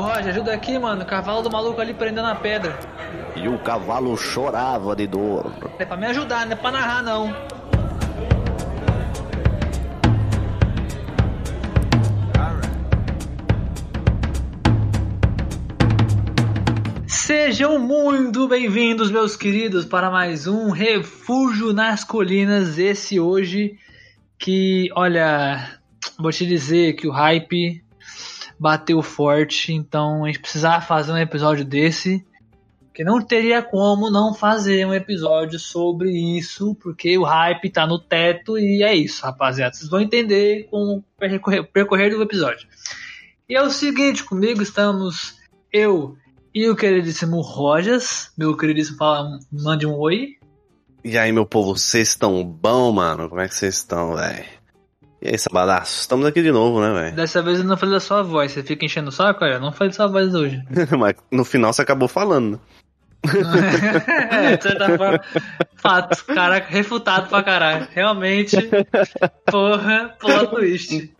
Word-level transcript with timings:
Roger, 0.00 0.28
ajuda 0.28 0.54
aqui, 0.54 0.78
mano. 0.78 1.02
O 1.02 1.06
cavalo 1.06 1.42
do 1.42 1.50
maluco 1.50 1.80
ali 1.80 1.92
prendendo 1.92 2.26
a 2.26 2.34
pedra. 2.34 2.78
E 3.36 3.46
o 3.48 3.58
cavalo 3.58 4.16
chorava 4.16 4.96
de 4.96 5.06
dor. 5.06 5.52
É 5.78 5.84
pra 5.84 5.96
me 5.96 6.06
ajudar, 6.06 6.46
não 6.46 6.52
é 6.52 6.56
pra 6.56 6.70
narrar, 6.70 7.02
não. 7.02 7.34
Sejam 17.06 17.78
muito 17.78 18.48
bem-vindos, 18.48 19.10
meus 19.10 19.36
queridos, 19.36 19.84
para 19.84 20.10
mais 20.10 20.46
um 20.46 20.70
Refúgio 20.70 21.72
nas 21.72 22.02
Colinas. 22.02 22.78
Esse 22.78 23.20
hoje 23.20 23.78
que, 24.38 24.88
olha, 24.96 25.78
vou 26.18 26.32
te 26.32 26.46
dizer 26.46 26.94
que 26.94 27.06
o 27.06 27.12
hype 27.12 27.84
bateu 28.60 29.00
forte, 29.00 29.72
então 29.72 30.22
a 30.22 30.26
gente 30.26 30.40
precisava 30.40 30.82
fazer 30.82 31.12
um 31.12 31.16
episódio 31.16 31.64
desse. 31.64 32.22
Que 32.92 33.02
não 33.02 33.22
teria 33.22 33.62
como 33.62 34.10
não 34.10 34.34
fazer 34.34 34.84
um 34.84 34.92
episódio 34.92 35.58
sobre 35.58 36.10
isso, 36.10 36.74
porque 36.74 37.16
o 37.16 37.22
hype 37.22 37.70
tá 37.70 37.86
no 37.86 37.98
teto 37.98 38.58
e 38.58 38.82
é 38.82 38.94
isso, 38.94 39.24
rapaziada. 39.24 39.74
Vocês 39.74 39.88
vão 39.88 40.00
entender 40.00 40.68
com 40.70 40.98
o 40.98 41.04
percorrer, 41.72 42.10
do 42.10 42.22
episódio. 42.22 42.68
E 43.48 43.54
é 43.54 43.62
o 43.62 43.70
seguinte, 43.70 44.24
comigo 44.24 44.60
estamos 44.60 45.38
eu 45.72 46.16
e 46.52 46.68
o 46.68 46.76
queridíssimo 46.76 47.40
Rojas. 47.40 48.30
Meu 48.36 48.54
queridíssimo, 48.54 48.98
fala, 48.98 49.38
mande 49.50 49.86
um 49.86 49.96
oi. 49.96 50.36
E 51.02 51.16
aí, 51.16 51.32
meu 51.32 51.46
povo, 51.46 51.78
vocês 51.78 52.08
estão 52.08 52.44
bom, 52.44 52.92
mano? 52.92 53.28
Como 53.28 53.40
é 53.40 53.48
que 53.48 53.54
vocês 53.54 53.76
estão, 53.76 54.16
velho? 54.16 54.59
E 55.22 55.28
aí, 55.28 55.38
sabadaço? 55.38 56.00
Estamos 56.00 56.24
aqui 56.26 56.42
de 56.42 56.50
novo, 56.50 56.80
né, 56.80 56.92
velho? 56.92 57.16
Dessa 57.16 57.42
vez 57.42 57.58
eu 57.58 57.64
não 57.64 57.76
falei 57.76 57.94
da 57.94 58.00
sua 58.00 58.22
voz, 58.22 58.52
você 58.52 58.62
fica 58.62 58.84
enchendo 58.86 59.10
o 59.10 59.12
saco? 59.12 59.44
Olha, 59.44 59.58
não 59.58 59.70
falei 59.72 59.90
da 59.90 59.96
sua 59.96 60.06
voz 60.06 60.34
hoje. 60.34 60.62
Mas 60.98 61.14
no 61.30 61.44
final 61.44 61.72
você 61.72 61.82
acabou 61.82 62.08
falando, 62.08 62.52
né? 62.52 62.58
é, 64.30 64.56
de 64.56 64.62
certa 64.62 64.96
forma, 64.96 65.20
fato, 65.76 66.24
caraca, 66.24 66.66
refutado 66.70 67.28
pra 67.28 67.42
caralho. 67.42 67.86
Realmente, 67.92 68.56
porra, 69.44 70.16
plot 70.18 70.46
twist. 70.48 71.12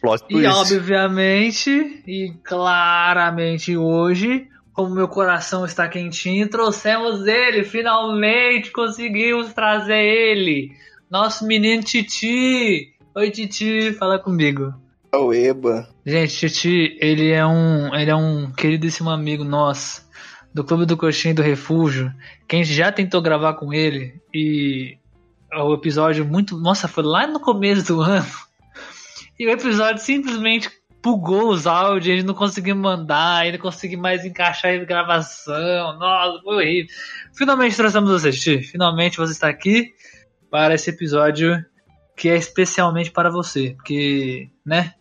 Plot 0.00 0.22
E 0.30 0.32
twist. 0.34 0.48
obviamente, 0.48 1.70
e 2.06 2.32
claramente 2.44 3.76
hoje, 3.76 4.46
como 4.72 4.94
meu 4.94 5.08
coração 5.08 5.64
está 5.64 5.88
quentinho, 5.88 6.48
trouxemos 6.48 7.26
ele, 7.26 7.64
finalmente 7.64 8.70
conseguimos 8.70 9.52
trazer 9.52 9.98
ele. 10.00 10.70
Nosso 11.10 11.44
menino 11.44 11.82
Titi. 11.82 12.94
Oi 13.18 13.32
Titi, 13.32 13.92
fala 13.94 14.16
comigo. 14.16 14.72
O 15.12 15.34
Eba. 15.34 15.88
Gente, 16.06 16.36
Titi, 16.36 16.96
ele 17.00 17.32
é 17.32 17.44
um, 17.44 17.92
ele 17.92 18.12
é 18.12 18.14
um 18.14 18.52
queridíssimo 18.52 19.10
amigo 19.10 19.42
nosso 19.42 20.08
do 20.54 20.62
Clube 20.62 20.86
do 20.86 20.96
Coxinha 20.96 21.32
e 21.32 21.34
do 21.34 21.42
Refúgio, 21.42 22.14
que 22.46 22.54
a 22.54 22.58
gente 22.60 22.72
já 22.72 22.92
tentou 22.92 23.20
gravar 23.20 23.54
com 23.54 23.74
ele 23.74 24.22
e 24.32 24.98
o 25.52 25.74
episódio 25.74 26.24
muito, 26.24 26.56
nossa, 26.56 26.86
foi 26.86 27.02
lá 27.02 27.26
no 27.26 27.40
começo 27.40 27.92
do 27.92 27.98
ano. 28.06 28.24
E 29.36 29.48
o 29.48 29.50
episódio 29.50 30.00
simplesmente 30.00 30.70
bugou 31.02 31.50
os 31.50 31.66
áudios, 31.66 32.14
a 32.14 32.16
gente 32.18 32.26
não 32.26 32.34
conseguiu 32.34 32.76
mandar, 32.76 33.44
ele 33.44 33.56
não 33.56 33.64
conseguiu 33.64 33.98
mais 33.98 34.24
encaixar 34.24 34.72
a 34.72 34.84
gravação. 34.84 35.98
Nossa, 35.98 36.40
foi 36.44 36.54
horrível. 36.54 36.94
Finalmente 37.34 37.74
trouxemos 37.74 38.10
você, 38.10 38.30
Titi. 38.30 38.62
Finalmente 38.62 39.16
você 39.16 39.32
está 39.32 39.48
aqui 39.48 39.92
para 40.48 40.74
esse 40.74 40.90
episódio 40.90 41.60
que 42.18 42.28
é 42.28 42.36
especialmente 42.36 43.12
para 43.12 43.30
você, 43.30 43.74
porque, 43.76 44.48
né? 44.66 44.94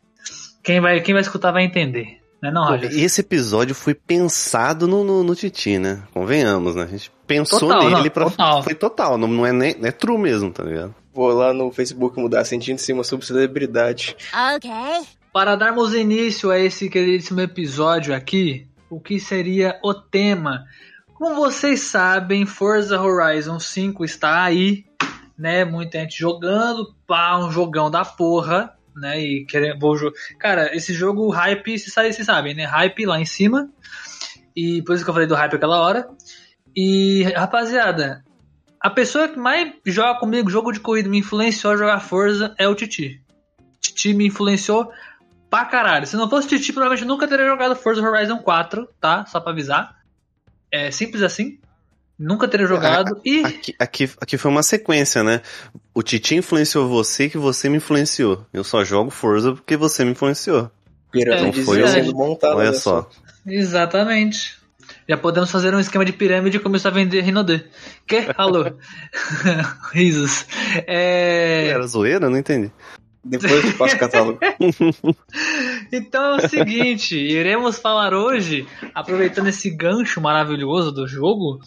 Quem 0.63 0.79
vai, 0.79 1.01
quem 1.01 1.13
vai 1.13 1.21
escutar 1.21 1.51
vai 1.51 1.63
entender, 1.63 2.21
né, 2.41 2.51
não, 2.51 2.65
Roger? 2.65 2.91
E 2.93 3.03
esse 3.03 3.21
episódio 3.21 3.73
foi 3.73 3.95
pensado 3.95 4.87
no, 4.87 5.03
no, 5.03 5.23
no 5.23 5.35
Titi, 5.35 5.79
né? 5.79 6.03
Convenhamos, 6.13 6.75
né? 6.75 6.83
A 6.83 6.87
gente 6.87 7.11
pensou 7.25 7.59
Total, 7.59 7.83
nele 7.83 8.03
não, 8.03 8.09
pra. 8.09 8.25
total. 8.25 8.63
Foi 8.63 8.75
total, 8.75 9.17
não, 9.17 9.27
não 9.27 9.45
é 9.45 9.51
nem 9.51 9.75
é 9.81 9.91
true 9.91 10.17
mesmo, 10.17 10.51
tá 10.51 10.63
ligado? 10.63 10.93
Vou 11.13 11.33
lá 11.33 11.51
no 11.51 11.71
Facebook 11.71 12.19
mudar 12.19 12.45
sentindo 12.45 12.77
sim 12.77 12.93
uma 12.93 13.03
subcelebridade. 13.03 14.15
Okay. 14.55 15.07
Para 15.33 15.55
darmos 15.55 15.95
início 15.95 16.51
a 16.51 16.59
esse 16.59 16.89
queridíssimo 16.89 17.41
episódio 17.41 18.13
aqui, 18.13 18.67
o 18.89 18.99
que 18.99 19.19
seria 19.19 19.79
o 19.83 19.93
tema? 19.93 20.65
Como 21.15 21.33
vocês 21.33 21.79
sabem, 21.79 22.45
Forza 22.45 23.01
Horizon 23.01 23.59
5 23.59 24.05
está 24.05 24.43
aí, 24.43 24.85
né? 25.37 25.63
Muita 25.63 25.99
gente 25.99 26.17
jogando, 26.17 26.95
pá, 27.05 27.37
um 27.37 27.51
jogão 27.51 27.91
da 27.91 28.03
porra, 28.03 28.73
né? 28.95 29.19
E 29.21 29.45
querendo, 29.45 29.79
vou 29.79 29.95
Cara, 30.39 30.75
esse 30.75 30.93
jogo, 30.93 31.29
hype, 31.29 31.77
vocês 31.77 31.93
sabem, 31.93 32.11
vocês 32.11 32.25
sabem, 32.25 32.55
né? 32.55 32.65
Hype 32.65 33.05
lá 33.05 33.19
em 33.19 33.25
cima. 33.25 33.69
E 34.55 34.81
por 34.81 34.95
isso 34.95 35.03
que 35.03 35.09
eu 35.09 35.13
falei 35.13 35.27
do 35.27 35.35
hype 35.35 35.55
aquela 35.55 35.79
hora. 35.79 36.07
E, 36.75 37.23
rapaziada, 37.35 38.23
a 38.79 38.89
pessoa 38.89 39.27
que 39.27 39.37
mais 39.37 39.73
joga 39.85 40.19
comigo 40.19 40.49
jogo 40.49 40.71
de 40.71 40.79
corrida, 40.79 41.09
me 41.09 41.19
influenciou 41.19 41.73
a 41.73 41.77
jogar 41.77 41.99
Forza 41.99 42.53
é 42.57 42.67
o 42.67 42.75
Titi. 42.75 43.21
Titi 43.79 44.13
me 44.13 44.27
influenciou 44.27 44.91
pra 45.49 45.65
caralho. 45.65 46.05
Se 46.05 46.15
não 46.15 46.29
fosse 46.29 46.47
Titi, 46.47 46.73
provavelmente 46.73 47.07
nunca 47.07 47.27
teria 47.27 47.47
jogado 47.47 47.75
Forza 47.75 48.01
Horizon 48.01 48.39
4, 48.39 48.87
tá? 48.99 49.25
Só 49.25 49.39
pra 49.39 49.51
avisar. 49.51 49.95
É 50.71 50.91
simples 50.91 51.23
assim. 51.23 51.59
Nunca 52.19 52.47
teria 52.47 52.65
jogado. 52.65 53.19
E. 53.23 53.43
Aqui, 53.45 53.75
aqui, 53.77 54.09
aqui 54.19 54.37
foi 54.37 54.49
uma 54.49 54.63
sequência, 54.63 55.23
né? 55.23 55.41
O 55.93 56.01
Titi 56.01 56.35
influenciou 56.35 56.87
você 56.87 57.29
que 57.29 57.37
você 57.37 57.69
me 57.69 57.77
influenciou. 57.77 58.45
Eu 58.51 58.63
só 58.63 58.83
jogo 58.83 59.11
Forza 59.11 59.53
porque 59.53 59.77
você 59.77 60.03
me 60.03 60.11
influenciou. 60.11 60.71
Pirâmide 61.11 61.61
É, 61.61 61.63
foi 61.63 61.83
um- 61.83 61.87
sendo 61.87 62.13
montada. 62.15 62.55
Olha 62.55 62.69
olha 62.69 62.73
só. 62.79 63.09
Exatamente. 63.45 64.57
Já 65.07 65.17
podemos 65.17 65.51
fazer 65.51 65.73
um 65.73 65.79
esquema 65.79 66.03
de 66.03 66.11
pirâmide 66.13 66.57
e 66.57 66.59
começar 66.59 66.89
a 66.89 66.93
vender 66.93 67.21
Rinode. 67.21 67.63
Que? 68.07 68.25
Alô? 68.37 68.65
Risos. 69.93 70.45
É... 70.87 71.67
Era 71.69 71.85
zoeira? 71.87 72.29
Não 72.29 72.37
entendi. 72.37 72.71
Depois 73.23 73.51
eu 73.51 73.71
te 73.71 73.77
passo 73.77 73.95
o 73.95 73.99
catálogo. 73.99 74.39
Então 75.91 76.33
é 76.39 76.45
o 76.45 76.49
seguinte, 76.49 77.15
iremos 77.15 77.77
falar 77.79 78.13
hoje, 78.13 78.67
aproveitando 78.93 79.47
esse 79.47 79.69
gancho 79.69 80.19
maravilhoso 80.19 80.91
do 80.91 81.07
jogo, 81.07 81.59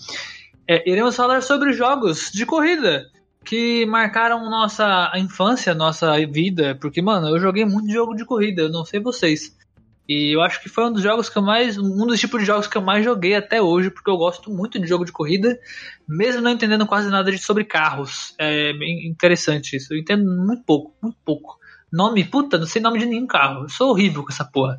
é, 0.71 0.89
iremos 0.89 1.17
falar 1.17 1.43
sobre 1.43 1.73
jogos 1.73 2.31
de 2.33 2.47
corrida 2.47 3.11
que 3.45 3.85
marcaram 3.87 4.49
nossa 4.49 5.11
infância, 5.17 5.75
nossa 5.75 6.17
vida, 6.29 6.79
porque, 6.81 7.03
mano, 7.03 7.29
eu 7.29 7.41
joguei 7.41 7.65
muito 7.65 7.91
jogo 7.91 8.15
de 8.15 8.25
corrida, 8.25 8.63
eu 8.63 8.69
não 8.69 8.85
sei 8.85 9.01
vocês. 9.01 9.59
E 10.09 10.33
eu 10.33 10.41
acho 10.41 10.63
que 10.63 10.69
foi 10.69 10.85
um 10.85 10.93
dos 10.93 11.03
jogos 11.03 11.29
que 11.29 11.37
eu 11.37 11.43
mais. 11.43 11.77
Um 11.77 12.07
dos 12.07 12.21
tipos 12.21 12.41
de 12.41 12.47
jogos 12.47 12.69
que 12.69 12.77
eu 12.77 12.83
mais 12.83 13.05
joguei 13.05 13.35
até 13.35 13.61
hoje, 13.61 13.91
porque 13.91 14.11
eu 14.11 14.17
gosto 14.17 14.49
muito 14.49 14.79
de 14.79 14.87
jogo 14.87 15.05
de 15.05 15.11
corrida, 15.11 15.59
mesmo 16.09 16.41
não 16.41 16.53
entendendo 16.53 16.87
quase 16.87 17.11
nada 17.11 17.37
sobre 17.39 17.65
carros. 17.65 18.33
É 18.39 18.71
interessante 19.05 19.77
isso. 19.77 19.93
Eu 19.93 19.99
entendo 19.99 20.25
muito 20.25 20.63
pouco, 20.65 20.95
muito 21.03 21.19
pouco. 21.25 21.60
Nome, 21.93 22.25
puta, 22.25 22.57
não 22.57 22.67
sei 22.67 22.81
nome 22.81 22.99
de 22.99 23.07
nenhum 23.07 23.27
carro. 23.27 23.65
Eu 23.65 23.69
sou 23.69 23.91
horrível 23.91 24.23
com 24.23 24.31
essa 24.31 24.45
porra. 24.45 24.79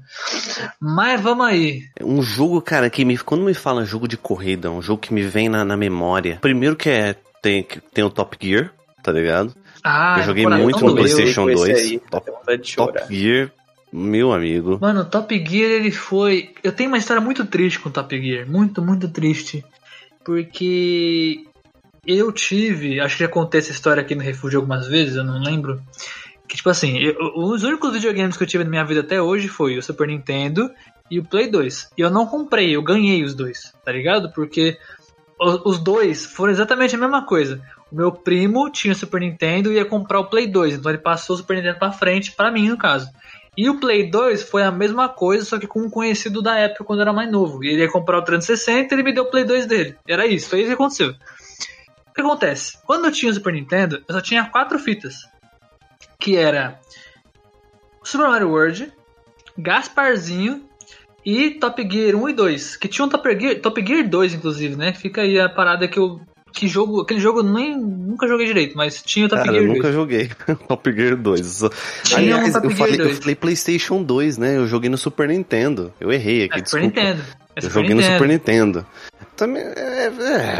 Mas 0.79 1.19
vamos 1.19 1.45
aí. 1.45 1.83
Um 2.01 2.21
jogo, 2.21 2.61
cara, 2.61 2.89
que 2.89 3.03
me. 3.03 3.17
Quando 3.17 3.43
me 3.43 3.53
fala 3.53 3.83
jogo 3.83 4.07
de 4.07 4.17
corrida, 4.17 4.71
um 4.71 4.81
jogo 4.81 5.01
que 5.01 5.13
me 5.13 5.23
vem 5.23 5.49
na, 5.49 5.65
na 5.65 5.75
memória. 5.75 6.37
Primeiro 6.41 6.75
que 6.75 6.89
é. 6.89 7.15
Tem, 7.41 7.65
tem 7.93 8.03
o 8.03 8.09
Top 8.09 8.37
Gear, 8.39 8.71
tá 9.01 9.11
ligado? 9.11 9.53
Ah, 9.83 10.17
eu 10.19 10.25
joguei 10.25 10.43
coração 10.43 10.63
muito 10.63 10.85
no. 10.85 10.93
PlayStation 10.93 11.49
Esse 11.49 11.65
2. 11.65 11.79
aí, 11.79 11.99
Top. 11.99 12.31
Top 12.75 12.99
Gear, 13.09 13.51
meu 13.91 14.31
amigo. 14.31 14.77
Mano, 14.79 15.03
Top 15.05 15.35
Gear 15.35 15.71
ele 15.71 15.91
foi. 15.91 16.53
Eu 16.63 16.71
tenho 16.71 16.89
uma 16.89 16.99
história 16.99 17.21
muito 17.21 17.45
triste 17.45 17.79
com 17.79 17.89
Top 17.89 18.15
Gear. 18.21 18.47
Muito, 18.47 18.81
muito 18.81 19.09
triste. 19.09 19.65
Porque 20.23 21.45
eu 22.05 22.31
tive. 22.31 22.99
Acho 22.99 23.17
que 23.17 23.23
já 23.23 23.29
contei 23.29 23.59
essa 23.59 23.71
história 23.71 24.01
aqui 24.01 24.15
no 24.15 24.21
Refúgio 24.21 24.59
algumas 24.59 24.87
vezes, 24.87 25.15
eu 25.15 25.23
não 25.23 25.39
lembro. 25.39 25.81
Que 26.51 26.57
tipo 26.57 26.69
assim, 26.69 26.97
eu- 26.97 27.15
os 27.37 27.63
únicos 27.63 27.93
videogames 27.93 28.35
que 28.35 28.43
eu 28.43 28.47
tive 28.47 28.65
na 28.65 28.69
minha 28.69 28.83
vida 28.83 28.99
até 28.99 29.21
hoje 29.21 29.47
foi 29.47 29.77
o 29.77 29.81
Super 29.81 30.05
Nintendo 30.05 30.69
e 31.09 31.17
o 31.17 31.23
Play 31.23 31.49
2. 31.49 31.89
E 31.97 32.01
eu 32.01 32.09
não 32.09 32.27
comprei, 32.27 32.75
eu 32.75 32.83
ganhei 32.83 33.23
os 33.23 33.33
dois, 33.33 33.73
tá 33.85 33.91
ligado? 33.93 34.33
Porque 34.33 34.77
os 35.39 35.79
dois 35.79 36.25
foram 36.25 36.51
exatamente 36.51 36.93
a 36.93 36.97
mesma 36.97 37.25
coisa. 37.25 37.61
O 37.89 37.95
meu 37.95 38.11
primo 38.11 38.69
tinha 38.69 38.91
o 38.91 38.95
Super 38.97 39.21
Nintendo 39.21 39.71
e 39.71 39.75
ia 39.75 39.85
comprar 39.85 40.19
o 40.19 40.25
Play 40.25 40.45
2, 40.45 40.73
então 40.75 40.91
ele 40.91 40.97
passou 40.97 41.37
o 41.37 41.39
Super 41.39 41.55
Nintendo 41.55 41.79
pra 41.79 41.93
frente, 41.93 42.33
pra 42.33 42.51
mim 42.51 42.67
no 42.67 42.77
caso. 42.77 43.07
E 43.57 43.69
o 43.69 43.79
Play 43.79 44.11
2 44.11 44.43
foi 44.43 44.63
a 44.63 44.71
mesma 44.71 45.07
coisa, 45.07 45.45
só 45.45 45.57
que 45.57 45.65
com 45.65 45.79
um 45.83 45.89
conhecido 45.89 46.41
da 46.41 46.57
época 46.57 46.83
quando 46.83 47.01
era 47.01 47.13
mais 47.13 47.31
novo. 47.31 47.63
Ele 47.63 47.81
ia 47.81 47.89
comprar 47.89 48.17
o 48.17 48.23
360 48.25 48.93
e 48.93 48.95
ele 48.97 49.03
me 49.03 49.13
deu 49.13 49.23
o 49.23 49.31
Play 49.31 49.45
2 49.45 49.65
dele. 49.65 49.95
Era 50.05 50.27
isso, 50.27 50.49
foi 50.49 50.59
isso 50.59 50.67
que 50.67 50.73
aconteceu. 50.73 51.11
O 51.11 52.13
que 52.13 52.19
acontece? 52.19 52.77
Quando 52.85 53.05
eu 53.05 53.11
tinha 53.13 53.31
o 53.31 53.35
Super 53.35 53.53
Nintendo, 53.53 54.03
eu 54.05 54.15
só 54.15 54.19
tinha 54.19 54.43
quatro 54.43 54.77
fitas. 54.77 55.30
Que 56.21 56.37
era 56.37 56.79
Super 58.03 58.27
Mario 58.29 58.49
World, 58.49 58.91
Gasparzinho 59.57 60.61
e 61.25 61.51
Top 61.51 61.81
Gear 61.89 62.15
1 62.15 62.29
e 62.29 62.33
2. 62.33 62.75
Que 62.77 62.87
tinha 62.87 63.05
um 63.05 63.09
Top 63.09 63.27
Gear, 63.39 63.59
Top 63.59 63.83
Gear 63.85 64.07
2, 64.07 64.33
inclusive, 64.35 64.75
né? 64.75 64.93
Fica 64.93 65.21
aí 65.21 65.39
a 65.39 65.49
parada 65.49 65.87
que 65.87 65.99
eu 65.99 66.21
que 66.53 66.67
jogo. 66.67 67.01
Aquele 67.01 67.19
jogo 67.19 67.39
eu 67.39 67.43
nem, 67.43 67.77
nunca 67.79 68.27
joguei 68.27 68.45
direito, 68.45 68.75
mas 68.75 69.01
tinha 69.01 69.25
o 69.25 69.29
Top 69.29 69.41
Cara, 69.41 69.51
Gear 69.53 69.63
eu 69.63 69.67
2. 69.69 69.77
nunca 69.79 69.91
joguei 69.93 70.29
Top 70.67 70.91
Gear 70.93 71.15
2. 71.15 71.45
Só- 71.45 71.69
Tinha 72.03 72.19
Aliás, 72.19 72.49
um 72.49 72.53
Top 72.53 72.65
eu 72.65 72.71
Gear 72.71 72.77
falei, 72.89 73.01
eu 73.01 73.05
2. 73.05 73.19
falei 73.19 73.35
PlayStation 73.35 74.03
2, 74.03 74.37
né? 74.37 74.57
Eu 74.57 74.67
joguei 74.67 74.89
no 74.89 74.97
Super 74.97 75.27
Nintendo. 75.29 75.93
Eu 75.99 76.11
errei 76.11 76.43
aqui, 76.45 76.59
É, 76.61 76.65
Super 76.65 76.81
desculpa. 76.81 76.85
Nintendo. 77.01 77.23
É 77.55 77.59
Eu 77.59 77.61
Super 77.63 77.73
joguei 77.73 77.89
no 77.89 77.95
Nintendo. 78.01 78.13
Super 78.17 78.27
Nintendo. 78.27 78.85
Também, 79.35 79.63
é, 79.63 80.05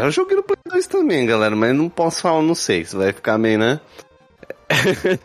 eu 0.06 0.10
joguei 0.10 0.36
no 0.36 0.42
Play 0.42 0.56
2 0.68 0.86
também, 0.88 1.24
galera, 1.26 1.54
mas 1.54 1.74
não 1.74 1.88
posso 1.88 2.20
falar, 2.22 2.42
não 2.42 2.54
sei, 2.54 2.84
se 2.84 2.96
vai 2.96 3.12
ficar 3.12 3.38
meio, 3.38 3.58
né? 3.58 3.80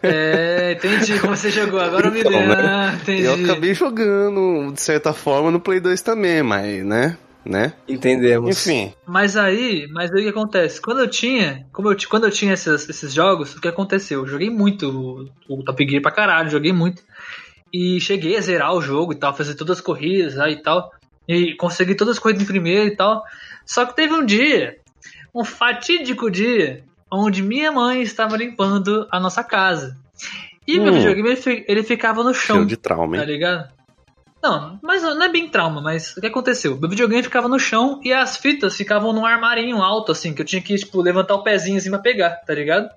É, 0.04 0.74
entendi 0.74 1.20
como 1.20 1.36
você 1.36 1.50
jogou. 1.50 1.80
Agora 1.80 2.08
eu 2.08 2.12
me 2.12 2.20
Então, 2.20 2.32
lembro. 2.32 2.56
né? 2.56 2.64
Ah, 2.66 2.98
entendi. 3.02 3.24
Eu 3.24 3.34
acabei 3.36 3.74
jogando, 3.74 4.72
de 4.74 4.82
certa 4.82 5.14
forma, 5.14 5.52
no 5.52 5.60
Play 5.60 5.80
2 5.80 6.02
também, 6.02 6.44
mas, 6.44 6.84
né? 6.86 7.18
Né? 7.46 7.72
Entendemos. 7.88 8.68
Enfim. 8.68 8.94
Mas 9.06 9.38
aí, 9.38 9.88
mas 9.92 10.12
aí 10.12 10.20
o 10.20 10.24
que 10.24 10.30
acontece? 10.30 10.82
Quando 10.82 11.00
eu 11.00 11.10
tinha, 11.10 11.66
como 11.72 11.90
eu, 11.90 11.98
quando 12.10 12.26
eu 12.26 12.32
tinha 12.32 12.54
esses, 12.54 12.90
esses 12.90 13.14
jogos, 13.14 13.56
o 13.56 13.62
que 13.62 13.70
aconteceu? 13.70 14.20
Eu 14.22 14.28
joguei 14.28 14.50
muito 14.50 15.30
o, 15.48 15.56
o 15.60 15.64
Top 15.64 15.88
Gear 15.90 16.02
pra 16.02 16.12
caralho, 16.12 16.50
joguei 16.50 16.74
muito. 16.74 17.02
E 17.74 18.02
cheguei 18.02 18.36
a 18.36 18.42
zerar 18.42 18.74
o 18.74 18.82
jogo 18.82 19.14
e 19.14 19.16
tal, 19.16 19.34
fazer 19.34 19.56
todas 19.56 19.78
as 19.78 19.84
corridas 19.84 20.38
aí 20.38 20.54
e 20.54 20.62
tal. 20.62 20.92
E 21.28 21.56
consegui 21.56 21.96
todas 21.96 22.16
as 22.18 22.20
corridas 22.20 22.44
em 22.44 22.48
primeiro 22.48 22.88
e 22.88 22.96
tal. 22.98 23.24
Só 23.66 23.86
que 23.86 23.96
teve 23.96 24.14
um 24.14 24.26
dia, 24.26 24.76
um 25.34 25.46
fatídico 25.46 26.30
dia, 26.30 26.84
onde 27.12 27.42
minha 27.42 27.72
mãe 27.72 28.02
estava 28.02 28.36
limpando 28.38 29.08
a 29.12 29.20
nossa 29.20 29.44
casa. 29.44 29.96
E 30.68 30.80
meu 30.80 30.92
Hum. 30.92 30.96
videogame 30.96 31.30
ele, 31.30 31.38
fi- 31.38 31.66
ele 31.68 31.84
ficava 31.84 32.24
no 32.24 32.34
chão. 32.34 32.58
Cheio 32.58 32.68
de 32.68 32.78
trauma, 32.78 33.16
Tá 33.16 33.22
hein? 33.24 33.28
ligado? 33.28 33.70
Não, 34.44 34.80
mas 34.84 35.02
não 35.02 35.24
é 35.24 35.30
bem 35.30 35.50
trauma, 35.50 35.82
mas 35.82 36.16
o 36.16 36.22
que 36.22 36.28
aconteceu? 36.28 36.78
Meu 36.80 36.90
videogame 36.90 37.24
ficava 37.24 37.48
no 37.48 37.58
chão 37.58 38.00
e 38.04 38.14
as 38.14 38.38
fitas 38.38 38.76
ficavam 38.76 39.12
num 39.12 39.26
armarinho 39.26 39.82
alto, 39.82 40.12
assim, 40.12 40.34
que 40.34 40.42
eu 40.42 40.46
tinha 40.46 40.62
que, 40.62 40.76
tipo, 40.76 41.02
levantar 41.02 41.34
o 41.36 41.44
pezinho 41.44 41.78
assim 41.78 41.90
pra 41.90 42.00
pegar, 42.00 42.32
tá 42.46 42.54
ligado? 42.54 42.88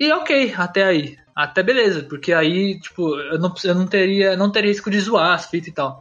E 0.00 0.10
ok, 0.12 0.52
até 0.56 0.84
aí. 0.84 1.16
Até 1.36 1.62
beleza, 1.62 2.02
porque 2.04 2.32
aí, 2.32 2.78
tipo, 2.80 3.16
eu 3.16 3.38
não, 3.38 3.52
eu 3.64 3.74
não 3.74 3.86
teria 3.86 4.36
não 4.36 4.50
teria 4.50 4.70
risco 4.70 4.90
de 4.90 5.00
zoar 5.00 5.32
as 5.34 5.46
fitas 5.46 5.68
e 5.68 5.72
tal. 5.72 6.00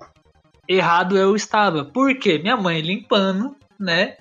Errado 0.67 1.17
eu 1.17 1.35
estava. 1.35 1.83
Por 1.85 2.15
quê? 2.17 2.37
Minha 2.39 2.55
mãe 2.57 2.81
limpando, 2.81 3.55
né? 3.79 4.15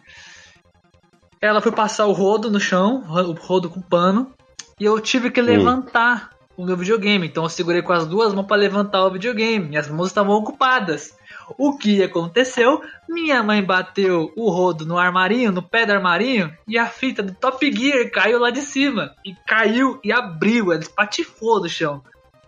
Ela 1.43 1.61
foi 1.61 1.73
passar 1.73 2.07
o 2.07 2.13
rodo 2.13 2.49
no 2.49 2.61
chão, 2.61 3.03
o 3.09 3.33
rodo 3.33 3.69
com 3.69 3.83
pano, 3.83 4.33
e 4.79 4.85
eu 4.85 5.01
tive 5.01 5.29
que 5.29 5.43
levantar 5.43 6.31
o 6.57 6.65
meu 6.65 6.77
videogame. 6.77 7.27
Então 7.27 7.43
eu 7.43 7.49
segurei 7.49 7.83
com 7.83 7.93
as 7.93 8.07
duas 8.07 8.33
mãos 8.33 8.47
para 8.47 8.57
levantar 8.57 9.05
o 9.05 9.11
videogame. 9.11 9.69
Minhas 9.69 9.89
mãos 9.89 10.07
estavam 10.07 10.37
ocupadas. 10.37 11.17
O 11.59 11.77
que 11.77 12.01
aconteceu? 12.01 12.81
Minha 13.09 13.43
mãe 13.43 13.63
bateu 13.63 14.33
o 14.37 14.51
rodo 14.51 14.87
no 14.87 14.97
armarinho, 14.97 15.51
no 15.51 15.63
pé 15.63 15.85
do 15.85 15.93
armarinho, 15.93 16.57
e 16.67 16.79
a 16.79 16.87
fita 16.87 17.25
do 17.25 17.35
Top 17.35 17.71
Gear 17.73 18.09
caiu 18.11 18.39
lá 18.39 18.51
de 18.51 18.61
cima. 18.61 19.13
E 19.25 19.35
caiu 19.47 19.99
e 20.05 20.13
abriu, 20.13 20.73
ela 20.73 20.81
espatifou 20.81 21.61
do 21.61 21.69
chão. 21.69 22.03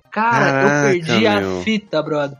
Cara, 0.08 0.52
Caraca, 0.52 0.68
eu 0.68 0.92
perdi 0.92 1.26
a 1.26 1.40
meu. 1.40 1.62
fita, 1.62 2.00
brother. 2.00 2.38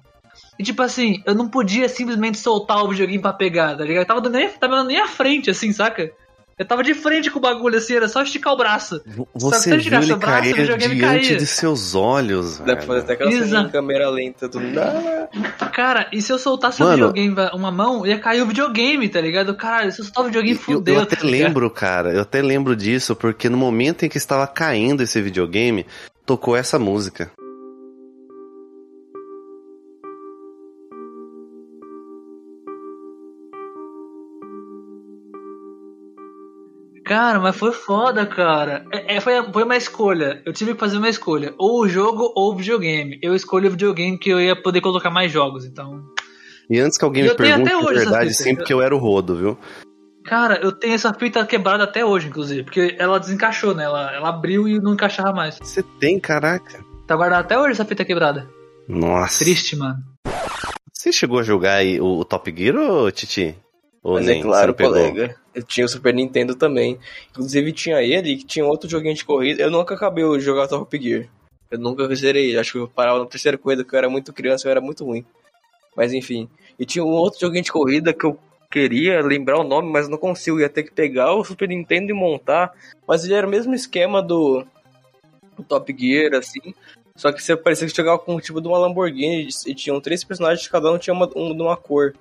E 0.56 0.62
tipo 0.62 0.80
assim, 0.82 1.20
eu 1.26 1.34
não 1.34 1.48
podia 1.48 1.88
simplesmente 1.88 2.38
soltar 2.38 2.84
o 2.84 2.88
videogame 2.88 3.20
pra 3.20 3.32
pegar, 3.32 3.76
tá 3.76 3.82
ligado? 3.82 4.02
Eu 4.02 4.06
tava 4.06 4.28
nem, 4.28 4.48
tava 4.48 4.76
dando 4.76 4.86
nem 4.86 5.00
à 5.00 5.08
frente, 5.08 5.50
assim, 5.50 5.72
saca? 5.72 6.12
Eu 6.58 6.64
tava 6.64 6.82
de 6.82 6.94
frente 6.94 7.30
com 7.30 7.38
o 7.38 7.42
bagulho, 7.42 7.76
assim, 7.78 7.94
era 7.94 8.06
só 8.08 8.22
esticar 8.22 8.52
o 8.52 8.56
braço. 8.56 9.00
Você 9.34 9.70
você 9.74 9.76
viu 9.76 9.80
ele 9.80 9.90
braço, 9.90 10.14
o 10.14 10.18
cair 10.18 10.54
videogame 10.54 10.94
diante 10.94 11.36
de 11.36 11.46
seus 11.46 11.94
olhos, 11.94 12.58
Dá 12.58 12.76
pra 12.76 12.86
fazer 12.86 13.00
velho. 13.00 13.02
até 13.04 13.12
aquela 13.14 13.30
cena 13.32 13.44
Exato. 13.44 13.68
em 13.68 13.70
câmera 13.70 14.08
lenta 14.10 14.48
do 14.48 14.60
nada. 14.60 15.28
Cara, 15.72 16.06
e 16.12 16.22
se 16.22 16.32
eu 16.32 16.38
soltasse 16.38 16.82
o 16.82 16.86
Mano. 16.86 17.08
videogame 17.12 17.50
uma 17.54 17.70
mão, 17.72 18.06
ia 18.06 18.18
cair 18.18 18.42
o 18.42 18.46
videogame, 18.46 19.08
tá 19.08 19.20
ligado? 19.20 19.54
Caralho, 19.54 19.90
se 19.90 20.00
eu 20.00 20.04
soltar 20.04 20.22
o 20.22 20.26
videogame, 20.26 20.56
Eu, 20.56 20.62
fudeu. 20.62 20.94
eu 20.94 21.00
até 21.02 21.16
tá 21.16 21.26
lembro, 21.26 21.68
cara, 21.70 22.12
eu 22.12 22.20
até 22.20 22.40
lembro 22.40 22.76
disso, 22.76 23.16
porque 23.16 23.48
no 23.48 23.56
momento 23.56 24.04
em 24.04 24.08
que 24.08 24.16
estava 24.18 24.46
caindo 24.46 25.02
esse 25.02 25.20
videogame, 25.20 25.84
tocou 26.24 26.56
essa 26.56 26.78
música. 26.78 27.30
Cara, 37.04 37.38
mas 37.38 37.54
foi 37.54 37.70
foda, 37.70 38.24
cara. 38.24 38.86
É, 38.90 39.16
é, 39.16 39.20
foi, 39.20 39.34
foi 39.52 39.62
uma 39.62 39.76
escolha. 39.76 40.42
Eu 40.46 40.52
tive 40.52 40.72
que 40.72 40.80
fazer 40.80 40.96
uma 40.96 41.08
escolha. 41.08 41.54
Ou 41.58 41.82
o 41.82 41.88
jogo 41.88 42.32
ou 42.34 42.52
o 42.52 42.56
videogame. 42.56 43.18
Eu 43.22 43.34
escolhi 43.34 43.68
o 43.68 43.72
videogame 43.72 44.18
que 44.18 44.30
eu 44.30 44.40
ia 44.40 44.60
poder 44.60 44.80
colocar 44.80 45.10
mais 45.10 45.30
jogos, 45.30 45.66
então. 45.66 46.02
E 46.70 46.80
antes 46.80 46.96
que 46.96 47.04
alguém 47.04 47.22
me 47.22 47.28
eu 47.28 47.36
pergunte, 47.36 47.70
essa 47.70 47.92
verdade, 47.92 48.32
sempre 48.32 48.64
que 48.64 48.72
eu 48.72 48.80
era 48.80 48.94
o 48.94 48.98
rodo, 48.98 49.36
viu? 49.36 49.58
Cara, 50.24 50.58
eu 50.62 50.72
tenho 50.72 50.94
essa 50.94 51.12
fita 51.12 51.44
quebrada 51.44 51.84
até 51.84 52.02
hoje, 52.02 52.28
inclusive. 52.28 52.64
Porque 52.64 52.96
ela 52.98 53.20
desencaixou, 53.20 53.74
né? 53.74 53.84
Ela, 53.84 54.14
ela 54.14 54.30
abriu 54.30 54.66
e 54.66 54.80
não 54.80 54.94
encaixava 54.94 55.32
mais. 55.32 55.58
Você 55.58 55.82
tem, 56.00 56.18
caraca. 56.18 56.82
Tá 57.06 57.14
guardada 57.14 57.42
até 57.42 57.58
hoje 57.58 57.72
essa 57.72 57.84
fita 57.84 58.04
quebrada. 58.04 58.48
Nossa. 58.88 59.44
Triste, 59.44 59.76
mano. 59.76 59.98
Você 60.90 61.12
chegou 61.12 61.38
a 61.38 61.42
jogar 61.42 61.74
aí 61.74 62.00
o, 62.00 62.20
o 62.20 62.24
Top 62.24 62.50
Gear, 62.56 62.76
ou 62.76 63.12
Titi? 63.12 63.54
Ou 64.04 64.14
Mas 64.14 64.26
nem? 64.26 64.40
é 64.40 64.42
claro, 64.42 64.74
colega. 64.74 65.34
Eu 65.54 65.62
tinha 65.62 65.86
o 65.86 65.88
Super 65.88 66.12
Nintendo 66.12 66.54
também. 66.54 66.98
Inclusive 67.30 67.72
tinha 67.72 68.02
ele, 68.02 68.36
que 68.36 68.44
tinha 68.44 68.66
outro 68.66 68.88
joguinho 68.88 69.14
de 69.14 69.24
corrida. 69.24 69.62
Eu 69.62 69.70
nunca 69.70 69.94
acabei 69.94 70.24
de 70.36 70.40
jogar 70.40 70.68
Top 70.68 71.00
Gear. 71.00 71.26
Eu 71.70 71.78
nunca 71.78 72.14
zerei. 72.14 72.50
ele. 72.50 72.58
Acho 72.58 72.72
que 72.72 72.78
eu 72.78 72.86
parava 72.86 73.20
na 73.20 73.26
terceira 73.26 73.56
corrida, 73.56 73.82
porque 73.82 73.96
eu 73.96 73.98
era 73.98 74.10
muito 74.10 74.30
criança, 74.30 74.68
eu 74.68 74.70
era 74.70 74.80
muito 74.80 75.06
ruim. 75.06 75.24
Mas 75.96 76.12
enfim. 76.12 76.50
E 76.78 76.84
tinha 76.84 77.02
um 77.02 77.08
outro 77.08 77.40
joguinho 77.40 77.64
de 77.64 77.72
corrida 77.72 78.12
que 78.12 78.26
eu 78.26 78.38
queria 78.70 79.22
lembrar 79.22 79.58
o 79.58 79.64
nome, 79.64 79.90
mas 79.90 80.06
não 80.06 80.18
consigo. 80.18 80.60
Ia 80.60 80.68
ter 80.68 80.82
que 80.82 80.92
pegar 80.92 81.32
o 81.32 81.42
Super 81.42 81.68
Nintendo 81.68 82.10
e 82.10 82.14
montar. 82.14 82.74
Mas 83.08 83.24
ele 83.24 83.32
era 83.32 83.46
o 83.46 83.50
mesmo 83.50 83.74
esquema 83.74 84.20
do, 84.20 84.66
do 85.56 85.62
Top 85.62 85.96
Gear, 85.98 86.34
assim. 86.34 86.74
Só 87.16 87.32
que 87.32 87.42
você 87.42 87.56
parecia 87.56 87.88
que 87.88 87.96
jogava 87.96 88.18
com 88.18 88.34
o 88.34 88.40
tipo 88.40 88.60
de 88.60 88.68
uma 88.68 88.76
Lamborghini 88.76 89.48
e 89.66 89.74
tinham 89.74 89.98
três 89.98 90.22
personagens, 90.22 90.68
cada 90.68 90.92
um 90.92 90.98
tinha 90.98 91.14
uma, 91.14 91.30
um 91.34 91.56
de 91.56 91.62
uma 91.62 91.76
cor. 91.76 92.12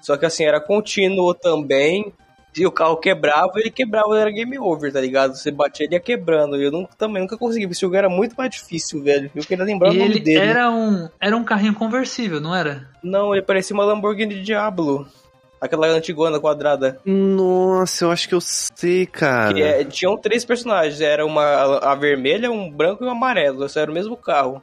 Só 0.00 0.16
que 0.16 0.26
assim, 0.26 0.44
era 0.44 0.60
contínuo 0.60 1.34
também. 1.34 2.12
Se 2.52 2.66
o 2.66 2.72
carro 2.72 2.96
quebrava, 2.96 3.52
ele 3.56 3.70
quebrava, 3.70 4.18
era 4.18 4.28
game 4.30 4.58
over, 4.58 4.92
tá 4.92 5.00
ligado? 5.00 5.36
Você 5.36 5.52
batia, 5.52 5.86
ele 5.86 5.94
ia 5.94 6.00
quebrando. 6.00 6.56
E 6.56 6.64
eu 6.64 6.72
nunca, 6.72 6.90
também 6.98 7.22
nunca 7.22 7.38
consegui. 7.38 7.66
Esse 7.66 7.80
jogo 7.82 7.94
era 7.94 8.08
muito 8.08 8.34
mais 8.36 8.50
difícil, 8.50 9.02
velho. 9.02 9.30
Eu 9.34 9.44
queria 9.44 9.64
lembrar 9.64 9.92
E 9.92 9.96
o 9.96 9.98
nome 10.00 10.10
ele 10.10 10.20
dele. 10.20 10.40
era 10.40 10.68
um, 10.68 11.08
era 11.20 11.36
um 11.36 11.44
carrinho 11.44 11.74
conversível, 11.74 12.40
não 12.40 12.52
era? 12.52 12.88
Não, 13.04 13.32
ele 13.32 13.44
parecia 13.44 13.72
uma 13.72 13.84
Lamborghini 13.84 14.42
Diablo. 14.42 15.06
Aquela 15.60 15.86
antigona 15.88 16.40
quadrada. 16.40 16.98
Nossa, 17.04 18.06
eu 18.06 18.10
acho 18.10 18.26
que 18.28 18.34
eu 18.34 18.40
sei, 18.40 19.06
cara. 19.06 19.52
Que 19.54 19.62
é, 19.62 19.84
tinham 19.84 20.16
três 20.16 20.44
personagens. 20.44 21.00
Era 21.00 21.24
uma 21.24 21.44
a, 21.44 21.92
a 21.92 21.94
vermelha, 21.94 22.50
um 22.50 22.68
branco 22.70 23.04
e 23.04 23.06
um 23.06 23.10
amarelo. 23.10 23.68
Só 23.68 23.80
era 23.80 23.90
o 23.90 23.94
mesmo 23.94 24.16
carro. 24.16 24.60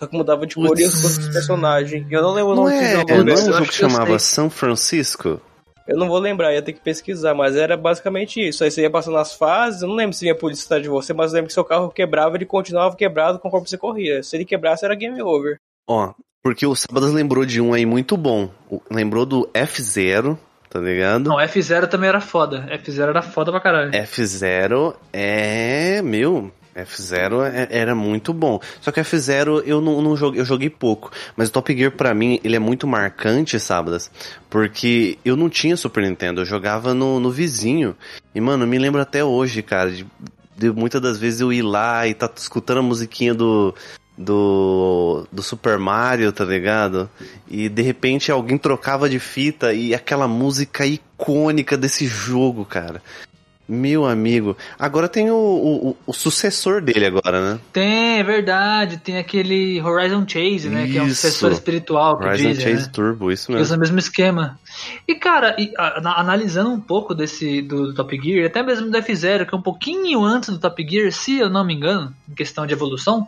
Só 0.00 0.06
que 0.06 0.16
mudava 0.16 0.46
de 0.46 0.54
cor 0.54 0.80
e 0.80 0.84
as 0.84 0.94
cores 0.98 1.18
dos 1.18 1.28
personagens. 1.28 2.06
Eu 2.10 2.22
não 2.22 2.32
lembro 2.32 2.52
o 2.52 2.54
Não 2.56 2.64
nome 2.64 2.74
é, 2.74 2.80
desse 2.80 2.94
jogo. 2.94 3.10
não 3.10 3.32
é 3.32 3.34
um 3.34 3.52
jogo 3.52 3.66
que 3.66 3.74
chamava. 3.74 4.18
São 4.18 4.48
Francisco? 4.48 5.38
Eu 5.86 5.98
não 5.98 6.08
vou 6.08 6.18
lembrar, 6.18 6.54
ia 6.54 6.62
ter 6.62 6.72
que 6.72 6.80
pesquisar, 6.80 7.34
mas 7.34 7.54
era 7.54 7.76
basicamente 7.76 8.40
isso. 8.40 8.64
Aí 8.64 8.70
você 8.70 8.80
ia 8.82 8.90
passando 8.90 9.18
as 9.18 9.34
fases, 9.34 9.82
eu 9.82 9.88
não 9.88 9.96
lembro 9.96 10.14
se 10.14 10.24
vinha 10.24 10.34
polícia 10.34 10.64
atrás 10.64 10.82
de 10.82 10.88
você, 10.88 11.12
mas 11.12 11.32
eu 11.32 11.36
lembro 11.36 11.48
que 11.48 11.52
seu 11.52 11.64
carro 11.64 11.90
quebrava, 11.90 12.36
ele 12.36 12.46
continuava 12.46 12.96
quebrado 12.96 13.38
conforme 13.38 13.68
você 13.68 13.76
corria. 13.76 14.22
Se 14.22 14.36
ele 14.36 14.44
quebrasse, 14.46 14.84
era 14.84 14.94
game 14.94 15.20
over. 15.20 15.58
Ó, 15.86 16.14
porque 16.42 16.64
o 16.64 16.74
Sábados 16.74 17.12
lembrou 17.12 17.44
de 17.44 17.60
um 17.60 17.74
aí 17.74 17.84
muito 17.84 18.16
bom. 18.16 18.48
Lembrou 18.90 19.26
do 19.26 19.46
F0, 19.52 20.38
tá 20.70 20.78
ligado? 20.78 21.28
Não, 21.28 21.36
F0 21.36 21.88
também 21.88 22.08
era 22.08 22.20
foda. 22.20 22.66
F0 22.82 23.08
era 23.08 23.22
foda 23.22 23.50
pra 23.50 23.60
caralho. 23.60 23.90
F0 23.90 24.94
é. 25.12 26.00
Meu. 26.02 26.50
F0 26.74 27.44
é- 27.52 27.68
era 27.70 27.94
muito 27.94 28.32
bom. 28.32 28.60
Só 28.80 28.90
que 28.90 29.00
F0 29.00 29.62
eu 29.66 29.80
não, 29.80 30.00
não 30.00 30.16
joguei, 30.16 30.40
eu 30.40 30.44
joguei 30.44 30.70
pouco. 30.70 31.10
Mas 31.36 31.48
o 31.48 31.52
Top 31.52 31.76
Gear 31.76 31.92
pra 31.92 32.14
mim, 32.14 32.40
ele 32.44 32.56
é 32.56 32.58
muito 32.58 32.86
marcante, 32.86 33.58
sábadas. 33.58 34.10
Porque 34.48 35.18
eu 35.24 35.36
não 35.36 35.48
tinha 35.48 35.76
Super 35.76 36.02
Nintendo, 36.04 36.40
eu 36.40 36.44
jogava 36.44 36.94
no, 36.94 37.20
no 37.20 37.30
vizinho. 37.30 37.96
E, 38.34 38.40
mano, 38.40 38.64
eu 38.64 38.68
me 38.68 38.78
lembro 38.78 39.00
até 39.00 39.24
hoje, 39.24 39.62
cara, 39.62 39.90
de, 39.90 40.06
de 40.56 40.70
muitas 40.70 41.00
das 41.00 41.18
vezes 41.18 41.40
eu 41.40 41.52
ir 41.52 41.62
lá 41.62 42.06
e 42.06 42.14
tá 42.14 42.30
escutando 42.34 42.78
a 42.78 42.82
musiquinha 42.82 43.34
do. 43.34 43.74
Do, 44.22 45.26
do 45.32 45.42
Super 45.42 45.78
Mario, 45.78 46.30
tá 46.30 46.44
ligado? 46.44 47.08
E 47.48 47.70
de 47.70 47.80
repente 47.80 48.30
alguém 48.30 48.58
trocava 48.58 49.08
de 49.08 49.18
fita 49.18 49.72
e 49.72 49.94
aquela 49.94 50.28
música 50.28 50.84
icônica 50.84 51.74
desse 51.74 52.06
jogo, 52.06 52.66
cara. 52.66 53.00
Meu 53.72 54.04
amigo. 54.04 54.56
Agora 54.78 55.08
tem 55.08 55.30
o, 55.30 55.36
o, 55.36 55.96
o 56.06 56.12
sucessor 56.12 56.82
dele 56.82 57.06
agora, 57.06 57.40
né? 57.54 57.60
Tem, 57.72 58.18
é 58.18 58.22
verdade. 58.24 58.96
Tem 58.96 59.16
aquele 59.16 59.80
Horizon 59.80 60.26
Chase, 60.26 60.68
né? 60.68 60.88
Que 60.88 60.98
é 60.98 61.02
um 61.02 61.06
Isso. 61.06 61.16
sucessor 61.22 61.52
espiritual 61.52 62.18
que 62.18 62.24
Horizon 62.26 62.48
dizem, 62.48 62.64
Chase 62.72 62.86
né? 62.86 62.90
Turbo, 62.92 63.30
isso 63.30 63.46
Que 63.46 63.52
usa 63.52 63.60
mesmo. 63.60 63.76
o 63.76 63.80
mesmo 63.80 63.98
esquema. 64.00 64.58
E, 65.06 65.14
cara, 65.14 65.54
e, 65.58 65.72
a- 65.78 65.98
ana- 65.98 66.14
analisando 66.18 66.70
um 66.70 66.80
pouco 66.80 67.14
desse 67.14 67.62
do, 67.62 67.86
do 67.88 67.94
Top 67.94 68.20
Gear, 68.20 68.46
até 68.46 68.60
mesmo 68.62 68.90
do 68.90 68.98
F0, 68.98 69.46
que 69.46 69.54
é 69.54 69.58
um 69.58 69.62
pouquinho 69.62 70.24
antes 70.24 70.48
do 70.50 70.58
Top 70.58 70.84
Gear, 70.88 71.12
se 71.12 71.38
eu 71.38 71.48
não 71.48 71.64
me 71.64 71.72
engano, 71.74 72.12
em 72.28 72.34
questão 72.34 72.66
de 72.66 72.72
evolução. 72.74 73.26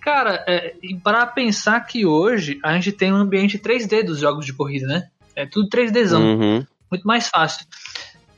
Cara, 0.00 0.44
é, 0.46 0.74
para 1.02 1.26
pensar 1.26 1.80
que 1.80 2.06
hoje 2.06 2.60
a 2.62 2.72
gente 2.74 2.92
tem 2.92 3.12
um 3.12 3.16
ambiente 3.16 3.58
3D 3.58 4.04
dos 4.04 4.20
jogos 4.20 4.46
de 4.46 4.52
corrida, 4.52 4.86
né? 4.86 5.08
É 5.34 5.44
tudo 5.44 5.68
3Dzão. 5.68 6.20
Uhum. 6.20 6.64
muito 6.88 7.02
mais 7.04 7.26
fácil. 7.28 7.66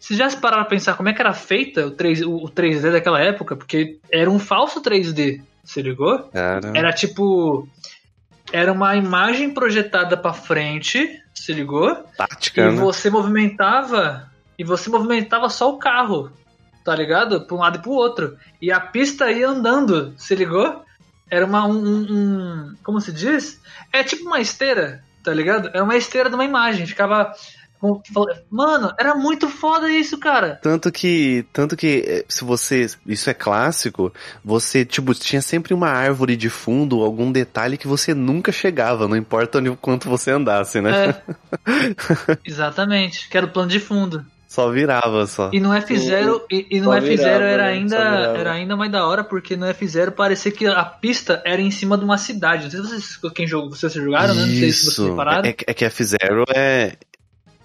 Vocês 0.09 0.19
já 0.19 0.31
se 0.31 0.39
pararam 0.39 0.63
pra 0.63 0.71
pensar 0.71 0.97
como 0.97 1.11
é 1.11 1.13
que 1.13 1.21
era 1.21 1.35
feita 1.35 1.87
o, 1.87 1.91
3, 1.91 2.23
o 2.23 2.41
3D 2.49 2.91
daquela 2.93 3.21
época? 3.21 3.55
Porque 3.55 3.99
era 4.11 4.31
um 4.31 4.39
falso 4.39 4.81
3D, 4.83 5.43
se 5.63 5.83
ligou? 5.83 6.19
Cara. 6.33 6.73
Era 6.75 6.91
tipo. 6.95 7.69
Era 8.51 8.73
uma 8.73 8.97
imagem 8.97 9.51
projetada 9.51 10.17
pra 10.17 10.33
frente, 10.33 11.21
se 11.35 11.53
ligou? 11.53 11.95
Tática, 12.17 12.63
E 12.63 12.65
né? 12.65 12.71
você 12.81 13.11
movimentava. 13.11 14.31
E 14.59 14.65
você 14.65 14.89
movimentava 14.89 15.51
só 15.51 15.69
o 15.71 15.77
carro, 15.79 16.33
tá 16.83 16.95
ligado? 16.97 17.43
Pra 17.43 17.55
um 17.55 17.61
lado 17.61 17.77
e 17.77 17.83
pro 17.83 17.91
outro. 17.91 18.39
E 18.63 18.73
a 18.73 18.81
pista 18.81 19.31
ia 19.31 19.47
andando, 19.49 20.15
se 20.17 20.35
ligou? 20.35 20.83
Era 21.31 21.45
uma. 21.45 21.67
Um, 21.67 21.73
um- 21.87 22.07
um- 22.11 22.75
como 22.83 22.99
se 22.99 23.13
diz? 23.13 23.61
É 23.93 24.03
tipo 24.03 24.25
uma 24.25 24.41
esteira, 24.41 25.05
tá 25.23 25.35
ligado? 25.35 25.69
Era 25.69 25.85
uma 25.85 25.97
esteira 25.97 26.31
de 26.31 26.35
uma 26.35 26.47
imagem. 26.47 26.87
Ficava. 26.87 27.31
Mano, 28.51 28.93
era 28.99 29.15
muito 29.15 29.49
foda 29.49 29.91
isso, 29.91 30.19
cara. 30.19 30.59
Tanto 30.63 30.91
que, 30.91 31.47
tanto 31.53 31.77
que, 31.77 32.05
eh, 32.07 32.25
se 32.29 32.45
você, 32.45 32.87
isso 33.07 33.31
é 33.31 33.35
clássico, 33.35 34.13
você, 34.45 34.85
tipo, 34.85 35.15
tinha 35.15 35.41
sempre 35.41 35.73
uma 35.73 35.89
árvore 35.89 36.37
de 36.37 36.51
fundo, 36.51 37.03
algum 37.05 37.31
detalhe 37.31 37.79
que 37.79 37.87
você 37.87 38.15
nunca 38.15 38.51
chegava, 38.51 39.07
não 39.07 39.17
importa 39.17 39.59
onde, 39.59 39.71
quanto 39.77 40.09
você 40.09 40.31
andasse, 40.33 40.81
né? 40.81 41.09
É. 41.09 42.39
Exatamente. 42.45 43.29
Que 43.29 43.37
era 43.37 43.47
o 43.47 43.51
plano 43.51 43.71
de 43.71 43.81
fundo. 43.81 44.25
Só 44.49 44.71
virava, 44.71 45.27
só. 45.27 45.51
E 45.53 45.61
no 45.61 45.69
F0, 45.69 46.41
e, 46.51 46.67
e 46.71 46.81
no 46.81 46.87
Só 46.87 46.99
F0 46.99 47.03
virava, 47.03 47.45
era 47.45 47.63
né? 47.65 47.69
ainda, 47.69 47.97
era 47.99 48.53
ainda 48.53 48.77
mais 48.77 48.91
da 48.91 49.07
hora, 49.07 49.23
porque 49.23 49.55
no 49.55 49.67
F0 49.67 50.13
parecia 50.13 50.51
que 50.51 50.67
a 50.67 50.85
pista 50.87 51.43
era 51.45 51.61
em 51.61 51.71
cima 51.71 51.99
de 51.99 52.05
uma 52.05 52.17
cidade. 52.17 52.65
Não 52.65 52.71
sei 52.71 52.81
se 52.81 53.19
vocês, 53.19 53.33
quem 53.35 53.47
jogou, 53.47 53.69
vocês 53.69 53.93
jogaram, 53.93 54.35
né? 54.35 54.41
Não 54.41 54.49
sei 54.49 54.73
se 54.73 54.85
vocês 54.85 54.89
Isso. 54.89 55.11
repararam. 55.11 55.47
É, 55.47 55.55
é 55.67 55.75
que 55.75 55.85
F-Zero 55.85 56.45
é, 56.55 56.97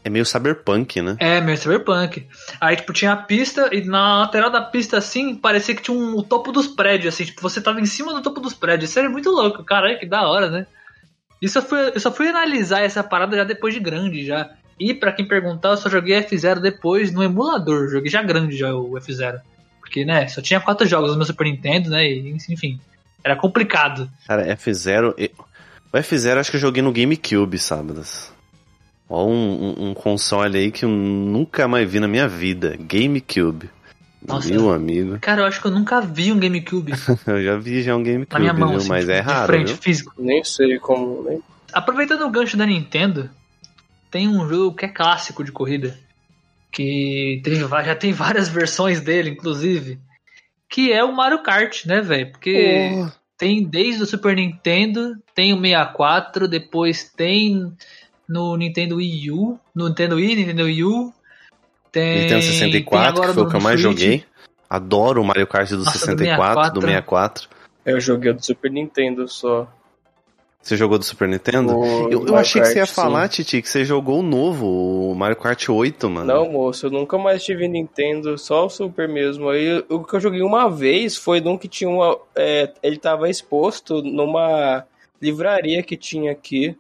é 0.03 0.09
meio 0.09 0.25
cyberpunk, 0.25 1.01
né? 1.01 1.15
É, 1.19 1.39
meio 1.41 1.57
cyberpunk. 1.57 2.27
Aí, 2.59 2.75
tipo, 2.75 2.91
tinha 2.93 3.13
a 3.13 3.17
pista 3.17 3.69
e 3.73 3.83
na 3.85 4.19
lateral 4.19 4.49
da 4.49 4.61
pista, 4.61 4.97
assim, 4.97 5.35
parecia 5.35 5.75
que 5.75 5.81
tinha 5.81 5.97
um, 5.97 6.17
o 6.17 6.23
topo 6.23 6.51
dos 6.51 6.67
prédios, 6.67 7.13
assim. 7.13 7.25
Tipo, 7.25 7.41
você 7.41 7.61
tava 7.61 7.79
em 7.79 7.85
cima 7.85 8.13
do 8.13 8.21
topo 8.21 8.39
dos 8.39 8.53
prédios. 8.53 8.89
Isso 8.89 8.99
era 8.99 9.09
muito 9.09 9.29
louco. 9.29 9.63
Caralho, 9.63 9.99
que 9.99 10.05
da 10.05 10.27
hora, 10.27 10.49
né? 10.49 10.67
Isso 11.41 11.57
eu, 11.57 11.61
fui, 11.61 11.79
eu 11.93 11.99
só 11.99 12.11
fui 12.11 12.27
analisar 12.27 12.81
essa 12.81 13.03
parada 13.03 13.35
já 13.37 13.43
depois 13.43 13.73
de 13.73 13.79
grande, 13.79 14.25
já. 14.25 14.49
E 14.79 14.93
pra 14.93 15.11
quem 15.11 15.27
perguntar, 15.27 15.69
eu 15.69 15.77
só 15.77 15.89
joguei 15.89 16.19
F0 16.21 16.59
depois 16.59 17.13
no 17.13 17.23
emulador. 17.23 17.89
Joguei 17.89 18.09
já 18.09 18.21
grande 18.23 18.57
já 18.57 18.73
o 18.73 18.91
F0. 18.93 19.39
Porque, 19.79 20.03
né, 20.03 20.27
só 20.27 20.41
tinha 20.41 20.59
quatro 20.59 20.87
jogos 20.87 21.11
no 21.11 21.17
meu 21.17 21.25
Super 21.25 21.45
Nintendo, 21.45 21.89
né? 21.91 22.03
E, 22.05 22.35
enfim, 22.49 22.79
era 23.23 23.35
complicado. 23.35 24.09
Cara, 24.27 24.45
F0. 24.57 25.13
e- 25.17 25.31
O 25.93 25.97
F0 25.97 26.39
acho 26.39 26.49
que 26.49 26.57
eu 26.57 26.61
joguei 26.61 26.81
no 26.81 26.91
GameCube, 26.91 27.59
sábados. 27.59 28.32
Ó, 29.09 29.25
um, 29.25 29.31
um, 29.31 29.89
um 29.89 29.93
console 29.93 30.57
aí 30.57 30.71
que 30.71 30.85
eu 30.85 30.89
nunca 30.89 31.67
mais 31.67 31.89
vi 31.89 31.99
na 31.99 32.07
minha 32.07 32.27
vida. 32.27 32.77
GameCube. 32.79 33.69
Nossa. 34.25 34.49
Meu 34.49 34.71
amigo. 34.71 35.19
Cara, 35.19 35.41
eu 35.41 35.45
acho 35.45 35.61
que 35.61 35.67
eu 35.67 35.71
nunca 35.71 35.99
vi 35.99 36.31
um 36.31 36.39
GameCube 36.39 36.93
Eu 37.27 37.43
já 37.43 37.57
vi 37.57 37.81
já 37.81 37.95
um 37.95 38.03
GameCube, 38.03 38.33
na 38.33 38.39
minha 38.39 38.53
mão, 38.53 38.69
viu? 38.69 38.77
assim, 38.77 38.89
mas 38.89 39.09
é 39.09 39.21
de 39.21 39.27
raro, 39.27 39.47
frente, 39.47 39.67
viu? 39.67 39.77
físico. 39.77 40.13
Nem 40.17 40.43
sei 40.43 40.79
como. 40.79 41.23
Nem... 41.23 41.41
Aproveitando 41.73 42.21
o 42.21 42.29
gancho 42.29 42.55
da 42.55 42.65
Nintendo, 42.65 43.29
tem 44.09 44.27
um 44.27 44.47
jogo 44.47 44.75
que 44.75 44.85
é 44.85 44.89
clássico 44.89 45.43
de 45.43 45.51
corrida. 45.51 45.97
Que 46.71 47.41
tem, 47.43 47.55
já 47.55 47.95
tem 47.95 48.13
várias 48.13 48.47
versões 48.49 49.01
dele, 49.01 49.31
inclusive. 49.31 49.99
Que 50.69 50.91
é 50.91 51.03
o 51.03 51.15
Mario 51.15 51.43
Kart, 51.43 51.85
né, 51.85 52.01
velho? 52.01 52.31
Porque 52.31 52.91
Pô, 52.93 53.11
tem 53.37 53.63
desde 53.63 54.03
o 54.03 54.05
Super 54.05 54.35
Nintendo, 54.35 55.15
tem 55.35 55.53
o 55.53 55.59
64, 55.61 56.47
depois 56.47 57.03
tem 57.03 57.71
no 58.33 58.57
Nintendo 58.57 58.95
Wii 58.95 59.29
U, 59.29 59.59
no 59.75 59.87
Nintendo 59.89 60.15
Wii, 60.15 60.35
Nintendo 60.35 60.63
Wii 60.63 60.83
U. 60.83 61.13
Tem, 61.91 62.21
Nintendo 62.21 62.41
tem 62.41 62.51
64, 62.51 63.07
agora 63.09 63.27
que 63.27 63.33
foi 63.35 63.43
o 63.43 63.49
que 63.49 63.55
eu 63.55 63.61
mais 63.61 63.79
Switch. 63.79 63.99
joguei. 63.99 64.25
Adoro 64.67 65.21
o 65.21 65.23
Mario 65.25 65.45
Kart 65.45 65.69
do 65.69 65.77
Nossa, 65.77 65.91
do 65.91 65.99
64, 65.99 66.73
do 66.73 66.81
64. 66.81 66.81
64. 66.81 67.49
Eu 67.85 68.01
joguei 68.01 68.31
o 68.31 68.33
do 68.33 68.43
Super 68.43 68.71
Nintendo 68.71 69.27
só. 69.27 69.71
Você 70.59 70.75
jogou 70.75 70.97
do 70.97 71.05
Super 71.05 71.27
Nintendo? 71.27 71.77
O 71.77 72.09
Eu, 72.09 72.25
eu 72.25 72.35
achei 72.35 72.59
que 72.59 72.69
você 72.69 72.79
ia 72.79 72.85
Kart, 72.85 72.95
falar, 72.95 73.29
sim. 73.29 73.43
Titi, 73.43 73.61
que 73.61 73.69
você 73.69 73.85
jogou 73.85 74.21
o 74.21 74.23
novo, 74.23 75.11
o 75.11 75.13
Mario 75.13 75.35
Kart 75.35 75.69
8, 75.69 76.09
mano. 76.09 76.25
Não, 76.25 76.51
moço, 76.51 76.87
eu 76.87 76.89
nunca 76.89 77.17
mais 77.19 77.43
tive 77.43 77.67
Nintendo, 77.67 78.35
só 78.37 78.65
o 78.65 78.69
Super 78.69 79.07
mesmo. 79.07 79.49
Aí 79.49 79.83
o 79.89 80.03
que 80.03 80.15
eu 80.15 80.19
joguei 80.19 80.41
uma 80.41 80.69
vez 80.69 81.15
foi 81.15 81.39
num 81.39 81.57
que 81.57 81.67
tinha 81.67 81.89
uma. 81.89 82.17
é, 82.35 82.73
ele 82.81 82.97
tava 82.97 83.29
exposto 83.29 84.01
numa 84.01 84.85
livraria 85.21 85.83
que 85.83 85.95
tinha 85.95 86.31
aqui, 86.31 86.75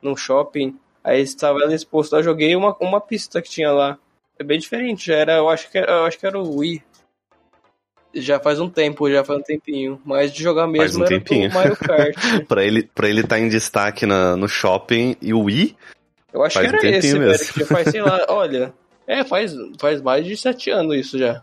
num 0.00 0.16
shopping. 0.16 0.74
Aí 1.06 1.20
estava 1.20 1.60
ela 1.62 1.72
exposto. 1.72 2.16
Eu 2.16 2.22
joguei 2.24 2.56
uma, 2.56 2.76
uma 2.80 3.00
pista 3.00 3.40
que 3.40 3.48
tinha 3.48 3.70
lá. 3.70 3.96
É 4.38 4.42
bem 4.42 4.58
diferente, 4.58 5.06
já 5.06 5.14
era, 5.14 5.34
eu 5.36 5.48
acho 5.48 5.70
que 5.70 5.78
era, 5.78 5.92
eu 5.92 6.04
acho 6.04 6.18
que 6.18 6.26
era 6.26 6.36
o 6.36 6.56
Wii. 6.56 6.82
Já 8.14 8.40
faz 8.40 8.58
um 8.58 8.68
tempo, 8.68 9.10
já 9.10 9.22
faz 9.22 9.38
um 9.38 9.42
tempinho. 9.42 10.00
Mas 10.04 10.32
de 10.32 10.42
jogar 10.42 10.62
Faz 10.62 10.72
mesmo 10.72 11.02
um 11.04 11.06
era 11.06 11.14
tempinho. 11.18 11.50
o 11.50 11.54
Mario 11.54 11.76
Kart. 11.76 12.16
Pra 12.48 12.64
ele 12.64 12.82
pra 12.94 13.08
ele 13.08 13.22
tá 13.22 13.38
em 13.38 13.48
destaque 13.48 14.04
na, 14.04 14.34
no 14.36 14.48
shopping 14.48 15.14
e 15.22 15.32
o 15.32 15.42
Wii? 15.42 15.76
Eu 16.32 16.42
acho 16.42 16.54
Faz 16.58 16.70
que 16.70 16.76
um 16.76 16.78
era 16.78 16.88
esse, 16.88 17.00
tempinho 17.08 17.18
velho. 17.20 17.30
mesmo. 17.38 17.52
Que 17.54 17.64
faz, 17.64 17.88
sei 17.90 18.02
lá, 18.02 18.24
olha. 18.28 18.74
É, 19.06 19.22
faz, 19.22 19.54
faz 19.78 20.02
mais 20.02 20.24
de 20.26 20.36
sete 20.36 20.70
anos 20.70 20.96
isso 20.96 21.18
já. 21.18 21.40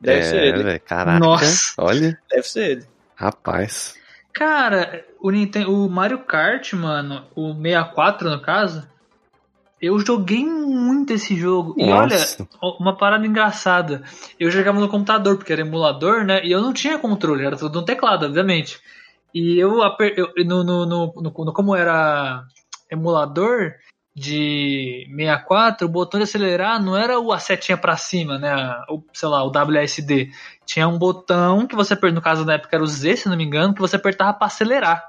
Deve 0.00 0.18
é, 0.20 0.22
ser 0.22 0.42
ele. 0.42 0.62
velho, 0.64 0.80
caraca. 0.80 1.18
Nossa. 1.20 1.74
Olha, 1.78 2.18
Deve 2.30 2.48
ser 2.48 2.70
ele. 2.70 2.84
rapaz. 3.14 3.94
Cara, 4.32 5.04
o, 5.20 5.30
Nintendo, 5.30 5.72
o 5.74 5.88
Mario 5.90 6.20
Kart, 6.20 6.72
mano, 6.74 7.24
o 7.34 7.52
64 7.54 8.30
no 8.30 8.40
caso, 8.40 8.88
eu 9.80 9.98
joguei 9.98 10.44
muito 10.44 11.12
esse 11.12 11.34
jogo. 11.36 11.74
E 11.78 11.90
olha, 11.92 12.16
uma 12.78 12.96
parada 12.96 13.26
engraçada. 13.26 14.02
Eu 14.38 14.50
jogava 14.50 14.78
no 14.78 14.88
computador, 14.88 15.36
porque 15.36 15.52
era 15.52 15.62
emulador, 15.62 16.24
né? 16.24 16.44
E 16.44 16.52
eu 16.52 16.60
não 16.60 16.72
tinha 16.72 16.98
controle, 16.98 17.44
era 17.44 17.56
tudo 17.56 17.80
no 17.80 17.84
teclado, 17.84 18.26
obviamente. 18.26 18.78
E 19.34 19.58
eu, 19.58 19.82
aper- 19.82 20.14
eu 20.16 20.32
no, 20.44 20.62
no, 20.64 20.86
no, 20.86 21.06
no- 21.16 21.22
no- 21.44 21.52
como 21.52 21.74
era 21.74 22.44
emulador 22.90 23.72
de 24.14 25.06
64, 25.08 25.86
o 25.86 25.90
botão 25.90 26.18
de 26.18 26.24
acelerar 26.24 26.82
não 26.82 26.96
era 26.96 27.18
o 27.18 27.32
a 27.32 27.38
setinha 27.38 27.78
pra 27.78 27.96
cima, 27.96 28.38
né? 28.38 28.54
O, 28.88 29.02
sei 29.12 29.28
lá, 29.28 29.44
o 29.44 29.50
WSD. 29.50 30.30
Tinha 30.66 30.88
um 30.88 30.98
botão 30.98 31.66
que 31.66 31.76
você 31.76 31.94
no 32.12 32.20
caso 32.20 32.44
na 32.44 32.54
época 32.54 32.76
era 32.76 32.82
o 32.82 32.86
Z, 32.86 33.16
se 33.16 33.28
não 33.28 33.36
me 33.36 33.44
engano, 33.44 33.74
que 33.74 33.80
você 33.80 33.96
apertava 33.96 34.34
pra 34.34 34.46
acelerar. 34.46 35.08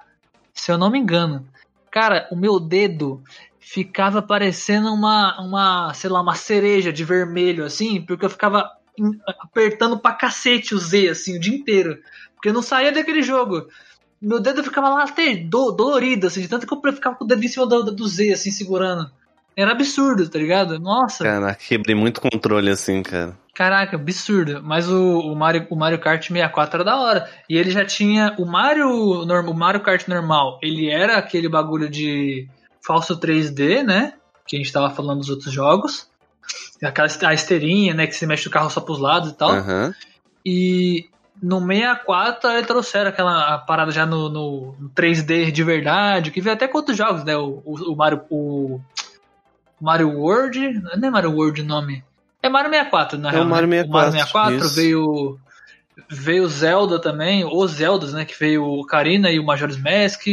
Se 0.54 0.72
eu 0.72 0.78
não 0.78 0.92
me 0.92 1.00
engano. 1.00 1.48
Cara, 1.90 2.28
o 2.32 2.36
meu 2.36 2.60
dedo 2.60 3.24
ficava 3.60 4.22
parecendo 4.22 4.94
uma, 4.94 5.40
uma, 5.42 5.94
sei 5.94 6.10
lá, 6.10 6.22
uma 6.22 6.36
cereja 6.36 6.92
de 6.92 7.04
vermelho, 7.04 7.66
assim, 7.66 8.02
porque 8.02 8.26
eu 8.26 8.30
ficava 8.30 8.70
apertando 9.40 9.98
pra 10.00 10.14
cacete 10.14 10.76
o 10.76 10.78
Z, 10.78 11.10
assim, 11.10 11.38
o 11.38 11.40
dia 11.40 11.56
inteiro. 11.56 11.98
Porque 12.36 12.50
eu 12.50 12.54
não 12.54 12.62
saía 12.62 12.92
daquele 12.92 13.22
jogo. 13.22 13.68
Meu 14.22 14.40
dedo 14.40 14.64
ficava 14.64 14.90
lá 14.90 15.04
até 15.04 15.36
do, 15.36 15.72
dolorido, 15.72 16.28
assim, 16.28 16.42
de 16.42 16.48
tanto 16.48 16.68
que 16.68 16.74
eu 16.74 16.94
ficava 16.94 17.16
com 17.16 17.26
o 17.26 17.28
dedo 17.28 17.44
em 17.44 17.48
cima 17.48 17.66
do, 17.66 17.92
do 17.92 18.08
Z, 18.08 18.34
assim, 18.34 18.52
segurando. 18.52 19.10
Era 19.56 19.72
absurdo, 19.72 20.30
tá 20.30 20.40
ligado? 20.40 20.80
Nossa, 20.80 21.24
Caraca, 21.24 21.60
quebrei 21.68 21.96
muito 21.96 22.22
controle 22.22 22.70
assim, 22.70 23.04
cara. 23.04 23.38
caraca, 23.54 23.98
absurdo. 23.98 24.62
Mas 24.64 24.90
o, 24.90 25.20
o, 25.20 25.36
Mario, 25.36 25.68
o 25.70 25.76
Mario 25.76 26.00
Kart 26.00 26.22
64 26.26 26.76
era 26.76 26.84
da 26.84 26.98
hora. 26.98 27.30
E 27.50 27.58
ele 27.58 27.70
já 27.70 27.84
tinha. 27.84 28.36
O 28.40 28.46
Mario, 28.46 28.88
o 28.90 29.54
Mario 29.54 29.82
Kart 29.82 30.08
normal, 30.08 30.58
ele 30.62 30.90
era 30.90 31.18
aquele 31.18 31.50
bagulho 31.50 31.90
de 31.90 32.48
falso 32.86 33.20
3D, 33.20 33.84
né? 33.84 34.14
Que 34.48 34.56
a 34.56 34.60
gente 34.60 34.72
tava 34.72 34.90
falando 34.90 35.20
dos 35.20 35.30
outros 35.30 35.52
jogos. 35.52 36.10
Aquela 36.82 37.08
a 37.24 37.34
esteirinha, 37.34 37.94
né? 37.94 38.08
Que 38.08 38.16
você 38.16 38.26
mexe 38.26 38.48
o 38.48 38.52
carro 38.52 38.70
só 38.70 38.80
pros 38.80 39.00
lados 39.00 39.32
e 39.32 39.38
tal. 39.38 39.52
Aham. 39.52 39.94
E 40.46 41.10
no 41.42 41.60
64 41.60 42.50
aí 42.50 42.66
trouxeram 42.66 43.10
aquela 43.10 43.58
parada 43.60 43.92
já 43.92 44.06
no, 44.06 44.30
no- 44.30 44.76
no 44.80 44.90
3D 44.90 45.52
de 45.52 45.64
verdade, 45.64 46.30
que 46.32 46.40
veio 46.42 46.54
até 46.56 46.68
com 46.68 46.78
outros 46.78 46.96
jogos, 46.98 47.24
né? 47.24 47.36
O, 47.36 47.62
o, 47.66 47.94
o 47.94 47.96
Mario. 47.96 48.22
O 48.30 48.80
Mario 49.80 50.10
World. 50.18 50.74
Não 50.98 51.08
é 51.08 51.12
Mario 51.12 51.32
World 51.34 51.62
o 51.62 51.66
nome. 51.66 52.04
É 52.44 52.50
Mario 52.50 52.70
64, 52.72 53.18
na 53.18 53.30
É 53.30 53.32
o 53.32 53.36
real. 53.36 53.46
Mario 53.48 53.68
né? 53.68 53.78
64, 53.84 53.90
O 53.90 53.94
Mario 53.94 54.12
64 54.12 54.66
isso. 54.66 54.76
veio. 54.76 55.40
Veio 56.10 56.48
Zelda 56.48 57.00
também, 57.00 57.46
os 57.46 57.72
Zeldas, 57.72 58.14
né? 58.14 58.26
Que 58.26 58.38
veio 58.40 58.64
o 58.64 58.86
Karina 58.86 59.30
e 59.32 59.40
o 59.40 59.46
Majora's 59.46 59.78
Mask. 59.78 60.26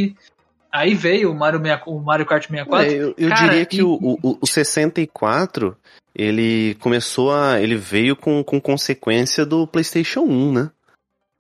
Aí 0.71 0.95
veio 0.95 1.31
o 1.33 1.35
Mario, 1.35 1.59
64 1.61 1.91
o 1.93 2.01
Mario 2.03 2.27
Kart 2.27 2.47
64. 2.47 2.87
É, 2.91 2.95
eu 2.95 3.15
eu 3.17 3.29
Cara, 3.31 3.49
diria 3.49 3.67
que 3.67 3.79
e- 3.79 3.83
o, 3.83 3.99
o, 4.23 4.39
o 4.41 4.47
64, 4.47 5.77
ele 6.15 6.75
começou 6.81 7.33
a. 7.35 7.61
Ele 7.61 7.77
veio 7.77 8.15
com, 8.17 8.43
com 8.45 8.61
consequência 8.61 9.45
do 9.47 9.67
PlayStation 9.67 10.21
1, 10.21 10.53
né? 10.53 10.71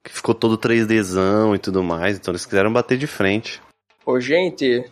Que 0.09 0.15
ficou 0.15 0.35
todo 0.35 0.57
3Dzão 0.57 1.55
e 1.55 1.59
tudo 1.59 1.83
mais, 1.83 2.17
então 2.17 2.33
eles 2.33 2.47
quiseram 2.47 2.73
bater 2.73 2.97
de 2.97 3.07
frente. 3.07 3.61
Ô, 4.07 4.19
gente, 4.19 4.91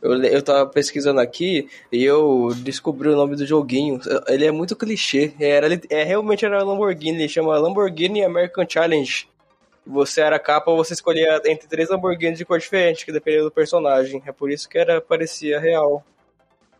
eu, 0.00 0.12
eu 0.22 0.40
tava 0.42 0.66
pesquisando 0.70 1.18
aqui 1.20 1.68
e 1.90 2.04
eu 2.04 2.50
descobri 2.58 3.08
o 3.08 3.16
nome 3.16 3.34
do 3.34 3.44
joguinho. 3.44 4.00
Ele 4.28 4.46
é 4.46 4.52
muito 4.52 4.76
clichê. 4.76 5.32
Era, 5.40 5.66
ele- 5.66 5.80
é, 5.90 6.04
realmente 6.04 6.44
era 6.44 6.62
Lamborghini, 6.62 7.18
ele 7.18 7.28
chama 7.28 7.58
Lamborghini 7.58 8.22
American 8.24 8.64
Challenge. 8.68 9.28
Você 9.84 10.20
era 10.20 10.38
capa, 10.38 10.70
você 10.72 10.92
escolhia 10.94 11.40
entre 11.46 11.66
três 11.66 11.88
Lamborghinis 11.88 12.38
de 12.38 12.44
cor 12.44 12.58
diferente, 12.60 13.04
que 13.04 13.10
dependia 13.10 13.42
do 13.42 13.50
personagem. 13.50 14.22
É 14.24 14.30
por 14.30 14.48
isso 14.50 14.68
que 14.68 14.78
era 14.78 15.00
parecia 15.00 15.58
real. 15.58 16.04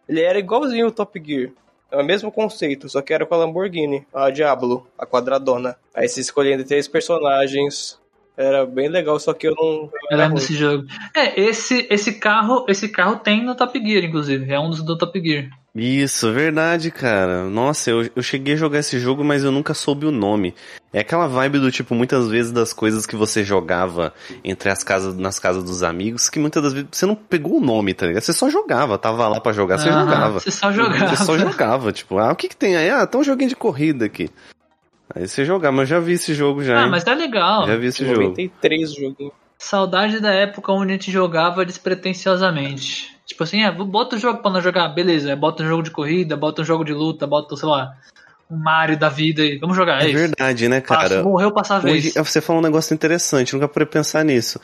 Ele 0.09 0.21
era 0.21 0.39
igualzinho 0.39 0.87
o 0.87 0.93
Top 0.93 1.21
Gear. 1.25 1.51
É 1.91 1.97
o 1.97 2.05
mesmo 2.05 2.31
conceito, 2.31 2.89
só 2.89 3.03
que 3.03 3.13
era 3.13 3.27
com 3.27 3.35
a 3.35 3.39
Lamborghini, 3.39 4.07
a 4.15 4.31
Diablo, 4.31 4.87
a 4.99 5.05
quadradona. 5.05 5.77
Aí 5.95 6.09
escolhia 6.21 6.55
entre 6.55 6.67
três 6.67 6.87
personagens. 6.87 7.99
Era 8.37 8.65
bem 8.65 8.89
legal, 8.89 9.19
só 9.19 9.35
que 9.35 9.49
eu 9.49 9.55
não. 9.55 9.91
Eu 10.11 10.17
lembro 10.17 10.37
desse 10.37 10.55
jogo. 10.55 10.87
É, 11.15 11.39
esse, 11.39 11.87
esse 11.91 12.15
carro, 12.15 12.65
esse 12.69 12.89
carro 12.89 13.17
tem 13.17 13.45
no 13.45 13.55
Top 13.55 13.79
Gear, 13.79 14.05
inclusive. 14.05 14.51
É 14.51 14.59
um 14.59 14.71
dos 14.71 14.83
do 14.83 14.97
Top 14.97 15.21
Gear. 15.21 15.51
Isso, 15.75 16.33
verdade, 16.33 16.91
cara. 16.91 17.45
Nossa, 17.45 17.91
eu, 17.91 18.11
eu 18.17 18.23
cheguei 18.23 18.55
a 18.55 18.57
jogar 18.57 18.81
esse 18.81 18.99
jogo, 18.99 19.23
mas 19.23 19.45
eu 19.45 19.53
nunca 19.53 19.73
soube 19.73 20.05
o 20.05 20.11
nome. 20.11 20.55
É 20.93 21.01
aquela 21.01 21.29
vibe 21.29 21.61
do 21.61 21.71
tipo, 21.71 21.95
muitas 21.95 22.29
vezes 22.29 22.51
das 22.51 22.73
coisas 22.73 23.07
que 23.07 23.15
você 23.15 23.45
jogava 23.45 24.13
entre 24.43 24.69
as 24.69 24.83
casas, 24.83 25.17
nas 25.17 25.39
casas 25.39 25.63
dos 25.63 25.85
amigos, 25.85 26.29
que 26.29 26.41
muitas 26.41 26.61
das 26.63 26.73
vezes 26.73 26.89
você 26.91 27.07
não 27.07 27.15
pegou 27.15 27.59
o 27.59 27.65
nome, 27.65 27.95
tá 27.95 28.07
ligado? 28.07 28.23
Você 28.23 28.33
só 28.33 28.51
jogava, 28.51 28.99
tava 28.99 29.29
lá 29.29 29.41
para 29.41 29.53
jogar, 29.53 29.79
você 29.79 29.89
Aham, 29.89 30.05
jogava. 30.05 30.41
Você 30.41 30.51
só 30.51 30.73
jogava. 30.73 31.17
Você 31.17 31.25
só 31.25 31.39
jogava, 31.39 31.93
tipo, 31.93 32.19
ah, 32.19 32.33
o 32.33 32.37
que 32.37 32.49
que 32.49 32.57
tem 32.57 32.77
aí? 32.77 32.91
Ah, 32.91 33.07
tá 33.07 33.19
um 33.19 33.25
joguinho 33.25 33.51
de 33.51 33.57
corrida 33.57 34.05
aqui. 34.07 34.29
Aí 35.15 35.29
você 35.29 35.45
jogava, 35.45 35.77
mas 35.77 35.89
eu 35.91 35.97
já 35.99 36.01
vi 36.05 36.15
esse 36.15 36.35
jogo 36.35 36.65
já, 36.65 36.81
Ah, 36.81 36.85
hein? 36.85 36.91
mas 36.91 37.05
tá 37.05 37.15
legal. 37.15 37.67
Já 37.69 37.77
vi 37.77 37.87
esse 37.87 38.05
jogo. 38.05 38.23
93 38.23 38.93
joguinho. 38.93 39.33
Saudade 39.57 40.21
da 40.21 40.33
época 40.33 40.73
onde 40.73 40.93
a 40.93 40.97
gente 40.97 41.13
jogava 41.13 41.65
despretensiosamente. 41.65 43.20
Tipo 43.31 43.45
assim, 43.45 43.63
é, 43.63 43.71
bota 43.71 44.17
o 44.17 44.19
jogo 44.19 44.43
pra 44.43 44.51
nós 44.51 44.65
jogar, 44.65 44.89
beleza. 44.89 45.37
Bota 45.37 45.63
um 45.63 45.69
jogo 45.69 45.85
de 45.85 45.93
corrida, 45.93 46.37
bota 46.37 46.63
um 46.63 46.65
jogo 46.65 46.85
de 46.85 46.93
luta, 46.93 47.29
bota, 47.29 47.55
sei 47.57 47.69
lá, 47.69 47.97
um 48.51 48.57
Mario 48.57 48.99
da 48.99 49.09
vida 49.09 49.41
aí. 49.43 49.57
Vamos 49.57 49.77
jogar, 49.77 50.03
é, 50.03 50.07
É 50.07 50.09
isso. 50.09 50.19
verdade, 50.19 50.69
né, 50.69 50.81
Passa, 50.81 51.09
cara? 51.11 51.23
morreu, 51.23 51.53
passa 51.53 51.77
a 51.77 51.79
vez. 51.79 52.07
Hoje, 52.07 52.13
você 52.19 52.41
falou 52.41 52.61
um 52.61 52.65
negócio 52.65 52.93
interessante, 52.93 53.55
nunca 53.55 53.69
parei 53.69 53.87
pensar 53.87 54.25
nisso. 54.25 54.61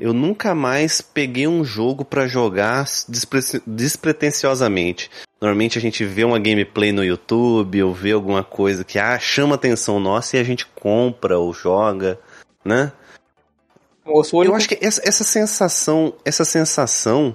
Eu 0.00 0.12
nunca 0.12 0.52
mais 0.52 1.00
peguei 1.00 1.46
um 1.46 1.64
jogo 1.64 2.04
pra 2.04 2.26
jogar 2.26 2.84
despre- 3.08 3.62
despretensiosamente. 3.64 5.08
Normalmente 5.40 5.78
a 5.78 5.80
gente 5.80 6.04
vê 6.04 6.24
uma 6.24 6.40
gameplay 6.40 6.90
no 6.90 7.04
YouTube 7.04 7.84
ou 7.84 7.94
vê 7.94 8.10
alguma 8.10 8.42
coisa 8.42 8.82
que 8.82 8.98
ah, 8.98 9.16
chama 9.20 9.54
atenção 9.54 10.00
nossa 10.00 10.36
e 10.36 10.40
a 10.40 10.44
gente 10.44 10.66
compra 10.66 11.38
ou 11.38 11.52
joga, 11.54 12.18
né? 12.64 12.90
Eu 14.04 14.54
acho 14.56 14.68
que 14.68 14.76
essa, 14.82 15.00
essa 15.04 15.22
sensação, 15.22 16.12
essa 16.24 16.44
sensação, 16.44 17.32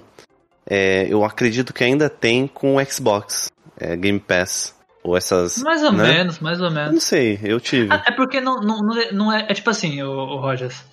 é, 0.68 1.06
eu 1.08 1.24
acredito 1.24 1.72
que 1.72 1.82
ainda 1.84 2.08
tem 2.10 2.46
com 2.46 2.76
o 2.76 2.84
Xbox, 2.84 3.50
é, 3.78 3.96
Game 3.96 4.18
Pass 4.20 4.74
ou 5.02 5.16
essas. 5.16 5.58
Mais 5.62 5.82
ou 5.82 5.92
né? 5.92 6.02
menos, 6.12 6.38
mais 6.40 6.60
ou 6.60 6.66
Eu 6.68 6.72
menos. 6.72 6.92
não 6.92 7.00
sei, 7.00 7.38
eu 7.42 7.58
tive. 7.60 7.88
Ah, 7.92 8.02
É 8.06 8.10
porque 8.12 8.40
não, 8.40 8.60
não, 8.60 8.80
não 9.12 9.32
é- 9.32 9.42
é, 9.42 9.46
é 9.50 9.54
tipo 9.54 9.70
assim, 9.70 10.02
o, 10.02 10.36
Rogers. 10.40 10.84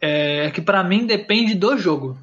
É 0.00 0.50
que 0.50 0.60
pra 0.62 0.82
mim 0.82 1.06
depende 1.06 1.54
do 1.54 1.76
jogo. 1.76 2.16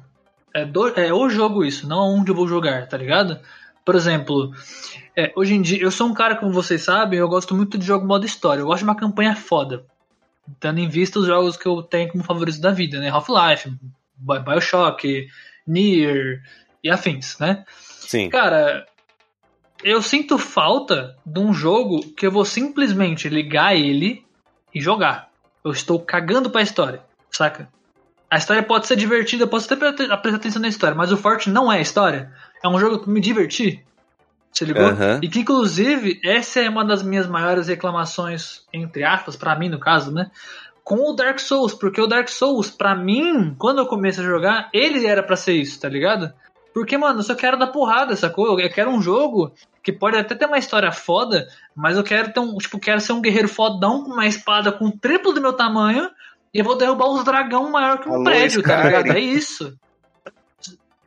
É, 0.52 0.64
do, 0.64 0.88
é 0.98 1.12
o 1.12 1.28
jogo 1.28 1.64
isso, 1.64 1.86
não 1.88 2.16
onde 2.18 2.30
eu 2.30 2.34
vou 2.34 2.48
jogar, 2.48 2.88
tá 2.88 2.96
ligado? 2.96 3.38
Por 3.84 3.94
exemplo, 3.94 4.50
é, 5.16 5.32
hoje 5.36 5.54
em 5.54 5.62
dia, 5.62 5.80
eu 5.80 5.90
sou 5.90 6.08
um 6.08 6.14
cara, 6.14 6.34
como 6.36 6.52
vocês 6.52 6.82
sabem, 6.82 7.18
eu 7.20 7.28
gosto 7.28 7.54
muito 7.54 7.78
de 7.78 7.86
jogo 7.86 8.06
modo 8.06 8.26
história. 8.26 8.60
Eu 8.60 8.66
gosto 8.66 8.78
de 8.80 8.84
uma 8.84 8.94
campanha 8.96 9.34
foda. 9.36 9.84
Tendo 10.58 10.80
em 10.80 10.88
vista 10.88 11.18
os 11.18 11.26
jogos 11.26 11.56
que 11.56 11.66
eu 11.66 11.82
tenho 11.82 12.08
como 12.10 12.24
favoritos 12.24 12.58
da 12.60 12.70
vida, 12.70 12.98
né? 12.98 13.08
Half-Life, 13.10 13.70
Bi- 14.16 14.40
Bioshock, 14.40 15.26
Nier 15.66 16.42
e 16.82 16.90
afins, 16.90 17.38
né? 17.38 17.64
Sim. 17.68 18.28
Cara, 18.28 18.86
eu 19.82 20.02
sinto 20.02 20.38
falta 20.38 21.16
de 21.24 21.38
um 21.38 21.52
jogo 21.52 22.00
que 22.14 22.26
eu 22.26 22.32
vou 22.32 22.44
simplesmente 22.44 23.28
ligar 23.28 23.76
ele 23.76 24.24
e 24.74 24.80
jogar. 24.80 25.28
Eu 25.64 25.72
estou 25.72 26.00
cagando 26.00 26.50
pra 26.50 26.62
história, 26.62 27.02
saca? 27.30 27.68
A 28.30 28.36
história 28.36 28.62
pode 28.62 28.86
ser 28.86 28.96
divertida, 28.96 29.44
eu 29.44 29.48
posso 29.48 29.72
até 29.72 29.76
prestar 29.76 30.36
atenção 30.36 30.60
na 30.60 30.68
história, 30.68 30.94
mas 30.94 31.10
o 31.10 31.16
forte 31.16 31.48
não 31.48 31.72
é 31.72 31.78
a 31.78 31.80
história. 31.80 32.32
É 32.62 32.68
um 32.68 32.78
jogo 32.78 32.98
que 33.00 33.08
me 33.08 33.20
divertir. 33.20 33.84
Você 34.52 34.64
ligou? 34.64 34.84
Aham. 34.84 35.20
E 35.22 35.28
que, 35.28 35.40
inclusive, 35.40 36.20
essa 36.24 36.60
é 36.60 36.68
uma 36.68 36.84
das 36.84 37.02
minhas 37.02 37.26
maiores 37.26 37.68
reclamações, 37.68 38.64
entre 38.72 39.04
aspas, 39.04 39.36
pra 39.36 39.56
mim, 39.56 39.68
no 39.68 39.78
caso, 39.78 40.12
né? 40.12 40.30
Com 40.82 41.10
o 41.10 41.12
Dark 41.12 41.38
Souls, 41.38 41.74
porque 41.74 42.00
o 42.00 42.06
Dark 42.06 42.28
Souls, 42.28 42.70
pra 42.70 42.94
mim, 42.94 43.54
quando 43.58 43.78
eu 43.78 43.86
comecei 43.86 44.24
a 44.24 44.26
jogar, 44.26 44.68
ele 44.72 45.06
era 45.06 45.22
pra 45.22 45.36
ser 45.36 45.52
isso, 45.52 45.80
tá 45.80 45.88
ligado? 45.88 46.32
Porque, 46.78 46.96
mano, 46.96 47.18
eu 47.18 47.22
só 47.24 47.34
quero 47.34 47.58
dar 47.58 47.66
porrada, 47.68 48.14
sacou? 48.14 48.60
Eu 48.60 48.70
quero 48.70 48.88
um 48.90 49.02
jogo 49.02 49.52
que 49.82 49.92
pode 49.92 50.16
até 50.16 50.34
ter 50.34 50.46
uma 50.46 50.58
história 50.58 50.92
foda, 50.92 51.48
mas 51.74 51.96
eu 51.96 52.04
quero 52.04 52.32
ter 52.32 52.38
um, 52.38 52.56
tipo, 52.56 52.78
quero 52.78 53.00
ser 53.00 53.12
um 53.12 53.20
guerreiro 53.20 53.48
fodão 53.48 54.04
com 54.04 54.12
uma 54.12 54.26
espada 54.26 54.70
com 54.70 54.86
o 54.86 54.92
triplo 54.96 55.32
do 55.32 55.40
meu 55.40 55.52
tamanho 55.52 56.08
e 56.54 56.58
eu 56.60 56.64
vou 56.64 56.76
derrubar 56.76 57.08
os 57.10 57.24
dragão 57.24 57.68
maior 57.70 57.98
que 57.98 58.08
um 58.08 58.14
Alô, 58.14 58.24
prédio, 58.24 58.62
tá 58.62 58.84
ligado? 58.84 59.06
É 59.12 59.18
isso. 59.18 59.76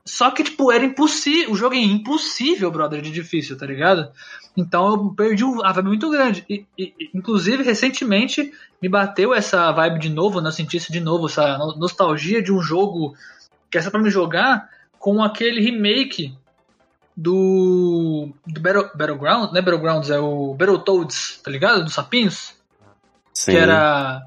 Só 0.04 0.32
que, 0.32 0.44
tipo, 0.44 0.72
era 0.72 0.84
impossível. 0.84 1.52
O 1.52 1.56
jogo 1.56 1.76
é 1.76 1.80
impossível, 1.80 2.70
brother, 2.72 3.02
de 3.02 3.12
difícil, 3.12 3.58
tá 3.58 3.66
ligado? 3.66 4.12
Então 4.58 4.90
eu 4.90 5.14
perdi 5.14 5.46
o- 5.46 5.64
a 5.64 5.72
vibe 5.72 5.88
muito 5.88 6.10
grande. 6.10 6.44
E, 6.50 6.66
e- 6.78 6.94
inclusive, 7.14 7.64
recentemente 7.64 8.52
me 8.82 8.90
bateu 8.90 9.34
essa 9.34 9.72
vibe 9.72 10.00
de 10.00 10.10
novo, 10.10 10.42
né? 10.42 10.50
Eu 10.50 10.52
senti 10.52 10.76
isso 10.78 10.92
de 10.92 11.00
novo, 11.00 11.28
essa 11.28 11.58
no- 11.58 11.78
nostalgia 11.78 12.42
de 12.42 12.52
um 12.52 12.62
jogo 12.62 13.16
que 13.70 13.78
é 13.78 13.82
só 13.82 13.90
pra 13.90 14.02
me 14.02 14.10
jogar 14.10 14.68
com 15.02 15.22
aquele 15.22 15.60
remake 15.60 16.34
do. 17.18 18.30
do 18.48 18.62
Battle, 18.62 18.90
Battlegrounds, 18.96 19.52
né? 19.52 19.62
Battlegrounds 19.62 20.10
é 20.12 20.20
o 20.20 20.54
Battletoads, 20.54 21.42
tá 21.44 21.52
ligado? 21.52 21.84
Dos 21.84 21.94
sapinhos. 21.94 22.54
Sim. 23.34 23.52
Que 23.52 23.58
era. 23.58 24.22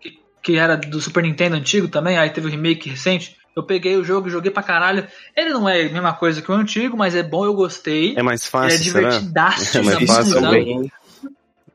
Que, 0.00 0.18
que 0.42 0.56
era 0.56 0.76
do 0.76 1.00
Super 1.00 1.22
Nintendo 1.22 1.54
antigo 1.54 1.86
também, 1.86 2.18
aí 2.18 2.30
teve 2.30 2.48
o 2.48 2.50
remake 2.50 2.88
recente. 2.88 3.36
Eu 3.54 3.62
peguei 3.62 3.96
o 3.96 4.04
jogo 4.04 4.28
e 4.28 4.30
joguei 4.30 4.50
pra 4.50 4.62
caralho. 4.62 5.06
Ele 5.34 5.50
não 5.50 5.68
é 5.68 5.82
a 5.82 5.92
mesma 5.92 6.12
coisa 6.12 6.42
que 6.42 6.50
o 6.50 6.54
antigo, 6.54 6.96
mas 6.96 7.14
é 7.14 7.22
bom, 7.22 7.44
eu 7.44 7.54
gostei. 7.54 8.14
É 8.16 8.22
mais 8.22 8.42
Ele 8.42 8.48
é 8.48 8.50
fácil, 8.50 8.82
divertidaço, 8.82 9.78
É 9.78 9.82
mais 9.82 10.06
fácil 10.06 10.32
Sabe? 10.32 10.44
também. 10.44 10.92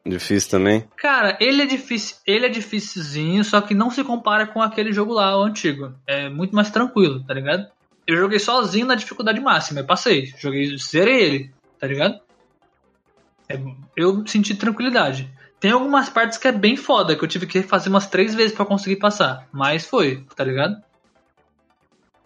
Difícil 0.05 0.49
também? 0.49 0.87
Cara, 0.97 1.37
ele 1.39 1.61
é 1.61 1.65
difícil, 1.65 2.17
ele 2.25 2.47
é 2.47 2.49
dificilzinho, 2.49 3.43
só 3.43 3.61
que 3.61 3.75
não 3.75 3.91
se 3.91 4.03
compara 4.03 4.47
com 4.47 4.61
aquele 4.61 4.91
jogo 4.91 5.13
lá, 5.13 5.37
o 5.37 5.43
antigo. 5.43 5.93
É 6.07 6.27
muito 6.27 6.55
mais 6.55 6.71
tranquilo, 6.71 7.23
tá 7.23 7.33
ligado? 7.35 7.67
Eu 8.11 8.17
joguei 8.17 8.39
sozinho 8.39 8.85
na 8.85 8.95
dificuldade 8.95 9.39
máxima, 9.39 9.79
eu 9.79 9.85
passei, 9.85 10.33
joguei, 10.37 10.75
zerei 10.77 11.21
ele, 11.21 11.51
tá 11.79 11.87
ligado? 11.87 12.19
É, 13.47 13.59
eu 13.95 14.25
senti 14.27 14.53
tranquilidade. 14.55 15.31
Tem 15.59 15.71
algumas 15.71 16.09
partes 16.09 16.37
que 16.37 16.47
é 16.47 16.51
bem 16.51 16.75
foda, 16.75 17.15
que 17.15 17.23
eu 17.23 17.27
tive 17.27 17.45
que 17.45 17.61
fazer 17.61 17.89
umas 17.89 18.07
três 18.07 18.33
vezes 18.33 18.53
pra 18.55 18.65
conseguir 18.65 18.95
passar, 18.97 19.47
mas 19.51 19.85
foi, 19.85 20.25
tá 20.35 20.43
ligado? 20.43 20.81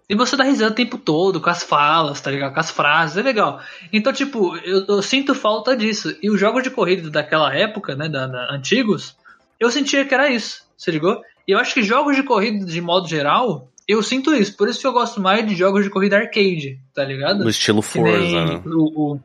E 0.08 0.16
você 0.16 0.38
dá 0.38 0.44
risada 0.44 0.72
o 0.72 0.76
tempo 0.76 0.98
todo, 0.98 1.42
com 1.42 1.50
as 1.50 1.64
falas, 1.64 2.22
tá 2.22 2.30
ligado? 2.30 2.54
Com 2.54 2.60
as 2.60 2.70
frases, 2.70 3.18
é 3.18 3.22
legal. 3.24 3.60
Então, 3.92 4.14
tipo, 4.14 4.56
eu, 4.58 4.86
eu 4.88 5.02
sinto 5.02 5.34
falta 5.34 5.76
disso. 5.76 6.16
E 6.22 6.30
os 6.30 6.40
jogos 6.40 6.62
de 6.64 6.70
corrida 6.70 7.10
daquela 7.10 7.54
época, 7.54 7.96
né, 7.96 8.08
da, 8.08 8.28
da- 8.28 8.52
antigos, 8.52 9.16
eu 9.60 9.70
sentia 9.72 10.06
que 10.06 10.14
era 10.14 10.30
isso, 10.30 10.64
se 10.78 10.92
ligou? 10.92 11.22
E 11.48 11.52
eu 11.52 11.60
acho 11.60 11.74
que 11.74 11.82
jogos 11.82 12.16
de 12.16 12.24
corrida, 12.24 12.66
de 12.66 12.80
modo 12.82 13.08
geral, 13.08 13.68
eu 13.88 14.02
sinto 14.04 14.34
isso. 14.34 14.56
Por 14.56 14.68
isso 14.70 14.80
que 14.80 14.88
eu 14.88 14.94
gosto 14.94 15.22
mais 15.22 15.48
de 15.48 15.56
jogos 15.56 15.84
de 15.84 15.90
corrida 15.90 16.18
arcade, 16.18 16.80
tá 16.94 17.04
ligado? 17.04 17.44
No 17.44 17.50
estilo 17.50 17.82
Forza, 17.82 18.46
né? 18.46 18.62
o, 18.66 19.14
o- 19.14 19.20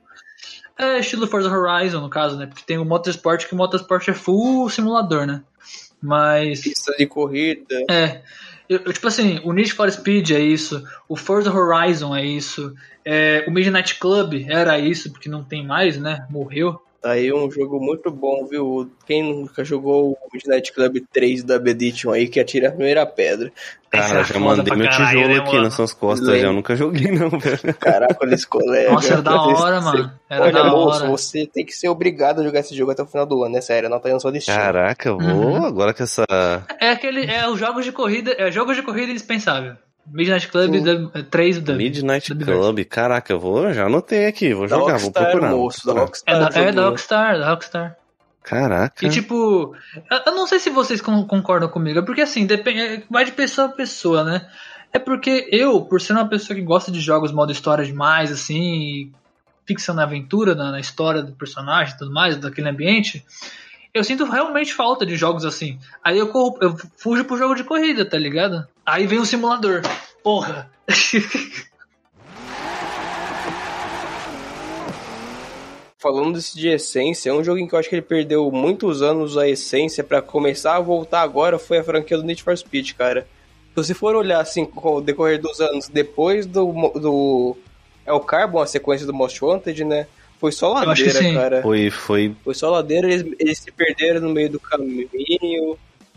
é, 0.79 0.99
estilo 1.01 1.27
Forza 1.27 1.51
Horizon, 1.51 2.01
no 2.01 2.09
caso, 2.09 2.37
né? 2.38 2.46
Porque 2.46 2.62
tem 2.66 2.79
o 2.79 2.85
Motorsport, 2.85 3.46
que 3.46 3.55
o 3.55 3.57
Motorsport 3.57 4.09
é 4.09 4.14
full 4.14 4.68
simulador, 4.70 5.27
né? 5.27 5.42
Mas. 6.03 6.62
Pista 6.62 6.92
de 6.99 7.07
corrida. 7.07 7.85
É. 7.90 8.23
Eu, 8.68 8.81
eu, 8.87 8.92
tipo 8.92 9.07
assim, 9.09 9.40
o 9.44 9.53
Need 9.53 9.73
for 9.73 9.90
Speed 9.90 10.31
é 10.31 10.38
isso, 10.40 10.83
o 11.09 11.16
Forza 11.16 11.53
Horizon 11.53 12.14
é 12.14 12.25
isso, 12.25 12.73
é, 13.05 13.44
o 13.49 13.51
Midnight 13.51 13.96
Club 13.99 14.46
era 14.49 14.79
isso, 14.79 15.11
porque 15.11 15.29
não 15.29 15.42
tem 15.42 15.66
mais, 15.66 15.99
né? 15.99 16.25
Morreu. 16.31 16.81
Tá 17.02 17.12
aí 17.12 17.32
um 17.32 17.50
jogo 17.50 17.80
muito 17.80 18.10
bom, 18.10 18.46
viu? 18.46 18.90
Quem 19.06 19.22
nunca 19.22 19.64
jogou 19.64 20.12
o 20.12 20.18
Midnight 20.34 20.70
Club 20.70 20.98
3 21.10 21.42
da 21.42 21.58
Bedition 21.58 22.10
aí, 22.12 22.28
que 22.28 22.38
atira 22.38 22.68
a 22.68 22.72
primeira 22.72 23.06
pedra. 23.06 23.50
Cara, 23.90 24.04
Essa 24.04 24.18
é 24.18 24.24
já 24.34 24.38
mandei 24.38 24.76
meu 24.76 24.86
caralho, 24.86 25.06
tijolo 25.18 25.28
né, 25.34 25.40
aqui 25.40 25.52
mano? 25.52 25.62
nas 25.64 25.74
suas 25.74 25.92
costas, 25.94 26.26
Lembro. 26.28 26.40
já. 26.42 26.46
Eu 26.48 26.52
nunca 26.52 26.76
joguei, 26.76 27.10
não, 27.10 27.30
velho. 27.30 27.74
Caraca, 27.80 28.18
olha 28.20 28.34
esse 28.34 28.46
colega. 28.46 28.92
Nossa, 28.92 29.12
era 29.14 29.22
da 29.22 29.42
hora, 29.42 29.80
mano. 29.80 30.12
Era 30.28 30.42
Olha, 30.42 30.52
da 30.52 30.64
moço, 30.70 30.98
hora. 31.04 31.08
você 31.10 31.46
tem 31.46 31.64
que 31.64 31.72
ser 31.72 31.88
obrigado 31.88 32.40
a 32.40 32.44
jogar 32.44 32.60
esse 32.60 32.76
jogo 32.76 32.90
até 32.92 33.02
o 33.02 33.06
final 33.06 33.24
do 33.24 33.42
ano, 33.44 33.56
é 33.56 33.60
sério, 33.62 33.88
não 33.88 33.98
tá 33.98 34.10
indo 34.10 34.20
só 34.20 34.30
de 34.30 34.40
Steam. 34.42 34.56
Caraca, 34.58 35.08
eu 35.08 35.18
vou 35.18 35.26
Uhum. 35.26 35.64
agora 35.64 35.94
com 35.94 36.02
essa. 36.02 36.24
É 36.78 36.90
aquele. 36.90 37.24
É 37.24 37.48
os 37.48 37.58
jogos 37.58 37.84
de 37.84 37.92
corrida. 37.92 38.34
É 38.38 38.50
jogos 38.52 38.76
de 38.76 38.82
corrida 38.82 39.10
indispensável. 39.10 39.74
Midnight 40.06 40.48
Club 40.48 40.82
da, 41.12 41.22
3 41.22 41.60
da. 41.60 41.74
Midnight 41.74 42.34
Club. 42.34 42.84
Caraca, 42.84 43.32
eu 43.32 43.38
vou, 43.38 43.72
já 43.72 43.86
anotei 43.86 44.26
aqui, 44.26 44.52
vou 44.54 44.66
Da 44.66 44.76
jogar, 44.76 44.96
vou 44.98 45.06
Rockstar, 45.06 45.24
procurar. 45.30 45.50
vou 45.50 45.58
moço, 45.64 45.78
da 45.78 45.82
procurar. 45.84 46.04
Rockstar. 46.06 46.34
É 46.34 46.38
da, 46.38 46.60
é 46.68 46.72
da. 46.72 46.88
Rockstar, 46.88 47.38
da 47.38 47.50
Rockstar. 47.50 47.96
Caraca. 48.42 49.06
E 49.06 49.10
tipo, 49.10 49.74
eu- 50.26 50.32
não 50.34 50.46
sei 50.46 50.58
se 50.58 50.70
vocês 50.70 51.00
con- 51.00 51.26
concordam 51.26 51.68
comigo, 51.68 51.98
é 51.98 52.02
porque 52.02 52.22
assim, 52.22 52.46
depende, 52.46 52.80
é- 52.80 53.02
vai 53.10 53.24
de 53.24 53.32
pessoa 53.32 53.68
a 53.68 53.72
pessoa, 53.72 54.24
né? 54.24 54.46
É 54.92 54.98
porque 54.98 55.48
eu, 55.52 55.82
por 55.82 56.00
ser 56.00 56.14
uma 56.14 56.28
pessoa 56.28 56.56
que 56.56 56.62
gosta 56.62 56.90
de 56.90 57.00
jogos 57.00 57.30
modo 57.30 57.52
história 57.52 57.84
demais, 57.84 58.32
assim, 58.32 59.12
ficção 59.66 59.94
na 59.94 60.02
aventura, 60.02 60.54
na, 60.54 60.72
na 60.72 60.80
história 60.80 61.22
do 61.22 61.32
personagem 61.32 61.94
e 61.94 61.98
tudo 61.98 62.12
mais, 62.12 62.36
daquele 62.36 62.68
ambiente, 62.70 63.24
eu 63.92 64.05
sinto 64.05 64.24
realmente 64.24 64.74
falta 64.74 65.05
de 65.05 65.16
jogos 65.16 65.44
assim. 65.44 65.79
Aí 66.03 66.18
eu, 66.18 66.29
corro, 66.29 66.59
eu 66.61 66.76
fujo 66.96 67.24
pro 67.24 67.37
jogo 67.37 67.55
de 67.55 67.64
corrida, 67.64 68.05
tá 68.05 68.18
ligado? 68.18 68.66
Aí 68.85 69.07
vem 69.07 69.18
o 69.18 69.26
simulador. 69.26 69.83
Porra! 70.22 70.70
falando 76.00 76.33
desse 76.33 76.57
de 76.59 76.66
essência, 76.66 77.35
um 77.35 77.44
jogo 77.44 77.59
em 77.59 77.68
que 77.68 77.74
eu 77.74 77.79
acho 77.79 77.88
que 77.88 77.94
ele 77.94 78.03
perdeu 78.03 78.50
muitos 78.50 79.03
anos 79.03 79.37
a 79.37 79.46
essência 79.46 80.03
pra 80.03 80.22
começar 80.22 80.76
a 80.76 80.81
voltar 80.81 81.20
agora 81.20 81.59
foi 81.59 81.76
a 81.76 81.85
franquia 81.85 82.16
do 82.16 82.24
Need 82.24 82.42
for 82.42 82.57
Speed, 82.57 82.94
cara. 82.94 83.29
Se 83.68 83.76
você 83.76 83.92
for 83.92 84.16
olhar 84.16 84.40
assim 84.40 84.64
com 84.64 84.96
o 84.96 85.00
decorrer 85.03 85.38
dos 85.38 85.61
anos 85.61 85.88
depois 85.88 86.46
do, 86.46 86.72
do 86.98 87.55
é 88.07 88.12
o 88.12 88.18
Carbon, 88.18 88.61
a 88.61 88.66
sequência 88.66 89.07
do 89.07 89.12
Most 89.12 89.44
Wanted, 89.44 89.85
né? 89.85 90.07
Foi 90.40 90.50
só 90.53 90.83
Eu 90.83 90.90
acho 90.90 91.03
que 91.05 91.09
ladeira, 91.12 91.29
sim. 91.29 91.35
cara. 91.35 91.62
Foi, 91.62 91.90
foi. 91.90 92.35
Foi 92.42 92.55
só 92.55 92.70
ladeira, 92.70 93.07
eles, 93.12 93.26
eles 93.38 93.59
se 93.59 93.70
perderam 93.70 94.20
no 94.22 94.31
meio 94.31 94.48
do 94.48 94.59
caminho. 94.59 95.76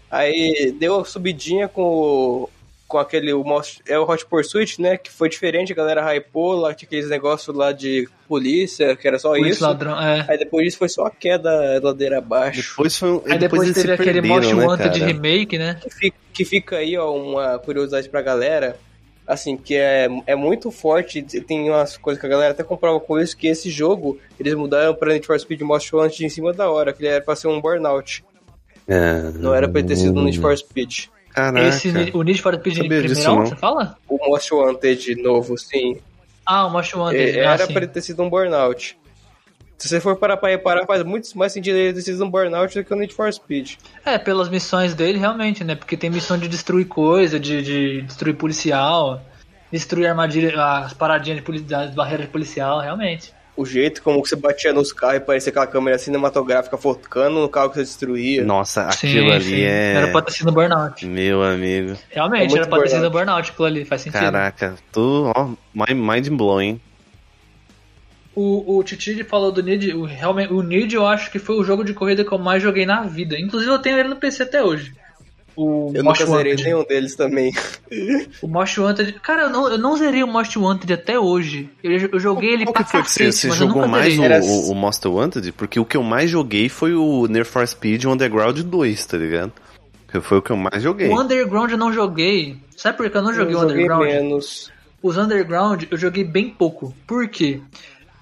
Aí 0.10 0.74
deu 0.80 1.00
a 1.02 1.06
subidinha 1.06 1.68
com 1.68 1.82
o, 1.82 2.50
com 2.88 3.00
aquele 3.00 3.34
o 3.34 3.44
Most, 3.44 3.82
é 3.88 3.98
o 3.98 4.04
Hot 4.10 4.26
Pursuit, 4.26 4.80
né? 4.82 4.96
Que 4.96 5.12
foi 5.12 5.28
diferente, 5.28 5.74
a 5.74 5.76
galera 5.76 6.02
hypou 6.16 6.54
lá, 6.54 6.74
tinha 6.74 6.88
aqueles 6.88 7.10
negócios 7.10 7.56
lá 7.56 7.72
de 7.72 8.08
polícia, 8.28 8.96
que 8.96 9.08
era 9.08 9.18
só 9.18 9.30
Polícia 9.32 9.52
isso. 9.54 9.64
ladrão, 9.64 10.00
é. 10.00 10.26
Aí 10.30 10.38
depois 10.38 10.66
disso 10.66 10.78
foi 10.78 10.90
só 10.90 11.06
a 11.06 11.12
queda 11.12 11.80
ladeira 11.82 12.20
abaixo. 12.20 12.62
Depois 12.70 12.98
foi. 12.98 13.10
um- 13.12 13.22
Aí 13.26 13.38
depois, 13.40 13.64
eles 13.64 13.74
teve 13.76 13.94
aquele 13.94 14.22
Most 14.22 14.54
né, 14.54 14.66
Wanted 14.66 15.00
cara? 15.00 15.06
remake, 15.06 15.58
né? 15.58 15.80
Que 15.82 15.90
fica, 15.90 16.18
que 16.34 16.46
fica 16.46 16.78
aí, 16.78 16.96
ó, 16.98 17.12
uma 17.14 17.58
curiosidade 17.60 18.08
pra 18.08 18.22
galera. 18.22 18.78
Assim, 19.26 19.56
que 19.56 19.76
é, 19.76 20.10
é 20.28 20.36
muito 20.36 20.70
forte. 20.70 21.22
Tem 21.22 21.70
umas 21.70 21.96
coisas 21.98 22.20
que 22.20 22.26
a 22.26 22.30
galera 22.30 22.52
até 22.52 22.64
comprova 22.64 23.00
com 23.00 23.20
isso, 23.20 23.38
que 23.38 23.48
esse 23.48 23.70
jogo, 23.70 24.20
eles 24.40 24.54
mudaram 24.54 24.94
pra 24.94 25.14
Need 25.14 25.26
for 25.26 25.40
Speed 25.40 25.62
Most 25.62 25.96
Wanted 25.96 26.26
em 26.26 26.30
cima 26.30 26.52
da 26.52 26.70
hora, 26.70 26.92
que 26.92 27.02
ele 27.02 27.14
era 27.14 27.24
pra 27.24 27.36
ser 27.36 27.48
um 27.48 27.62
burnout. 27.62 28.24
É, 28.88 29.32
Não 29.40 29.54
era 29.54 29.68
pra 29.70 29.82
ter 29.82 29.96
sido 29.96 30.20
um 30.20 30.24
Need 30.24 30.40
for 30.40 30.58
Speed. 30.58 31.06
Caraca. 31.30 31.68
Esse, 31.68 31.90
o 32.14 32.22
Need 32.22 32.42
for 32.42 32.54
Speed 32.56 32.78
Sabia 32.78 33.02
disso, 33.02 33.16
primeirão, 33.16 33.36
não. 33.38 33.46
você 33.46 33.56
fala? 33.56 33.98
O 34.08 34.18
Most 34.18 34.54
Wanted 34.54 35.16
novo, 35.22 35.58
sim. 35.58 35.98
Ah, 36.46 36.68
o 36.68 36.70
Most 36.70 36.96
Wanted. 36.96 37.40
É, 37.40 37.46
ah, 37.48 37.54
era 37.54 37.66
sim. 37.66 37.74
pra 37.74 37.84
ele 37.84 37.92
ter 37.92 38.02
sido 38.02 38.22
um 38.22 38.30
burnout. 38.30 38.98
Se 39.78 39.90
você 39.90 40.00
for 40.00 40.16
parar 40.16 40.38
pra 40.38 40.50
reparar, 40.50 40.86
faz 40.86 41.04
muito 41.04 41.38
mais 41.38 41.52
sentido 41.52 41.76
ele 41.78 41.94
ter 41.94 42.02
sido 42.02 42.24
um 42.24 42.30
burnout 42.30 42.74
do 42.74 42.86
que 42.86 42.94
o 42.94 42.96
Need 42.96 43.14
for 43.14 43.32
Speed. 43.34 43.74
É, 44.06 44.18
pelas 44.18 44.48
missões 44.50 44.94
dele, 44.94 45.18
realmente, 45.20 45.64
né? 45.64 45.76
Porque 45.76 45.98
tem 45.98 46.10
missão 46.10 46.38
de 46.38 46.48
destruir 46.48 46.86
coisa, 46.86 47.38
de, 47.40 47.62
de 47.62 48.02
destruir 48.04 48.36
policial, 48.36 49.22
destruir 49.72 50.08
armadilha, 50.08 50.54
as 50.64 50.94
paradinhas 50.94 51.44
de 51.44 51.60
das 51.64 51.94
barreiras 51.94 52.28
de 52.28 52.32
policial, 52.32 52.80
realmente. 52.80 53.34
O 53.56 53.66
jeito 53.66 54.02
como 54.02 54.26
você 54.26 54.36
batia 54.36 54.74
nos 54.74 54.92
carros 54.92 55.18
e 55.18 55.20
parecia 55.20 55.52
aquela 55.52 55.68
câmera 55.68 55.98
cinematográfica 56.00 56.76
focando 56.76 57.40
no 57.40 57.48
carro 57.48 57.70
que 57.70 57.76
você 57.76 57.82
destruía. 57.84 58.44
Nossa, 58.44 58.90
Sim, 58.92 59.10
aquilo 59.10 59.32
ali 59.32 59.44
sim. 59.44 59.62
é. 59.62 59.94
Era 59.94 60.08
pra 60.08 60.22
ter 60.24 60.32
sido 60.32 60.52
burnout. 60.52 61.06
Meu 61.06 61.44
amigo. 61.44 61.92
É 62.10 62.16
Realmente, 62.16 62.50
muito 62.50 62.58
era 62.62 62.68
pra 62.68 62.82
ter 62.82 62.90
sido 62.90 63.12
burnout. 63.12 63.12
burnout 63.12 63.52
aquilo 63.52 63.68
ali, 63.68 63.86
faz 63.86 64.02
sentido. 64.02 64.22
Caraca, 64.22 64.74
tu, 64.92 65.32
ó, 65.36 65.50
mind 65.76 66.00
mind 66.00 66.30
blowing. 66.30 66.82
O, 68.36 68.78
o 68.78 68.84
Titi 68.84 69.24
falou 69.24 69.52
do 69.52 69.62
Need, 69.62 69.93
o, 69.93 70.06
realmente, 70.06 70.52
o 70.52 70.62
Need 70.63 70.96
eu 70.96 71.06
acho 71.06 71.32
que 71.32 71.38
foi 71.38 71.56
o 71.56 71.63
jogo 71.63 71.84
de 71.84 71.93
corrida 71.93 72.24
que 72.26 72.32
eu 72.32 72.38
mais 72.39 72.63
joguei 72.63 72.86
na 72.86 73.04
vida. 73.04 73.39
Inclusive 73.39 73.72
eu 73.72 73.80
tenho 73.80 73.98
ele 74.00 74.10
no 74.10 74.15
PC 74.15 74.43
até 74.43 74.63
hoje. 74.63 74.91
O 75.56 75.91
Eu 75.93 76.04
Most 76.04 76.24
nunca 76.24 76.38
zerei 76.38 76.54
Wanted. 76.54 76.63
nenhum 76.63 76.84
deles 76.84 77.15
também. 77.15 77.54
O 78.41 78.48
Most 78.48 78.80
Wanted. 78.80 79.13
Cara, 79.22 79.43
eu 79.43 79.50
não, 79.52 79.67
eu 79.69 79.78
não 79.78 79.96
zerei 79.96 80.24
o 80.24 80.28
Most 80.28 80.58
Wanted 80.58 80.91
até 80.91 81.19
hoje. 81.19 81.69
Eu, 81.84 81.91
eu 82.13 82.19
joguei 82.19 82.54
ele 82.54 82.65
Qual 82.65 82.74
pra 82.74 82.84
que 82.84 82.89
foi 82.91 83.04
que 83.04 83.10
você, 83.12 83.26
cacete, 83.26 83.38
você 83.41 83.48
mas 83.50 83.62
eu 83.62 83.67
jogou 83.67 83.82
nunca 83.84 83.91
mais 83.91 84.13
zerei. 84.15 84.19
o, 84.19 84.24
Era- 84.24 84.43
o, 84.43 84.72
o 84.72 84.76
Monster 84.76 85.12
Wanted? 85.12 85.52
Porque 85.52 85.80
o 85.80 85.86
que 85.86 85.96
eu 85.96 86.02
mais 86.02 86.28
joguei 86.28 86.69
foi 86.69 86.96
o 86.96 87.28
Need 87.28 87.43
for 87.48 87.67
Speed 87.67 88.06
Underground 88.06 88.60
2, 88.62 89.06
tá 89.06 89.15
ligado? 89.15 89.52
Que 90.12 90.19
foi 90.22 90.39
o 90.39 90.41
que 90.41 90.50
eu 90.50 90.58
mais 90.58 90.82
joguei. 90.82 91.08
O 91.08 91.22
Underground 91.22 91.69
eu 91.69 91.78
não 91.78 91.93
joguei. 91.93 92.58
Sabe 92.76 92.98
por 92.98 93.08
que 93.08 93.15
eu 93.15 93.22
não 93.22 93.32
joguei 93.34 93.54
eu 93.54 93.60
o 93.60 93.62
joguei 93.62 93.76
Underground? 93.84 94.06
menos. 94.08 94.72
Os 95.04 95.17
Underground 95.17 95.84
eu 95.91 95.98
joguei 96.00 96.24
bem 96.24 96.50
pouco. 96.50 96.96
Por 97.06 97.28
quê? 97.28 97.62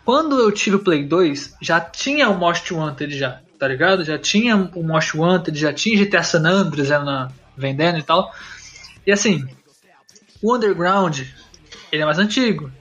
Quando 0.06 0.40
eu 0.40 0.52
tive 0.52 0.78
o 0.78 0.80
Play 0.80 1.04
2, 1.06 1.56
já 1.62 1.80
tinha 1.80 2.30
o 2.30 2.38
Most 2.38 2.74
Wanted 2.74 3.18
já, 3.18 3.40
tá 3.60 3.68
ligado? 3.68 4.04
Já 4.04 4.18
tinha 4.18 4.56
o 4.76 4.84
Most 4.84 5.16
Wanted, 5.18 5.58
já 5.58 5.72
tinha 5.72 6.04
GTA 6.04 6.24
San 6.24 6.46
Andreas 6.46 6.88
já 6.88 7.00
na, 7.04 7.30
vendendo 7.56 8.00
e 8.00 8.04
tal. 8.04 8.34
E 9.06 9.12
assim, 9.12 9.46
o 10.42 10.56
Underground, 10.56 11.22
ele 11.92 12.02
é 12.02 12.06
mais 12.06 12.18
antigo. 12.20 12.72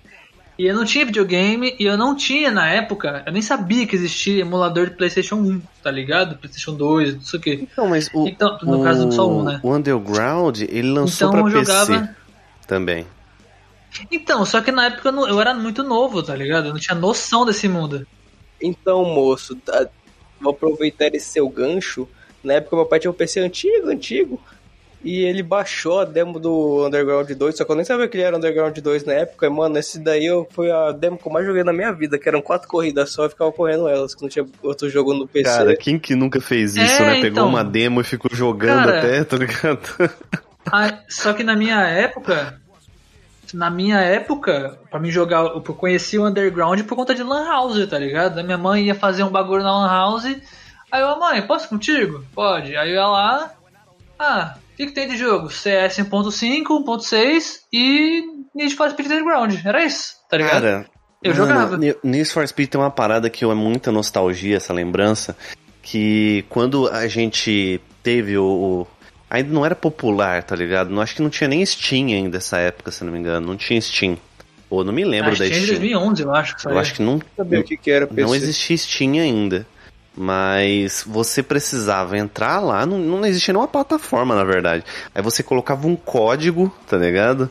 E 0.59 0.67
eu 0.67 0.75
não 0.75 0.85
tinha 0.85 1.07
videogame 1.07 1.75
e 1.79 1.85
eu 1.87 1.97
não 1.97 2.15
tinha 2.15 2.51
na 2.51 2.69
época, 2.69 3.23
eu 3.25 3.33
nem 3.33 3.41
sabia 3.41 3.87
que 3.87 3.97
existia 3.97 4.43
emulador 4.43 4.91
de 4.91 4.97
PlayStation 4.97 5.37
1, 5.37 5.63
tá 5.83 5.91
ligado? 5.91 6.37
PlayStation 6.37 6.75
2, 6.75 7.15
não 7.15 7.21
sei 7.23 7.39
o 7.39 7.43
que. 7.43 7.53
Então, 7.55 7.89
mas 7.89 8.11
o, 8.13 8.29
Então, 8.29 8.59
no 8.63 8.81
o, 8.81 8.85
caso, 8.85 9.11
só 9.11 9.27
um, 9.31 9.43
né? 9.43 9.59
o 9.63 9.75
Underground, 9.75 10.61
ele 10.61 10.91
lançou 10.91 11.29
Então 11.29 11.31
pra 11.31 11.51
eu 11.51 11.61
PC 11.61 11.65
jogava. 11.65 12.15
também. 12.67 13.07
Então, 14.11 14.45
só 14.45 14.61
que 14.61 14.71
na 14.71 14.87
época 14.87 15.09
eu, 15.09 15.13
não- 15.13 15.29
eu 15.29 15.41
era 15.41 15.53
muito 15.55 15.83
novo, 15.83 16.23
tá 16.23 16.35
ligado? 16.35 16.67
Eu 16.69 16.73
não 16.73 16.81
tinha 16.81 16.95
noção 16.95 17.45
desse 17.45 17.69
mundo. 17.69 18.07
Então, 18.61 19.05
moço, 19.05 19.57
tá- 19.57 19.89
vou 20.41 20.53
aproveitar 20.53 21.07
esse 21.15 21.27
seu 21.31 21.49
gancho. 21.49 22.09
Na 22.43 22.55
época, 22.55 22.77
meu 22.77 22.87
pai 22.87 22.99
tinha 23.01 23.11
um 23.11 23.15
PC 23.15 23.41
antigo, 23.41 23.89
antigo. 23.89 24.41
E 25.03 25.21
ele 25.25 25.43
baixou 25.43 25.99
a 26.01 26.05
demo 26.05 26.39
do 26.39 26.85
Underground 26.87 27.31
2, 27.31 27.57
só 27.57 27.65
que 27.65 27.73
eu 27.73 27.77
nem 27.77 27.87
sabia 27.87 28.07
que 28.07 28.19
ele 28.19 28.25
era 28.25 28.37
Underground 28.37 28.77
2 28.79 29.03
na 29.07 29.15
época. 29.15 29.47
E, 29.47 29.49
mano, 29.49 29.79
esse 29.79 29.99
daí 29.99 30.27
eu, 30.27 30.47
foi 30.53 30.71
a 30.71 30.93
demo 30.93 31.17
que 31.17 31.27
eu 31.27 31.33
mais 31.33 31.47
joguei 31.47 31.65
na 31.65 31.73
minha 31.73 31.91
vida, 31.91 32.19
que 32.19 32.29
eram 32.29 32.43
quatro 32.43 32.69
corridas 32.69 33.11
só 33.11 33.25
e 33.25 33.31
ficava 33.31 33.51
correndo 33.51 33.89
elas, 33.89 34.15
que 34.15 34.21
não 34.21 34.29
tinha 34.29 34.45
outro 34.63 34.91
jogo 34.91 35.15
no 35.15 35.27
PC. 35.27 35.45
Cara, 35.51 35.75
quem 35.77 35.99
que 35.99 36.15
nunca 36.15 36.39
fez 36.39 36.77
isso, 36.77 37.03
É, 37.03 37.07
né? 37.07 37.15
Pegou 37.15 37.31
então. 37.31 37.49
uma 37.49 37.65
demo 37.65 38.03
e 38.03 38.05
ficou 38.05 38.31
jogando 38.35 38.85
Cara, 38.89 38.99
até, 38.99 39.25
tá 39.25 39.37
ligado? 39.39 40.11
Ah, 40.71 40.99
só 41.09 41.33
que 41.33 41.43
na 41.43 41.57
minha 41.57 41.81
época, 41.81 42.61
na 43.55 43.71
minha 43.71 43.99
época, 44.01 44.79
pra 44.91 45.01
mim 45.01 45.11
jogar, 45.11 45.45
eu 45.45 45.61
conheci 45.63 46.19
o 46.19 46.27
Underground 46.27 46.81
por 46.83 46.97
conta 46.97 47.15
de 47.15 47.23
Lan 47.23 47.45
House, 47.47 47.87
tá 47.89 47.99
ligado? 47.99 48.39
A 48.39 48.43
minha 48.43 48.59
mãe 48.59 48.85
ia 48.85 48.95
fazer 48.95 49.23
um 49.23 49.31
bagulho 49.31 49.63
na 49.63 49.73
Lan 49.79 49.89
House, 49.89 50.25
aí 50.91 51.01
eu, 51.01 51.19
mãe, 51.19 51.43
posso 51.47 51.69
contigo? 51.69 52.25
Pode. 52.35 52.77
Aí 52.77 52.91
eu 52.91 52.95
ia 52.97 53.07
lá, 53.07 53.53
ah, 54.19 54.55
o 54.73 54.77
que, 54.77 54.87
que 54.87 54.93
tem 54.93 55.09
de 55.09 55.17
jogo? 55.17 55.51
CS 55.51 55.99
1.5, 55.99 56.63
1.6 56.67 57.61
e 57.73 58.23
Need 58.55 58.75
for 58.75 58.91
Speed 58.91 59.07
Underground. 59.11 59.55
Era 59.65 59.85
isso, 59.85 60.15
tá 60.29 60.37
ligado? 60.37 60.63
Cara, 60.63 60.87
Eu 61.23 61.35
mano, 61.35 61.47
jogava. 61.47 61.77
Ne- 61.77 61.97
Need 62.03 62.31
for 62.31 62.47
Speed 62.47 62.69
tem 62.71 62.81
uma 62.81 62.91
parada 62.91 63.29
que 63.31 63.45
é 63.45 63.55
muita 63.55 63.91
nostalgia, 63.93 64.57
essa 64.57 64.73
lembrança, 64.73 65.37
que 65.83 66.45
quando 66.49 66.89
a 66.89 67.07
gente 67.09 67.81
teve 68.03 68.37
o... 68.39 68.45
o- 68.45 68.87
Ainda 69.31 69.53
não 69.53 69.65
era 69.65 69.77
popular, 69.77 70.43
tá 70.43 70.57
ligado? 70.57 70.91
Não, 70.91 71.01
acho 71.01 71.15
que 71.15 71.23
não 71.23 71.31
tinha 71.31 71.47
nem 71.47 71.65
Steam 71.65 72.09
ainda 72.09 72.39
nessa 72.39 72.59
época, 72.59 72.91
se 72.91 73.05
não 73.05 73.13
me 73.13 73.19
engano. 73.21 73.47
Não 73.47 73.57
tinha 73.57 73.81
Steam. 73.81 74.19
Ou 74.69 74.85
não 74.85 74.93
me 74.93 75.05
lembro 75.05 75.31
Acho 75.31 75.39
da 75.39 75.45
que 75.45 75.53
tinha 75.53 75.63
em 75.63 75.67
Steam. 75.67 75.81
2011, 75.81 76.23
eu 76.23 76.35
acho. 76.35 76.57
que 76.57 76.67
Eu 76.67 76.79
acho 76.79 76.95
que 76.95 77.03
não, 77.03 77.23
sabia 77.37 77.61
o 77.61 77.65
que, 77.65 77.77
que 77.77 77.91
era 77.91 78.07
PC. 78.09 78.21
não 78.21 78.35
existia 78.35 78.77
Steam 78.77 79.13
ainda. 79.15 79.67
Mas 80.17 81.05
você 81.07 81.43
precisava 81.43 82.19
entrar 82.19 82.59
lá, 82.59 82.85
não, 82.85 82.99
não 82.99 83.25
existia 83.25 83.53
nenhuma 83.53 83.69
plataforma, 83.69 84.35
na 84.35 84.43
verdade. 84.45 84.85
Aí 85.15 85.23
você 85.23 85.43
colocava 85.43 85.87
um 85.87 85.95
código, 85.95 86.73
tá 86.89 86.97
ligado? 86.97 87.49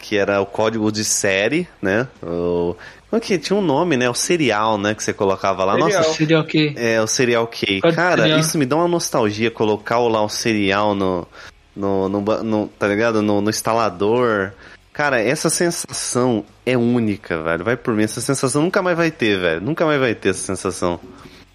Que 0.00 0.16
era 0.16 0.40
o 0.40 0.46
código 0.46 0.90
de 0.90 1.04
série, 1.04 1.68
né? 1.80 2.08
O, 2.20 2.74
como 3.10 3.20
é 3.20 3.20
que 3.20 3.38
tinha 3.38 3.58
um 3.58 3.62
nome, 3.62 3.96
né? 3.96 4.08
O 4.08 4.14
serial, 4.14 4.78
né? 4.78 4.94
Que 4.94 5.02
você 5.02 5.12
colocava 5.12 5.64
lá. 5.64 5.72
Serial. 5.74 5.90
Nossa, 6.02 6.12
Seria 6.14 6.40
o 6.40 6.44
quê? 6.46 6.72
é 6.76 7.00
o 7.02 7.06
serial 7.06 7.46
key. 7.48 7.80
Código 7.80 7.96
Cara, 8.00 8.22
serial. 8.22 8.38
isso 8.40 8.56
me 8.56 8.64
dá 8.64 8.76
uma 8.76 8.88
nostalgia 8.88 9.50
colocar 9.50 9.98
lá 9.98 10.22
o 10.22 10.28
serial 10.28 10.94
no, 10.94 11.26
no, 11.74 12.08
no, 12.08 12.20
no- 12.44 12.68
tá 12.78 12.86
ligado? 12.88 13.20
No, 13.20 13.40
no 13.40 13.50
instalador. 13.50 14.52
Cara, 14.92 15.20
essa 15.20 15.50
sensação 15.50 16.44
é 16.64 16.76
única, 16.76 17.42
velho. 17.42 17.64
Vai 17.64 17.76
por 17.76 17.94
mim, 17.94 18.04
essa 18.04 18.20
sensação 18.20 18.62
nunca 18.62 18.80
mais 18.82 18.96
vai 18.96 19.10
ter, 19.10 19.38
velho. 19.38 19.60
Nunca 19.60 19.84
mais 19.84 19.98
vai 20.00 20.14
ter 20.14 20.30
essa 20.30 20.40
sensação. 20.46 21.00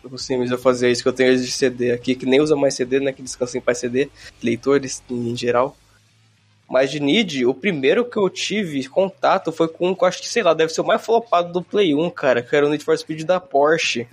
O 0.03 0.17
Sims 0.17 0.51
eu 0.51 0.57
fazia 0.59 0.89
isso 0.89 1.01
que 1.01 1.09
eu 1.09 1.13
tenho 1.13 1.29
eles 1.29 1.43
de 1.45 1.51
CD 1.51 1.91
aqui, 1.91 2.13
que 2.15 2.25
nem 2.27 2.39
usa 2.39 2.55
mais 2.55 2.75
CD, 2.75 2.99
né? 2.99 3.11
Que 3.11 3.23
descansa 3.23 3.57
em 3.57 3.61
paz 3.61 3.79
CD, 3.79 4.07
leitores 4.41 5.01
em 5.09 5.35
geral. 5.35 5.75
Mas 6.69 6.89
de 6.89 6.99
Need, 6.99 7.45
o 7.45 7.53
primeiro 7.53 8.03
que 8.05 8.17
eu 8.17 8.29
tive 8.29 8.87
contato 8.87 9.51
foi 9.51 9.67
com, 9.67 9.89
um 9.89 9.95
que 9.95 10.03
eu 10.03 10.07
acho 10.07 10.21
que, 10.21 10.27
sei 10.27 10.41
lá, 10.41 10.53
deve 10.53 10.73
ser 10.73 10.81
o 10.81 10.85
mais 10.85 11.03
flopado 11.03 11.53
do 11.53 11.61
Play 11.61 11.93
1, 11.93 12.09
cara, 12.09 12.41
que 12.41 12.55
era 12.55 12.65
o 12.65 12.69
Need 12.69 12.83
for 12.83 12.97
Speed 12.97 13.23
da 13.23 13.39
Porsche. 13.39 14.07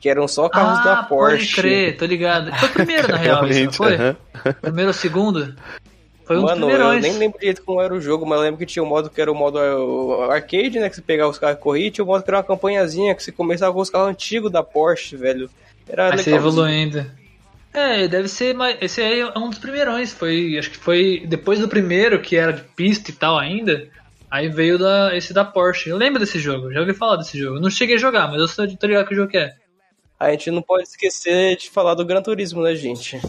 Que 0.00 0.08
eram 0.08 0.26
só 0.26 0.48
carros 0.48 0.78
ah, 0.78 0.82
da 0.82 1.02
Porsche. 1.02 1.54
pode 1.54 1.54
crer, 1.54 1.96
tô 1.98 2.06
ligado. 2.06 2.50
Foi 2.56 2.68
o 2.70 2.72
primeiro, 2.72 3.08
na 3.08 3.16
real, 3.18 3.46
isso, 3.46 3.64
não 3.64 3.72
foi? 3.72 3.94
aham. 3.96 4.16
Primeiro 4.62 4.88
ou 4.88 4.94
segundo? 4.94 5.54
Foi 6.24 6.38
um 6.38 6.42
Mano, 6.42 6.68
dos 6.68 6.78
eu 6.78 7.00
nem 7.00 7.18
lembro 7.18 7.38
direito 7.38 7.62
como 7.62 7.82
era 7.82 7.92
o 7.92 8.00
jogo, 8.00 8.24
mas 8.24 8.38
eu 8.38 8.44
lembro 8.44 8.58
que 8.58 8.64
tinha 8.64 8.82
um 8.82 8.86
modo 8.86 9.10
que 9.10 9.20
era 9.20 9.30
o 9.30 9.34
modo 9.34 9.58
uh, 9.58 10.30
arcade, 10.30 10.78
né? 10.78 10.88
Que 10.88 10.94
você 10.94 11.02
pegava 11.02 11.28
os 11.28 11.38
carros 11.38 11.58
e 11.58 11.60
corria, 11.60 11.88
e 11.88 11.90
tinha 11.90 12.04
um 12.04 12.06
modo 12.06 12.22
que 12.22 12.30
era 12.30 12.38
uma 12.38 12.44
campanhazinha, 12.44 13.14
que 13.14 13.22
você 13.22 13.32
começava 13.32 13.74
com 13.74 13.80
os 13.80 13.90
carros 13.90 14.08
antigos 14.08 14.50
da 14.50 14.62
Porsche, 14.62 15.16
velho. 15.16 15.50
Era 15.86 16.12
Aí 16.12 16.18
você 16.18 16.30
legal. 16.30 16.48
evoluindo. 16.48 17.19
É, 17.72 18.08
deve 18.08 18.28
ser, 18.28 18.54
mas 18.54 18.76
esse 18.80 19.00
aí 19.00 19.20
é 19.20 19.38
um 19.38 19.48
dos 19.48 19.58
primeirões. 19.58 20.12
Foi, 20.12 20.58
acho 20.58 20.70
que 20.70 20.76
foi 20.76 21.24
depois 21.26 21.60
do 21.60 21.68
primeiro, 21.68 22.20
que 22.20 22.36
era 22.36 22.52
de 22.52 22.62
pista 22.62 23.10
e 23.10 23.14
tal 23.14 23.38
ainda. 23.38 23.88
Aí 24.30 24.48
veio 24.48 24.78
da, 24.78 25.16
esse 25.16 25.32
da 25.32 25.44
Porsche. 25.44 25.88
Eu 25.88 25.96
lembro 25.96 26.20
desse 26.20 26.38
jogo, 26.38 26.72
já 26.72 26.80
ouvi 26.80 26.94
falar 26.94 27.16
desse 27.16 27.38
jogo. 27.38 27.60
Não 27.60 27.70
cheguei 27.70 27.96
a 27.96 27.98
jogar, 27.98 28.28
mas 28.28 28.40
eu 28.40 28.48
sou 28.48 28.66
tô 28.76 28.86
ligado 28.86 29.06
que 29.06 29.14
jogo 29.14 29.30
que 29.30 29.38
é. 29.38 29.54
A 30.18 30.30
gente 30.30 30.50
não 30.50 30.62
pode 30.62 30.84
esquecer 30.84 31.56
de 31.56 31.70
falar 31.70 31.94
do 31.94 32.04
Gran 32.04 32.22
Turismo, 32.22 32.62
né, 32.62 32.74
gente? 32.74 33.20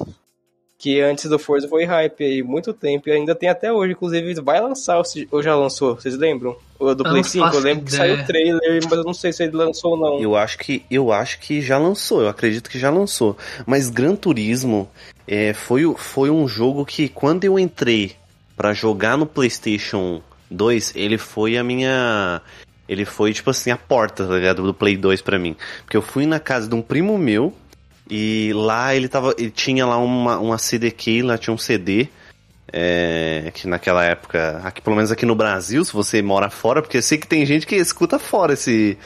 Que 0.82 1.00
antes 1.00 1.30
do 1.30 1.38
Forza 1.38 1.67
foi 1.67 1.86
hype 1.86 2.24
aí, 2.24 2.41
muito 2.41 2.74
tempo, 2.74 3.08
e 3.08 3.12
ainda 3.12 3.36
tem 3.36 3.48
até 3.48 3.72
hoje, 3.72 3.91
inclusive 3.94 4.34
vai 4.41 4.60
lançar, 4.60 5.00
ou 5.30 5.44
já 5.44 5.56
lançou, 5.56 5.94
vocês 5.94 6.17
lembram? 6.17 6.56
O 6.80 6.96
do 6.96 7.04
Eu 7.04 7.12
Play 7.12 7.22
não 7.22 7.24
5, 7.24 7.46
eu 7.54 7.60
lembro 7.60 7.86
que 7.86 7.94
ideia. 7.94 8.15
saiu 8.15 8.24
o 8.24 8.26
trailer, 8.26 8.82
mas 8.86 8.94
eu 8.94 9.04
não 9.04 9.13
sei 9.13 9.32
se 9.32 9.44
ele 9.44 9.56
lançou 9.56 9.91
ou 9.91 9.98
não. 9.98 10.20
Eu 10.20 10.36
acho 10.36 10.58
que 10.58 10.84
eu 10.89 11.12
acho 11.12 11.39
que 11.39 11.62
já 11.62 11.78
lançou, 11.78 12.24
eu 12.24 12.28
acredito 12.28 12.67
que 12.67 12.80
já 12.80 12.89
lançou. 12.89 13.38
Mas 13.67 13.91
Gran 13.91 14.15
Turismo 14.15 14.89
é, 15.28 15.54
foi, 15.54 15.84
foi 15.96 16.32
um 16.32 16.48
jogo 16.48 16.84
que 16.84 17.08
quando 17.08 17.44
eu 17.44 17.60
entrei 17.60 18.15
pra 18.58 18.74
jogar 18.74 19.15
no 19.20 19.28
PlayStation 19.28 20.20
2, 20.50 20.94
ele 20.96 21.20
foi 21.20 21.60
a 21.60 21.63
minha 21.63 22.41
ele 22.89 23.06
foi 23.06 23.34
tipo 23.34 23.52
assim 23.52 23.70
a 23.70 23.78
porta, 23.78 24.26
tá 24.26 24.34
ligado, 24.34 24.63
do 24.63 24.74
Play 24.74 24.98
2 24.98 25.22
pra 25.22 25.38
mim. 25.38 25.56
Porque 25.84 25.96
eu 25.96 26.02
fui 26.02 26.26
na 26.26 26.39
casa 26.39 26.67
de 26.67 26.74
um 26.74 26.82
primo 26.82 27.20
meu 27.20 27.54
e 28.12 28.52
lá 28.54 28.93
ele 28.93 29.08
tava 29.08 29.34
ele 29.38 29.50
tinha 29.50 29.86
lá 29.86 29.97
uma 29.97 30.38
uma 30.38 30.58
CDK, 30.58 31.21
lá 31.21 31.38
tinha 31.38 31.54
um 31.54 31.58
CD 31.58 32.10
é, 32.74 33.52
que 33.54 33.67
naquela 33.67 34.04
época, 34.04 34.62
aqui, 34.63 34.82
pelo 34.82 34.95
menos 34.95 35.12
aqui 35.12 35.26
no 35.26 35.36
Brasil, 35.36 35.84
se 35.84 35.91
você 35.91 36.21
mora 36.21 36.50
fora, 36.50 36.82
porque 36.82 36.97
eu 36.97 37.02
sei 37.02 37.17
que 37.17 37.28
tem 37.28 37.45
gente 37.45 37.67
que 37.67 37.76
escuta 37.76 38.17
fora 38.17 38.54
esse 38.54 38.97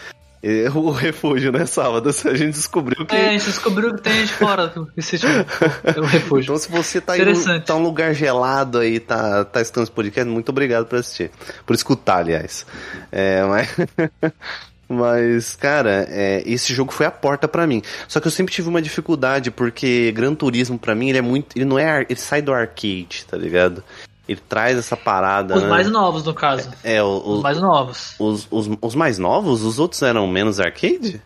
é, 0.43 0.69
o 0.69 0.91
refúgio, 0.93 1.51
né, 1.51 1.65
sábado? 1.65 2.09
A 2.09 2.33
gente 2.35 2.53
descobriu 2.53 3.03
que. 3.05 3.15
É, 3.15 3.29
a 3.29 3.31
gente 3.31 3.45
descobriu 3.45 3.95
que 3.95 4.01
tem 4.01 4.13
gente 4.13 4.33
fora 4.33 4.71
que 4.93 5.01
se 5.01 5.17
chama 5.17 5.45
é 5.83 5.99
o 5.99 6.03
refúgio. 6.03 6.53
Então, 6.53 6.57
se 6.57 6.69
você 6.69 7.01
tá 7.01 7.17
em 7.17 7.27
um, 7.27 7.59
tá 7.61 7.75
um 7.75 7.81
lugar 7.81 8.13
gelado 8.13 8.77
aí, 8.77 8.99
tá, 8.99 9.43
tá 9.43 9.61
escutando 9.61 9.85
esse 9.85 9.91
podcast, 9.91 10.29
muito 10.29 10.49
obrigado 10.49 10.85
por 10.85 10.99
assistir. 10.99 11.31
Por 11.65 11.73
escutar, 11.73 12.17
aliás. 12.17 12.65
É, 13.11 13.43
mas. 13.43 13.75
Mas, 14.87 15.55
cara, 15.55 16.05
é, 16.09 16.43
esse 16.45 16.73
jogo 16.73 16.91
foi 16.93 17.05
a 17.05 17.11
porta 17.11 17.47
pra 17.47 17.65
mim. 17.65 17.81
Só 18.07 18.19
que 18.19 18.27
eu 18.27 18.31
sempre 18.31 18.53
tive 18.53 18.69
uma 18.69 18.81
dificuldade, 18.81 19.49
porque 19.49 20.11
Gran 20.11 20.35
Turismo, 20.35 20.77
pra 20.77 20.93
mim, 20.93 21.09
ele 21.09 21.17
é 21.17 21.21
muito. 21.21 21.55
Ele 21.57 21.65
não 21.65 21.79
é. 21.79 22.05
Ele 22.07 22.19
sai 22.19 22.41
do 22.41 22.53
arcade, 22.53 23.25
tá 23.27 23.35
ligado? 23.35 23.83
Ele 24.27 24.39
traz 24.47 24.77
essa 24.77 24.95
parada. 24.97 25.55
Os 25.55 25.63
né? 25.63 25.69
mais 25.69 25.89
novos, 25.89 26.23
no 26.23 26.33
caso. 26.33 26.71
É, 26.83 27.01
o- 27.01 27.17
Os 27.17 27.37
os, 27.37 27.43
mais 27.43 27.59
novos. 27.59 28.15
os, 28.19 28.47
os, 28.51 28.69
os 28.81 28.95
mais 28.95 29.17
novos? 29.17 29.63
Os 29.63 29.79
outros 29.79 30.01
eram 30.01 30.27
menos 30.27 30.59
arcade? 30.59 31.21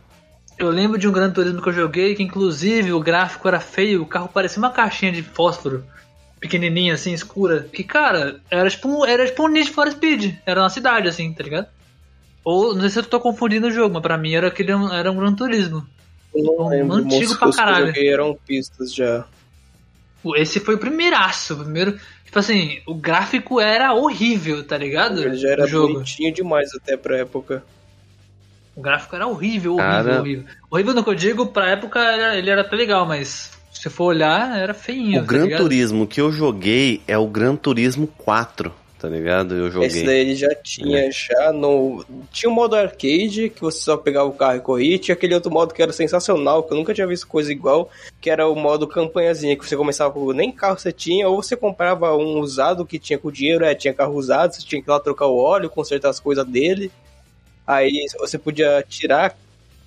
Eu 0.57 0.69
lembro 0.69 0.97
de 0.97 1.07
um 1.07 1.11
Gran 1.11 1.31
Turismo 1.31 1.61
que 1.61 1.69
eu 1.69 1.73
joguei, 1.73 2.15
que 2.15 2.23
inclusive 2.23 2.91
o 2.91 2.99
gráfico 2.99 3.47
era 3.47 3.59
feio, 3.61 4.01
o 4.01 4.05
carro 4.05 4.27
parecia 4.27 4.59
uma 4.59 4.69
caixinha 4.69 5.11
de 5.13 5.23
fósforo, 5.23 5.85
pequenininha 6.39 6.93
assim, 6.93 7.13
escura. 7.13 7.65
Que, 7.71 7.83
cara, 7.83 8.41
era 8.51 8.69
tipo, 8.69 8.89
um- 8.89 9.05
era 9.05 9.25
tipo 9.25 9.43
um 9.43 9.47
Need 9.47 9.71
for 9.71 9.89
Speed, 9.89 10.35
era 10.45 10.61
uma 10.61 10.69
cidade 10.69 11.07
assim, 11.07 11.31
tá 11.31 11.43
ligado? 11.43 11.67
Ou, 12.43 12.73
não 12.73 12.81
sei 12.81 12.89
se 12.89 12.99
eu 12.99 13.03
tô 13.03 13.19
confundindo 13.19 13.67
o 13.67 13.71
jogo, 13.71 13.93
mas 13.93 14.01
pra 14.03 14.17
mim 14.17 14.33
era, 14.33 14.47
aquele, 14.47 14.71
era 14.71 15.11
um 15.11 15.15
Gran 15.17 15.33
Turismo. 15.33 15.85
Eu 16.33 16.43
não 16.43 16.65
Um 16.65 16.69
lembro, 16.69 16.95
antigo 16.97 17.35
pra 17.37 17.49
os 17.49 17.55
que 17.55 17.61
eu 17.61 17.65
caralho. 17.65 17.87
joguei 17.87 18.13
eram 18.13 18.37
pistas 18.47 18.93
já. 18.93 19.25
Esse 20.35 20.59
foi 20.59 20.75
o 20.75 20.79
primeiraço, 20.79 21.53
o 21.53 21.57
primeiro... 21.63 21.99
Tipo 22.25 22.37
assim, 22.37 22.79
o 22.85 22.93
gráfico 22.93 23.59
era 23.59 23.91
horrível, 23.93 24.63
tá 24.63 24.77
ligado? 24.77 25.19
Ele 25.23 25.35
já 25.35 25.49
era 25.49 25.65
jogo. 25.65 25.93
bonitinho 25.93 26.31
demais 26.31 26.69
até 26.75 26.95
pra 26.95 27.17
época. 27.17 27.63
O 28.75 28.81
gráfico 28.81 29.15
era 29.15 29.25
horrível, 29.25 29.73
horrível, 29.73 29.91
Cara- 29.91 30.19
horrível. 30.21 30.45
Horrível 30.69 30.93
no 30.93 31.03
que 31.03 31.09
eu 31.09 31.15
digo, 31.15 31.47
pra 31.47 31.71
época 31.71 31.99
ele 32.37 32.51
era 32.51 32.61
até 32.61 32.75
legal, 32.75 33.05
mas 33.07 33.51
se 33.73 33.81
você 33.81 33.89
for 33.89 34.05
olhar, 34.05 34.55
era 34.59 34.75
feinho. 34.75 35.17
O 35.17 35.25
tá 35.25 35.27
Gran 35.27 35.45
ligado? 35.45 35.61
Turismo 35.63 36.05
que 36.05 36.21
eu 36.21 36.31
joguei 36.31 37.01
é 37.07 37.17
o 37.17 37.25
Gran 37.25 37.55
Turismo 37.55 38.05
4, 38.05 38.71
tá 38.99 39.07
ligado? 39.07 39.55
Eu 39.55 39.71
joguei. 39.71 39.87
Esse 39.87 40.03
daí 40.05 40.19
ele 40.19 40.35
já 40.35 40.53
tinha 40.55 41.09
já 41.09 41.53
no. 41.53 42.05
Tinha 42.31 42.49
o 42.49 42.53
modo 42.53 42.75
arcade, 42.75 43.49
que 43.49 43.61
você 43.61 43.79
só 43.79 43.95
pegava 43.95 44.27
o 44.27 44.33
carro 44.33 44.57
e 44.57 44.61
corria, 44.61 44.95
e 44.95 44.99
tinha 44.99 45.15
aquele 45.15 45.33
outro 45.33 45.49
modo 45.49 45.73
que 45.73 45.81
era 45.81 45.93
sensacional, 45.93 46.63
que 46.63 46.73
eu 46.73 46.77
nunca 46.77 46.93
tinha 46.93 47.07
visto 47.07 47.25
coisa 47.25 47.51
igual, 47.51 47.89
que 48.19 48.29
era 48.29 48.47
o 48.47 48.55
modo 48.55 48.85
campanhazinha, 48.85 49.55
que 49.55 49.67
você 49.67 49.77
começava 49.77 50.13
com 50.13 50.33
nem 50.33 50.51
carro 50.51 50.77
você 50.77 50.91
tinha, 50.91 51.27
ou 51.29 51.41
você 51.41 51.55
comprava 51.55 52.15
um 52.15 52.39
usado 52.39 52.85
que 52.85 52.99
tinha 52.99 53.17
com 53.17 53.31
dinheiro, 53.31 53.63
é, 53.63 53.73
tinha 53.73 53.93
carro 53.93 54.15
usado, 54.15 54.53
você 54.53 54.61
tinha 54.61 54.81
que 54.81 54.89
ir 54.89 54.91
lá 54.91 54.99
trocar 54.99 55.27
o 55.27 55.37
óleo, 55.37 55.69
consertar 55.69 56.09
as 56.09 56.19
coisas 56.19 56.45
dele. 56.45 56.91
Aí 57.65 58.05
você 58.19 58.37
podia 58.37 58.83
tirar. 58.87 59.35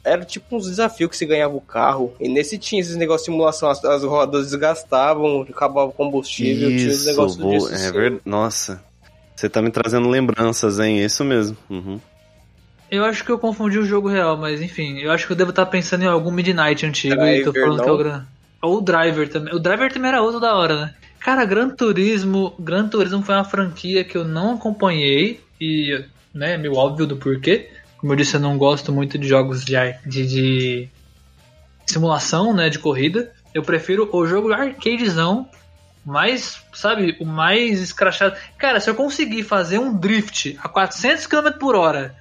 Era 0.05 0.25
tipo 0.25 0.57
uns 0.57 0.67
desafios 0.67 1.11
que 1.11 1.17
você 1.17 1.27
ganhava 1.27 1.57
o 1.57 1.61
carro. 1.61 2.13
E 2.19 2.29
nesse 2.29 2.59
tinha 2.59 2.81
esses 2.81 2.97
negócios 2.97 3.27
de 3.27 3.33
simulação, 3.33 3.69
as, 3.69 3.85
as 3.85 4.03
rodas 4.03 4.47
desgastavam, 4.47 5.43
acabava 5.43 5.91
o 5.91 5.93
combustível, 5.93 6.69
tinha 6.71 6.89
os 6.89 6.97
Isso, 6.97 7.07
negócios 7.07 7.41
vou... 7.41 7.53
disso. 7.53 7.75
é 7.75 7.93
verdade. 7.93 8.23
Nossa, 8.25 8.83
você 9.43 9.49
tá 9.49 9.61
me 9.61 9.71
trazendo 9.71 10.09
lembranças, 10.09 10.79
hein? 10.79 11.05
Isso 11.05 11.25
mesmo. 11.25 11.57
Uhum. 11.69 12.01
Eu 12.89 13.05
acho 13.05 13.25
que 13.25 13.31
eu 13.33 13.39
confundi 13.39 13.79
o 13.79 13.85
jogo 13.85 14.09
real, 14.09 14.37
mas 14.37 14.61
enfim, 14.61 14.99
eu 14.99 15.11
acho 15.11 15.27
que 15.27 15.33
eu 15.33 15.37
devo 15.37 15.51
estar 15.51 15.67
pensando 15.67 16.05
em 16.05 16.07
algum 16.07 16.31
Midnight 16.31 16.87
antigo 16.87 17.21
e 17.25 17.43
tô 17.43 17.51
Driver, 17.51 17.63
falando 17.63 17.83
que 17.83 17.89
é 17.89 17.93
o 17.93 17.97
não? 17.97 18.03
Gran. 18.05 18.25
Ou 18.63 18.79
o 18.79 18.81
Driver 18.81 19.29
também. 19.29 19.55
O 19.55 19.59
Driver 19.59 19.93
também 19.93 20.09
era 20.11 20.23
outro 20.23 20.39
da 20.39 20.55
hora, 20.55 20.81
né? 20.81 20.95
Cara, 21.19 21.45
Gran 21.45 21.71
Turismo. 21.71 22.55
Gran 22.59 22.87
Turismo 22.89 23.23
foi 23.23 23.35
uma 23.35 23.45
franquia 23.45 24.05
que 24.05 24.17
eu 24.17 24.25
não 24.25 24.55
acompanhei 24.55 25.41
e, 25.61 26.05
né, 26.33 26.55
é 26.55 26.59
meio 26.59 26.77
óbvio 26.77 27.07
do 27.07 27.17
porquê. 27.17 27.71
Como 27.99 28.13
eu 28.13 28.17
disse, 28.17 28.37
eu 28.37 28.41
não 28.41 28.57
gosto 28.57 28.93
muito 28.93 29.19
de 29.19 29.27
jogos 29.27 29.65
de, 29.65 29.75
de, 30.07 30.27
de 30.27 30.89
simulação, 31.87 32.53
né, 32.53 32.69
de 32.69 32.79
corrida. 32.79 33.33
Eu 33.55 33.63
prefiro 33.63 34.09
o 34.13 34.27
jogo 34.27 34.53
arcadezão, 34.53 35.49
mais, 36.05 36.63
sabe, 36.73 37.17
o 37.21 37.25
mais 37.25 37.81
escrachado. 37.81 38.37
Cara, 38.59 38.81
se 38.81 38.91
eu 38.91 38.95
conseguir 38.95 39.45
fazer 39.45 39.79
um 39.79 39.97
drift 39.97 40.59
a 40.63 40.69
400 40.69 41.27
km 41.27 41.51
por 41.59 41.75
hora 41.75 42.15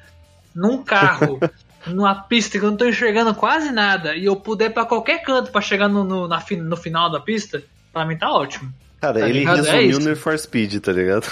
num 0.54 0.84
carro, 0.84 1.40
numa 1.88 2.16
pista 2.16 2.60
que 2.60 2.66
eu 2.66 2.70
não 2.70 2.78
tô 2.78 2.86
enxergando 2.86 3.34
quase 3.34 3.72
nada, 3.72 4.16
e 4.16 4.26
eu 4.26 4.36
puder 4.36 4.72
pra 4.72 4.86
qualquer 4.86 5.24
canto 5.24 5.52
pra 5.52 5.62
chegar 5.62 5.88
no, 5.88 6.04
no, 6.04 6.28
na 6.28 6.44
no 6.58 6.78
final 6.78 7.10
da 7.10 7.20
pista, 7.20 7.64
pra 7.92 8.06
mim 8.06 8.18
tá 8.18 8.32
ótimo. 8.32 8.72
Cara, 9.00 9.20
Tá 9.20 9.28
ele 9.28 9.40
ligado? 9.40 9.66
É 9.66 9.82
resumiu 9.82 10.10
Need 10.10 10.20
for 10.20 10.38
Speed, 10.38 10.80
tá 10.80 10.92
ligado? 10.92 11.26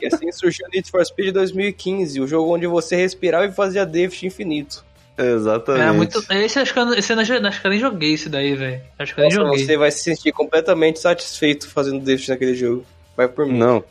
E 0.00 0.06
assim 0.06 0.32
surgiu 0.32 0.66
o 0.66 0.70
Need 0.70 0.90
for 0.90 1.06
Speed 1.06 1.32
2015, 1.32 2.20
o 2.20 2.26
jogo 2.26 2.52
onde 2.52 2.66
você 2.66 2.96
respirava 2.96 3.46
e 3.46 3.52
fazia 3.52 3.86
drift 3.86 4.26
infinito. 4.26 4.84
Exatamente. 5.16 5.82
Era 5.82 5.92
muito. 5.92 6.24
Esse 6.30 6.58
acho 6.58 6.72
que 6.72 6.78
eu, 6.78 6.94
esse 6.94 7.12
acho 7.12 7.60
que 7.60 7.66
eu 7.66 7.70
nem 7.70 7.78
joguei 7.80 8.14
esse 8.14 8.28
daí, 8.28 8.54
velho. 8.54 8.80
Acho 8.98 9.14
que 9.14 9.20
eu 9.20 9.24
nem 9.28 9.36
Nossa, 9.36 9.48
joguei. 9.50 9.66
você 9.66 9.76
vai 9.76 9.90
se 9.90 10.02
sentir 10.02 10.32
completamente 10.32 10.98
satisfeito 10.98 11.68
fazendo 11.68 12.00
drift 12.00 12.28
naquele 12.30 12.54
jogo. 12.54 12.84
Vai 13.16 13.28
por 13.28 13.46
mim. 13.46 13.58
Não. 13.58 13.84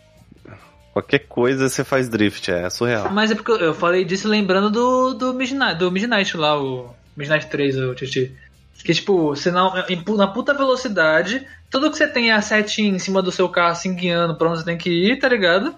Qualquer 0.93 1.19
coisa 1.19 1.69
você 1.69 1.83
faz 1.83 2.09
drift, 2.09 2.51
é 2.51 2.69
surreal. 2.69 3.09
Mas 3.11 3.31
é 3.31 3.35
porque 3.35 3.51
eu- 3.51 3.73
falei 3.73 4.03
disso 4.03 4.27
lembrando 4.27 4.69
do, 4.69 5.13
do, 5.13 5.33
Midnight, 5.33 5.75
do 5.75 5.89
Midnight 5.91 6.35
lá, 6.35 6.61
o 6.61 6.93
Midnight 7.15 7.47
3, 7.47 7.77
o 7.77 7.95
Titi. 7.95 8.35
Que 8.83 8.93
tipo, 8.93 9.27
você 9.29 9.51
não, 9.51 9.71
na 10.17 10.27
puta 10.27 10.53
velocidade, 10.55 11.45
tudo 11.69 11.89
que 11.91 11.95
você 11.97 12.07
tem 12.07 12.31
é 12.31 12.33
a 12.33 12.41
setinha 12.41 12.89
em 12.89 12.99
cima 12.99 13.21
do 13.21 13.31
seu 13.31 13.47
carro, 13.47 13.71
assim, 13.73 13.93
guiando 13.95 14.35
pra 14.35 14.49
onde 14.49 14.59
você 14.59 14.65
tem 14.65 14.77
que 14.77 14.89
ir, 14.89 15.19
tá 15.19 15.29
ligado? 15.29 15.75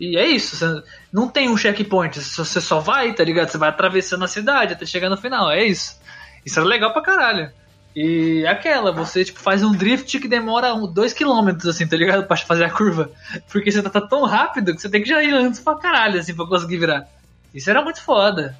E 0.00 0.16
é 0.16 0.26
isso, 0.26 0.56
você 0.56 0.82
não 1.12 1.28
tem 1.28 1.50
um 1.50 1.56
checkpoint, 1.58 2.18
você 2.18 2.60
só 2.60 2.80
vai, 2.80 3.12
tá 3.12 3.22
ligado? 3.22 3.50
Você 3.50 3.58
vai 3.58 3.68
atravessando 3.68 4.24
a 4.24 4.28
cidade 4.28 4.72
até 4.72 4.86
chegar 4.86 5.10
no 5.10 5.16
final, 5.18 5.50
é 5.50 5.62
isso. 5.62 6.00
Isso 6.44 6.58
é 6.58 6.64
legal 6.64 6.90
pra 6.94 7.02
caralho. 7.02 7.50
E 7.94 8.46
aquela, 8.46 8.92
você 8.92 9.24
tipo, 9.24 9.40
faz 9.40 9.62
um 9.62 9.72
drift 9.72 10.18
que 10.18 10.28
demora 10.28 10.70
2km, 10.70 11.68
assim, 11.68 11.86
tá 11.86 11.96
ligado? 11.96 12.26
Pra 12.26 12.36
fazer 12.36 12.64
a 12.64 12.70
curva. 12.70 13.10
Porque 13.52 13.70
você 13.70 13.82
tá, 13.82 14.00
tão 14.00 14.24
rápido 14.24 14.74
que 14.74 14.80
você 14.80 14.88
tem 14.88 15.02
que 15.02 15.08
já 15.08 15.22
ir 15.22 15.34
antes 15.34 15.60
pra 15.60 15.74
caralho, 15.74 16.18
assim, 16.18 16.34
pra 16.34 16.46
conseguir 16.46 16.78
virar. 16.78 17.06
Isso 17.52 17.68
era 17.68 17.82
muito 17.82 18.00
foda. 18.00 18.56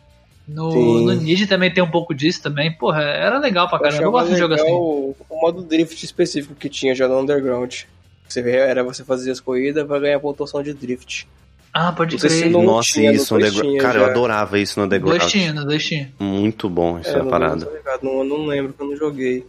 No, 0.46 0.72
Sim. 0.72 1.06
no 1.06 1.12
Nid 1.14 1.46
também 1.46 1.72
tem 1.72 1.82
um 1.82 1.90
pouco 1.90 2.12
disso 2.12 2.42
também. 2.42 2.72
Porra, 2.72 3.02
era 3.02 3.38
legal 3.38 3.68
pra 3.68 3.78
caramba. 3.78 4.02
Eu 4.02 4.10
gosto 4.10 4.30
de 4.30 4.36
jogo 4.36 4.54
legal 4.54 4.66
assim. 4.66 4.76
o, 4.76 5.16
o 5.28 5.40
modo 5.40 5.62
drift 5.62 6.04
específico 6.04 6.54
que 6.56 6.68
tinha 6.68 6.94
já 6.94 7.06
no 7.06 7.20
Underground. 7.20 7.82
Você 8.32 8.42
vê, 8.42 8.56
era 8.56 8.84
você 8.84 9.02
fazer 9.04 9.30
as 9.30 9.40
corridas 9.40 9.86
pra 9.86 9.98
ganhar 9.98 10.20
pontuação 10.20 10.62
de 10.62 10.72
drift. 10.72 11.26
Ah, 11.72 11.92
pode 11.92 12.12
Não 12.14 12.18
sei 12.20 12.30
se 12.30 12.38
crer. 12.40 12.50
não- 12.50 12.62
Nossa, 12.62 12.92
tinha, 12.92 13.12
isso 13.12 13.34
no 13.38 13.76
Cara, 13.78 13.98
eu 13.98 14.04
já. 14.04 14.10
adorava 14.10 14.58
isso 14.58 14.78
no 14.78 14.86
Underground. 14.86 15.18
Dois 15.18 15.30
tinha, 15.30 15.52
no 15.52 15.64
dois 15.64 15.84
tinha. 15.84 16.12
Muito 16.18 16.68
bom 16.68 16.98
isso 16.98 17.10
é, 17.10 17.24
parada. 17.24 17.68
Ligado, 17.76 18.02
não, 18.02 18.24
não 18.24 18.46
lembro 18.46 18.72
que 18.72 18.80
eu 18.82 18.86
não 18.88 18.96
joguei. 18.96 19.46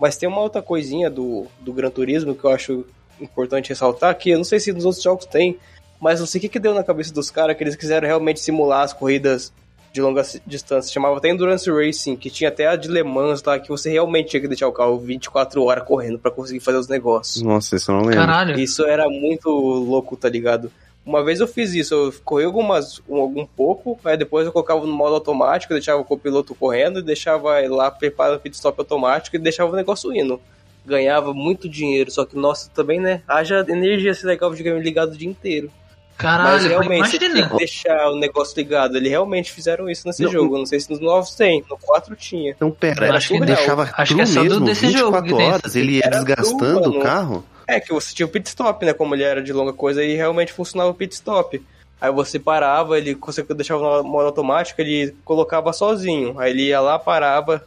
Mas 0.00 0.16
tem 0.16 0.28
uma 0.28 0.40
outra 0.40 0.60
coisinha 0.60 1.08
do, 1.10 1.46
do 1.60 1.72
Gran 1.72 1.90
Turismo 1.90 2.34
que 2.34 2.44
eu 2.44 2.50
acho 2.50 2.84
importante 3.20 3.70
ressaltar, 3.70 4.14
que 4.16 4.30
eu 4.30 4.36
não 4.36 4.44
sei 4.44 4.60
se 4.60 4.70
nos 4.72 4.84
outros 4.84 5.02
jogos 5.02 5.24
tem, 5.24 5.58
mas 5.98 6.20
não 6.20 6.26
sei 6.26 6.38
o 6.38 6.42
que, 6.42 6.48
que 6.50 6.58
deu 6.58 6.74
na 6.74 6.84
cabeça 6.84 7.12
dos 7.14 7.30
caras 7.30 7.56
que 7.56 7.64
eles 7.64 7.76
quiseram 7.76 8.06
realmente 8.06 8.40
simular 8.40 8.82
as 8.82 8.92
corridas 8.92 9.52
de 9.92 10.00
longa 10.02 10.22
ci- 10.24 10.42
distância. 10.46 10.92
Chamava 10.92 11.16
até 11.16 11.28
Endurance 11.30 11.70
Racing, 11.70 12.16
que 12.16 12.28
tinha 12.30 12.48
até 12.48 12.66
a 12.66 12.76
de 12.76 12.88
Le 12.88 13.02
Mans 13.02 13.42
lá, 13.42 13.58
que 13.58 13.68
você 13.68 13.90
realmente 13.90 14.28
tinha 14.30 14.40
que 14.40 14.48
deixar 14.48 14.68
o 14.68 14.72
carro 14.72 14.98
24 14.98 15.62
horas 15.62 15.84
correndo 15.84 16.18
pra 16.18 16.30
conseguir 16.30 16.60
fazer 16.60 16.78
os 16.78 16.88
negócios. 16.88 17.42
Nossa, 17.42 17.76
isso 17.76 17.90
eu 17.90 17.94
não 17.96 18.02
lembro. 18.02 18.16
Caralho. 18.16 18.58
Isso 18.58 18.84
era 18.84 19.08
muito 19.08 19.48
louco, 19.50 20.16
tá 20.16 20.28
ligado? 20.28 20.70
Uma 21.04 21.22
vez 21.22 21.38
eu 21.38 21.46
fiz 21.46 21.72
isso, 21.72 21.94
eu 21.94 22.14
corri 22.24 22.44
algumas, 22.44 23.00
um, 23.08 23.16
algum 23.20 23.46
pouco, 23.46 23.96
aí 24.04 24.16
depois 24.16 24.44
eu 24.44 24.52
colocava 24.52 24.84
no 24.84 24.92
modo 24.92 25.14
automático, 25.14 25.72
deixava 25.72 26.00
o 26.00 26.04
copiloto 26.04 26.52
correndo 26.54 26.98
e 26.98 27.02
deixava 27.02 27.60
ele 27.60 27.68
lá 27.68 27.90
preparando 27.92 28.38
o 28.38 28.40
pit 28.40 28.56
stop 28.56 28.80
automático 28.80 29.36
e 29.36 29.38
deixava 29.38 29.72
o 29.72 29.76
negócio 29.76 30.12
indo. 30.12 30.40
Ganhava 30.84 31.32
muito 31.32 31.68
dinheiro, 31.68 32.10
só 32.10 32.24
que, 32.24 32.36
nossa, 32.36 32.68
também, 32.74 32.98
né? 33.00 33.22
Haja 33.26 33.64
energia 33.68 34.12
se 34.14 34.26
legal 34.26 34.48
o 34.50 34.52
videogame 34.52 34.82
ligado 34.84 35.12
o 35.12 35.16
dia 35.16 35.28
inteiro. 35.28 35.70
Mas 36.18 36.22
Caralho, 36.22 36.68
realmente, 36.68 37.10
você 37.10 37.18
tinha 37.18 37.30
imagina. 37.30 37.50
que 37.50 37.56
deixar 37.58 38.10
o 38.10 38.16
negócio 38.16 38.56
ligado. 38.56 38.96
Eles 38.96 39.10
realmente 39.10 39.52
fizeram 39.52 39.88
isso 39.88 40.06
nesse 40.06 40.22
Não, 40.22 40.32
jogo. 40.32 40.56
Não 40.56 40.64
sei 40.64 40.80
se 40.80 40.90
nos 40.90 40.98
novos 40.98 41.34
tem, 41.34 41.62
no 41.68 41.76
4 41.76 42.16
tinha. 42.16 42.52
Então, 42.52 42.70
pera, 42.70 43.08
Eu 43.08 43.14
acho 43.14 43.28
que 43.28 43.40
deixava 43.40 43.90
Acho 43.96 44.14
que 44.14 44.20
é 44.22 44.26
só 44.26 44.42
mesmo, 44.42 44.64
desse 44.64 44.90
jogo 44.90 45.12
24 45.18 45.24
que 45.28 45.36
tem 45.36 45.52
horas, 45.52 45.76
ele 45.76 45.92
ia 45.98 46.08
desgastando 46.10 46.90
o 46.90 47.00
carro? 47.00 47.44
É 47.68 47.80
que 47.80 47.92
você 47.92 48.14
tinha 48.14 48.24
o 48.24 48.28
pit 48.28 48.48
stop, 48.48 48.84
né? 48.86 48.94
Como 48.94 49.14
ele 49.14 49.24
era 49.24 49.42
de 49.42 49.52
longa 49.52 49.72
coisa 49.72 50.02
e 50.02 50.14
realmente 50.14 50.52
funcionava 50.52 50.90
o 50.90 50.94
pit 50.94 51.12
stop. 51.12 51.62
Aí 52.00 52.10
você 52.10 52.38
parava, 52.38 52.96
ele 52.96 53.14
você 53.14 53.42
deixava 53.42 54.02
no 54.02 54.08
modo 54.08 54.26
automático, 54.26 54.80
ele 54.80 55.14
colocava 55.24 55.72
sozinho. 55.72 56.38
Aí 56.38 56.50
ele 56.50 56.66
ia 56.68 56.80
lá, 56.80 56.98
parava 56.98 57.62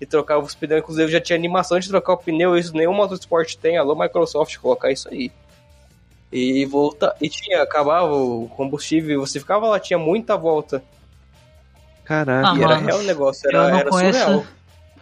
e 0.00 0.06
trocava 0.06 0.42
os 0.44 0.54
pneus. 0.54 0.80
Inclusive 0.80 1.12
já 1.12 1.20
tinha 1.20 1.36
animação 1.38 1.78
de 1.78 1.88
trocar 1.88 2.14
o 2.14 2.16
pneu, 2.16 2.56
isso 2.56 2.74
nenhum 2.74 2.94
motorsport 2.94 3.54
tem. 3.56 3.76
Alô, 3.78 3.94
Microsoft, 3.94 4.56
colocar 4.58 4.90
isso 4.90 5.08
aí. 5.08 5.30
E 6.32 6.64
volta 6.64 7.14
e 7.20 7.28
tinha, 7.28 7.62
acabava 7.62 8.14
o 8.14 8.48
combustível, 8.56 9.20
você 9.20 9.38
ficava 9.38 9.68
lá, 9.68 9.78
tinha 9.78 9.98
muita 9.98 10.36
volta. 10.36 10.82
Caraca. 12.04 12.50
Ah, 12.50 12.54
e 12.56 12.62
era 12.62 12.74
mano, 12.76 12.86
real 12.86 12.98
o 12.98 13.02
negócio, 13.02 13.50
eu 13.50 13.60
era, 13.60 13.70
não 13.70 13.78
era 13.78 13.90
conheço. 13.90 14.18
surreal. 14.18 14.46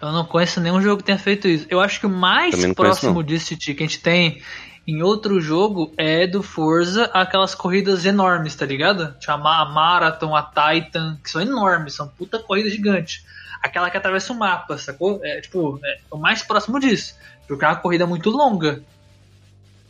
Eu 0.02 0.12
não 0.12 0.24
conheço 0.24 0.60
nenhum 0.60 0.80
jogo 0.80 0.98
que 0.98 1.04
tenha 1.04 1.18
feito 1.18 1.46
isso. 1.46 1.66
Eu 1.68 1.80
acho 1.80 2.00
que 2.00 2.06
o 2.06 2.10
mais 2.10 2.54
conheço, 2.54 2.74
próximo 2.74 3.14
não. 3.14 3.22
disso, 3.22 3.48
Titi, 3.48 3.74
que 3.74 3.82
a 3.82 3.86
gente 3.86 4.00
tem 4.00 4.42
em 4.86 5.02
outro 5.02 5.40
jogo 5.40 5.92
é 5.96 6.26
do 6.26 6.42
Forza, 6.42 7.04
aquelas 7.12 7.54
corridas 7.54 8.04
enormes, 8.04 8.54
tá 8.56 8.64
ligado? 8.66 9.14
A 9.26 9.36
Ma- 9.36 9.60
a 9.60 9.66
Marathon, 9.66 10.34
a 10.34 10.42
Titan, 10.42 11.18
que 11.22 11.30
são 11.30 11.40
enormes, 11.40 11.94
são 11.94 12.08
puta 12.08 12.38
corrida 12.38 12.70
gigante. 12.70 13.24
Aquela 13.62 13.90
que 13.90 13.96
atravessa 13.96 14.32
o 14.32 14.36
mapa, 14.38 14.78
sacou? 14.78 15.20
É 15.22 15.40
tipo, 15.42 15.78
é 15.84 15.98
o 16.10 16.16
mais 16.16 16.42
próximo 16.42 16.80
disso. 16.80 17.14
Porque 17.46 17.64
é 17.64 17.68
uma 17.68 17.76
corrida 17.76 18.06
muito 18.06 18.30
longa. 18.30 18.82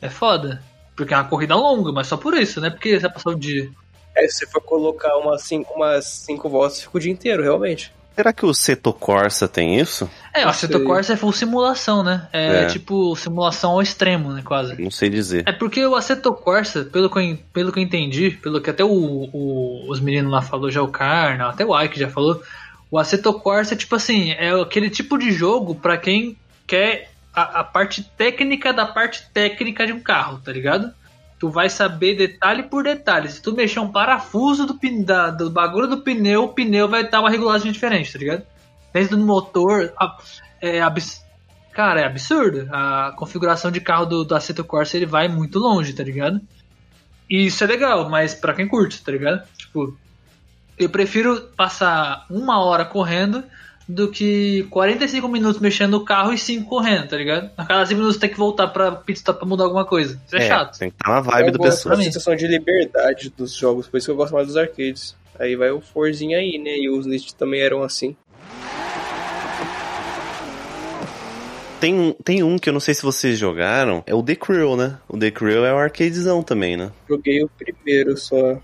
É 0.02 0.08
foda. 0.08 0.60
Porque 0.96 1.14
é 1.14 1.16
uma 1.16 1.24
corrida 1.28 1.54
longa, 1.54 1.92
mas 1.92 2.06
só 2.06 2.16
por 2.16 2.34
isso, 2.34 2.60
né? 2.60 2.70
Porque 2.70 2.94
você 2.94 3.00
vai 3.00 3.12
passar 3.12 3.30
o 3.30 3.34
dia. 3.38 3.70
Aí 4.16 4.28
se 4.28 4.38
você 4.38 4.46
for 4.46 4.60
colocar 4.60 5.16
umas 5.18 5.42
cinco, 5.42 5.72
umas 5.74 6.04
cinco 6.04 6.48
voltas, 6.48 6.82
fica 6.82 6.96
o 6.96 7.00
dia 7.00 7.12
inteiro, 7.12 7.42
realmente. 7.42 7.92
Será 8.14 8.32
que 8.32 8.44
o 8.44 8.52
Seto 8.52 8.92
Corsa 8.92 9.48
tem 9.48 9.78
isso? 9.80 10.10
É, 10.34 10.46
o 10.46 10.52
sei. 10.52 10.68
Corsa 10.80 11.12
é 11.14 11.16
full 11.16 11.32
simulação, 11.32 12.02
né? 12.02 12.28
É, 12.32 12.64
É. 12.64 12.66
tipo 12.66 13.14
simulação 13.16 13.70
ao 13.70 13.80
extremo, 13.82 14.32
né? 14.32 14.42
Quase. 14.44 14.82
Não 14.82 14.90
sei 14.90 15.08
dizer. 15.08 15.44
É 15.46 15.52
porque 15.52 15.86
o 15.86 15.94
Assetto 15.94 16.34
Corsa, 16.34 16.84
pelo 16.84 17.08
que 17.08 17.18
eu, 17.18 17.38
pelo 17.52 17.72
que 17.72 17.78
eu 17.78 17.82
entendi, 17.82 18.32
pelo 18.32 18.60
que 18.60 18.68
até 18.68 18.84
o, 18.84 18.90
o- 19.32 19.86
os 19.88 20.00
meninos 20.00 20.30
lá 20.30 20.42
falou, 20.42 20.70
já 20.70 20.82
o 20.82 20.88
Karna, 20.88 21.48
até 21.48 21.64
o 21.64 21.80
Ike 21.80 21.98
já 21.98 22.08
falou, 22.10 22.42
o 22.90 22.98
Assetto 22.98 23.32
Corsa 23.32 23.72
é 23.74 23.76
tipo 23.76 23.94
assim, 23.94 24.32
é 24.32 24.50
aquele 24.60 24.90
tipo 24.90 25.16
de 25.16 25.30
jogo 25.30 25.76
pra 25.76 25.96
quem 25.96 26.36
quer 26.66 27.09
a, 27.34 27.60
a 27.60 27.64
parte 27.64 28.02
técnica 28.02 28.72
da 28.72 28.86
parte 28.86 29.28
técnica 29.32 29.86
de 29.86 29.92
um 29.92 30.00
carro, 30.00 30.38
tá 30.44 30.52
ligado? 30.52 30.92
Tu 31.38 31.48
vai 31.48 31.70
saber 31.70 32.16
detalhe 32.16 32.64
por 32.64 32.84
detalhe. 32.84 33.28
Se 33.30 33.40
tu 33.40 33.54
mexer 33.54 33.80
um 33.80 33.90
parafuso 33.90 34.66
do, 34.66 34.74
pin- 34.74 35.02
da- 35.02 35.30
do 35.30 35.50
bagulho 35.50 35.86
do 35.86 36.02
pneu, 36.02 36.44
o 36.44 36.48
pneu 36.48 36.86
vai 36.88 37.08
dar 37.08 37.20
uma 37.20 37.30
regulagem 37.30 37.72
diferente, 37.72 38.12
tá 38.12 38.18
ligado? 38.18 38.42
Dentro 38.92 39.16
do 39.16 39.24
motor, 39.24 39.92
a- 39.98 40.18
é 40.60 40.80
abs... 40.82 41.24
Cara, 41.72 42.00
é 42.00 42.04
absurdo. 42.04 42.68
A 42.72 43.12
configuração 43.16 43.70
de 43.70 43.80
carro 43.80 44.04
do, 44.04 44.24
do 44.24 44.34
Assetto 44.34 44.64
Corsa 44.64 44.96
ele 44.96 45.06
vai 45.06 45.28
muito 45.28 45.58
longe, 45.58 45.92
tá 45.92 46.02
ligado? 46.02 46.40
E 47.28 47.46
isso 47.46 47.62
é 47.62 47.66
legal, 47.68 48.08
mas 48.10 48.34
pra 48.34 48.52
quem 48.52 48.66
curte, 48.68 49.02
tá 49.02 49.12
ligado? 49.12 49.46
Tipo, 49.56 49.96
eu 50.76 50.90
prefiro 50.90 51.40
passar 51.56 52.26
uma 52.28 52.62
hora 52.62 52.84
correndo 52.84 53.44
do 53.94 54.08
que 54.10 54.64
45 54.70 55.26
minutos 55.28 55.60
mexendo 55.60 55.90
no 55.92 56.04
carro 56.04 56.32
e 56.32 56.38
5 56.38 56.68
correndo, 56.68 57.08
tá 57.08 57.16
ligado? 57.16 57.50
A 57.56 57.64
cada 57.64 57.84
5 57.86 57.98
minutos 57.98 58.18
tem 58.18 58.30
que 58.30 58.36
voltar 58.38 58.68
pra 58.68 58.92
pit 58.92 59.18
stop 59.18 59.38
pra 59.40 59.48
mudar 59.48 59.64
alguma 59.64 59.84
coisa. 59.84 60.20
Isso 60.26 60.36
é, 60.36 60.46
chato. 60.48 60.78
Tem 60.78 60.90
que 60.90 60.96
estar 60.96 61.10
na 61.10 61.20
vibe 61.20 61.46
eu 61.48 61.52
do 61.52 61.58
pessoal. 61.60 61.96
da 61.96 62.02
sensação 62.02 62.36
de 62.36 62.46
liberdade 62.46 63.32
dos 63.36 63.52
jogos, 63.54 63.86
por 63.88 63.96
isso 63.98 64.06
que 64.06 64.10
eu 64.12 64.16
gosto 64.16 64.32
mais 64.34 64.46
dos 64.46 64.56
arcades. 64.56 65.16
Aí 65.38 65.56
vai 65.56 65.70
o 65.70 65.80
Forzinho 65.80 66.36
aí, 66.38 66.58
né? 66.58 66.76
E 66.76 66.88
os 66.90 67.06
List 67.06 67.32
também 67.32 67.60
eram 67.60 67.82
assim. 67.82 68.14
Tem, 71.80 71.94
um- 71.98 72.12
tem 72.12 72.42
um 72.42 72.58
que 72.58 72.68
eu 72.68 72.72
não 72.74 72.80
sei 72.80 72.92
se 72.92 73.02
vocês 73.02 73.38
jogaram, 73.38 74.04
é 74.06 74.14
o 74.14 74.22
The 74.22 74.36
Crew, 74.36 74.76
né? 74.76 74.98
O 75.08 75.16
The 75.16 75.30
Crew 75.30 75.64
é 75.64 75.72
o 75.72 75.78
arcadezão 75.78 76.42
também, 76.42 76.76
né? 76.76 76.90
Joguei 77.08 77.42
o 77.42 77.48
primeiro 77.48 78.16
só. 78.18 78.58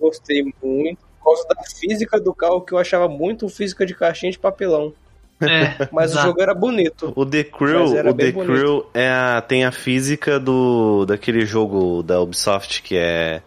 Gostei 0.00 0.42
muito. 0.62 0.98
Por 1.26 1.34
causa 1.34 1.48
da 1.48 1.56
física 1.64 2.20
do 2.20 2.32
carro, 2.32 2.60
que 2.60 2.72
eu 2.72 2.78
achava 2.78 3.08
muito 3.08 3.48
física 3.48 3.84
de 3.84 3.94
caixinha 3.96 4.30
de 4.30 4.38
papelão. 4.38 4.92
É, 5.40 5.88
Mas 5.92 6.12
exato. 6.12 6.26
o 6.26 6.30
jogo 6.30 6.40
era 6.42 6.54
bonito. 6.54 7.12
O 7.16 7.26
The 7.26 7.42
Crew, 7.42 7.84
o 7.84 8.14
The 8.14 8.32
bonito. 8.32 8.44
Crew 8.44 8.86
é 8.94 9.10
a, 9.10 9.40
tem 9.42 9.64
a 9.64 9.72
física 9.72 10.38
do 10.38 11.04
daquele 11.04 11.44
jogo 11.44 12.02
da 12.04 12.20
Ubisoft 12.20 12.80
que 12.80 12.96
é 12.96 13.42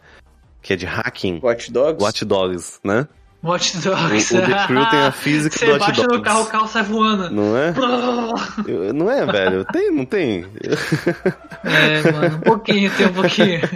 que 0.61 0.73
é 0.73 0.75
de 0.75 0.85
hacking, 0.85 1.39
Watch 1.41 1.71
Dogs. 1.71 2.03
Watch 2.03 2.25
Dogs, 2.25 2.79
né? 2.83 3.07
Watch 3.41 3.77
O, 3.77 3.81
Dogs. 3.81 4.35
o 4.37 4.41
The 4.45 4.67
Crew 4.67 4.85
tem 4.89 4.99
a 4.99 5.11
física 5.13 5.57
Você 5.57 5.65
do 5.67 5.71
Watch 5.71 5.85
baixa 5.87 6.01
Dogs. 6.01 6.17
no 6.17 6.21
carro, 6.21 6.41
o 6.41 6.45
carro 6.47 6.67
sai 6.67 6.83
voando. 6.83 7.29
Não 7.31 7.57
é? 7.57 7.73
Eu- 8.67 8.93
Não 8.93 9.09
é, 9.09 9.25
velho? 9.25 9.63
Tem, 9.71 9.89
não 9.89 10.03
tem? 10.03 10.45
É, 11.63 12.11
mano, 12.11 12.35
um 12.35 12.39
pouquinho, 12.41 12.91
tem 12.97 13.07
um 13.07 13.13
pouquinho. 13.13 13.61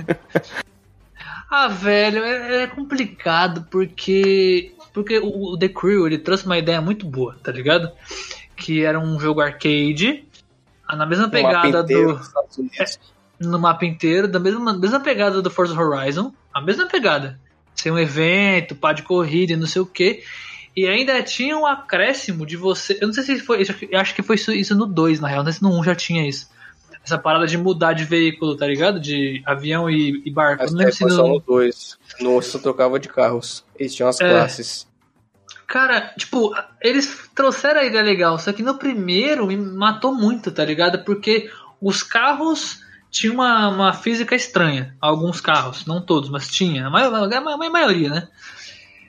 Ah, 1.55 1.67
velho, 1.67 2.23
é, 2.23 2.63
é 2.63 2.67
complicado 2.67 3.67
porque 3.69 4.73
porque 4.91 5.19
o, 5.19 5.53
o 5.53 5.57
The 5.57 5.69
Crew 5.69 6.07
ele 6.07 6.17
trouxe 6.17 6.47
uma 6.47 6.57
ideia 6.57 6.81
muito 6.81 7.05
boa, 7.05 7.37
tá 7.43 7.51
ligado? 7.51 7.91
Que 8.55 8.83
era 8.83 8.99
um 8.99 9.19
jogo 9.19 9.39
arcade, 9.39 10.27
ah, 10.87 10.95
na 10.95 11.05
mesma 11.05 11.29
pegada 11.29 11.67
inteiro 11.67 12.13
do 12.15 12.59
Unidos. 12.59 12.99
no 13.39 13.59
mapa 13.59 13.85
inteiro, 13.85 14.27
da 14.27 14.39
mesma, 14.39 14.73
mesma 14.73 14.99
pegada 14.99 15.43
do 15.43 15.51
Forza 15.51 15.79
Horizon, 15.79 16.33
a 16.51 16.59
mesma 16.59 16.87
pegada. 16.87 17.39
Ser 17.75 17.91
um 17.91 17.99
evento, 17.99 18.75
pá 18.75 18.91
de 18.91 19.03
corrida 19.03 19.53
e 19.53 19.55
não 19.55 19.67
sei 19.67 19.83
o 19.83 19.85
que. 19.85 20.23
E 20.75 20.87
ainda 20.87 21.21
tinha 21.21 21.55
um 21.55 21.67
acréscimo 21.67 22.47
de 22.47 22.57
você. 22.57 22.97
Eu 22.99 23.05
não 23.05 23.13
sei 23.13 23.23
se 23.23 23.39
foi. 23.39 23.63
Eu 23.91 23.99
acho 23.99 24.15
que 24.15 24.23
foi 24.23 24.37
isso, 24.37 24.51
isso 24.51 24.73
no 24.73 24.87
2, 24.87 25.19
na 25.19 25.27
real. 25.27 25.43
Não 25.43 25.51
sei 25.51 25.59
se 25.59 25.63
no 25.63 25.79
1 25.79 25.83
já 25.83 25.93
tinha 25.93 26.27
isso. 26.27 26.49
Essa 27.03 27.17
parada 27.17 27.45
de 27.45 27.57
mudar 27.57 27.93
de 27.93 28.05
veículo, 28.05 28.55
tá 28.55 28.65
ligado? 28.65 28.99
De 28.99 29.43
avião 29.45 29.89
e, 29.89 30.21
e 30.25 30.31
barco. 30.31 30.63
Mas 30.63 30.71
não 30.71 30.79
lembro 30.79 30.93
é, 30.93 30.95
se 30.95 31.09
só 31.09 31.23
no. 31.27 31.33
no 31.33 31.39
2. 31.39 31.97
No 32.21 32.41
só 32.41 32.59
trocava 32.59 32.99
de 32.99 33.09
carros. 33.09 33.65
Eles 33.77 33.93
tinham 33.93 34.07
as 34.09 34.21
É. 34.21 34.29
classes. 34.29 34.87
Cara, 35.67 36.13
tipo, 36.17 36.53
eles 36.81 37.29
trouxeram 37.35 37.81
a 37.81 37.83
ideia 37.85 38.03
legal, 38.03 38.37
só 38.37 38.53
que 38.53 38.61
no 38.63 38.77
primeiro 38.77 39.47
me 39.47 39.57
matou 39.57 40.13
muito, 40.13 40.51
tá 40.51 40.63
ligado? 40.63 41.03
Porque 41.03 41.49
os 41.81 42.03
carros 42.03 42.79
tinham 43.09 43.35
uma, 43.35 43.69
uma 43.69 43.93
física 43.93 44.35
estranha. 44.35 44.95
Alguns 45.01 45.41
carros, 45.41 45.85
não 45.85 46.01
todos, 46.01 46.29
mas 46.29 46.47
tinha. 46.47 46.87
A, 46.87 46.89
maior, 46.89 47.13
a 47.33 47.41
ma- 47.41 47.53
a 47.55 47.69
maioria, 47.69 48.09
né? 48.09 48.27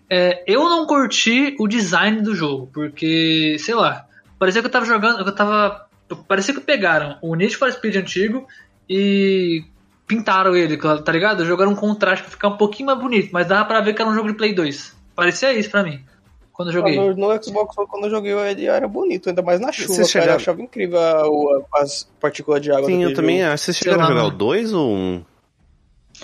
É, 0.09 0.42
eu 0.46 0.64
não 0.68 0.87
curti 0.87 1.54
o 1.59 1.66
design 1.68 2.22
do 2.22 2.35
jogo, 2.35 2.68
porque, 2.72 3.57
sei 3.59 3.74
lá, 3.74 4.07
parecia 4.38 4.61
que 4.61 4.66
eu 4.66 4.72
tava 4.72 4.85
jogando. 4.87 5.20
Eu 5.26 5.35
tava. 5.35 5.87
Parecia 6.28 6.54
que 6.54 6.60
pegaram 6.60 7.16
o 7.22 7.34
Need 7.34 7.56
for 7.56 7.70
Speed 7.72 7.96
antigo 7.96 8.46
e 8.88 9.64
pintaram 10.06 10.54
ele, 10.54 10.76
tá 10.76 11.10
ligado? 11.12 11.44
Jogaram 11.46 11.72
um 11.72 11.76
contraste 11.76 12.22
pra 12.22 12.30
ficar 12.30 12.48
um 12.48 12.56
pouquinho 12.56 12.86
mais 12.86 12.98
bonito, 12.98 13.30
mas 13.32 13.46
dava 13.46 13.64
pra 13.64 13.80
ver 13.80 13.94
que 13.94 14.02
era 14.02 14.10
um 14.10 14.14
jogo 14.14 14.28
de 14.28 14.34
Play 14.34 14.52
2. 14.54 14.94
Parecia 15.16 15.52
isso 15.54 15.70
pra 15.70 15.82
mim, 15.82 16.04
quando 16.52 16.68
eu 16.68 16.74
joguei. 16.74 16.96
No, 16.96 17.14
no 17.16 17.42
Xbox, 17.42 17.74
quando 17.88 18.04
eu 18.04 18.10
joguei, 18.10 18.32
ele 18.32 18.66
era 18.66 18.86
bonito, 18.86 19.28
ainda 19.30 19.40
mais 19.42 19.60
na 19.60 19.72
chuva, 19.72 19.88
Vocês 19.94 20.12
cara. 20.12 20.24
chegaram- 20.24 20.32
Eu 20.32 20.36
achava 20.36 20.62
incrível 20.62 20.98
a- 21.00 21.26
o- 21.28 21.64
as 21.76 22.06
partículas 22.20 22.60
de 22.60 22.70
água 22.70 22.84
Sim, 22.86 23.02
eu 23.02 23.14
também 23.14 23.42
acho. 23.42 23.64
Vocês 23.64 23.76
chegaram 23.78 24.02
a 24.02 24.06
jogar 24.08 24.20
o 24.20 24.24
mano. 24.26 24.36
2 24.36 24.72
ou 24.74 24.90
um? 24.94 25.24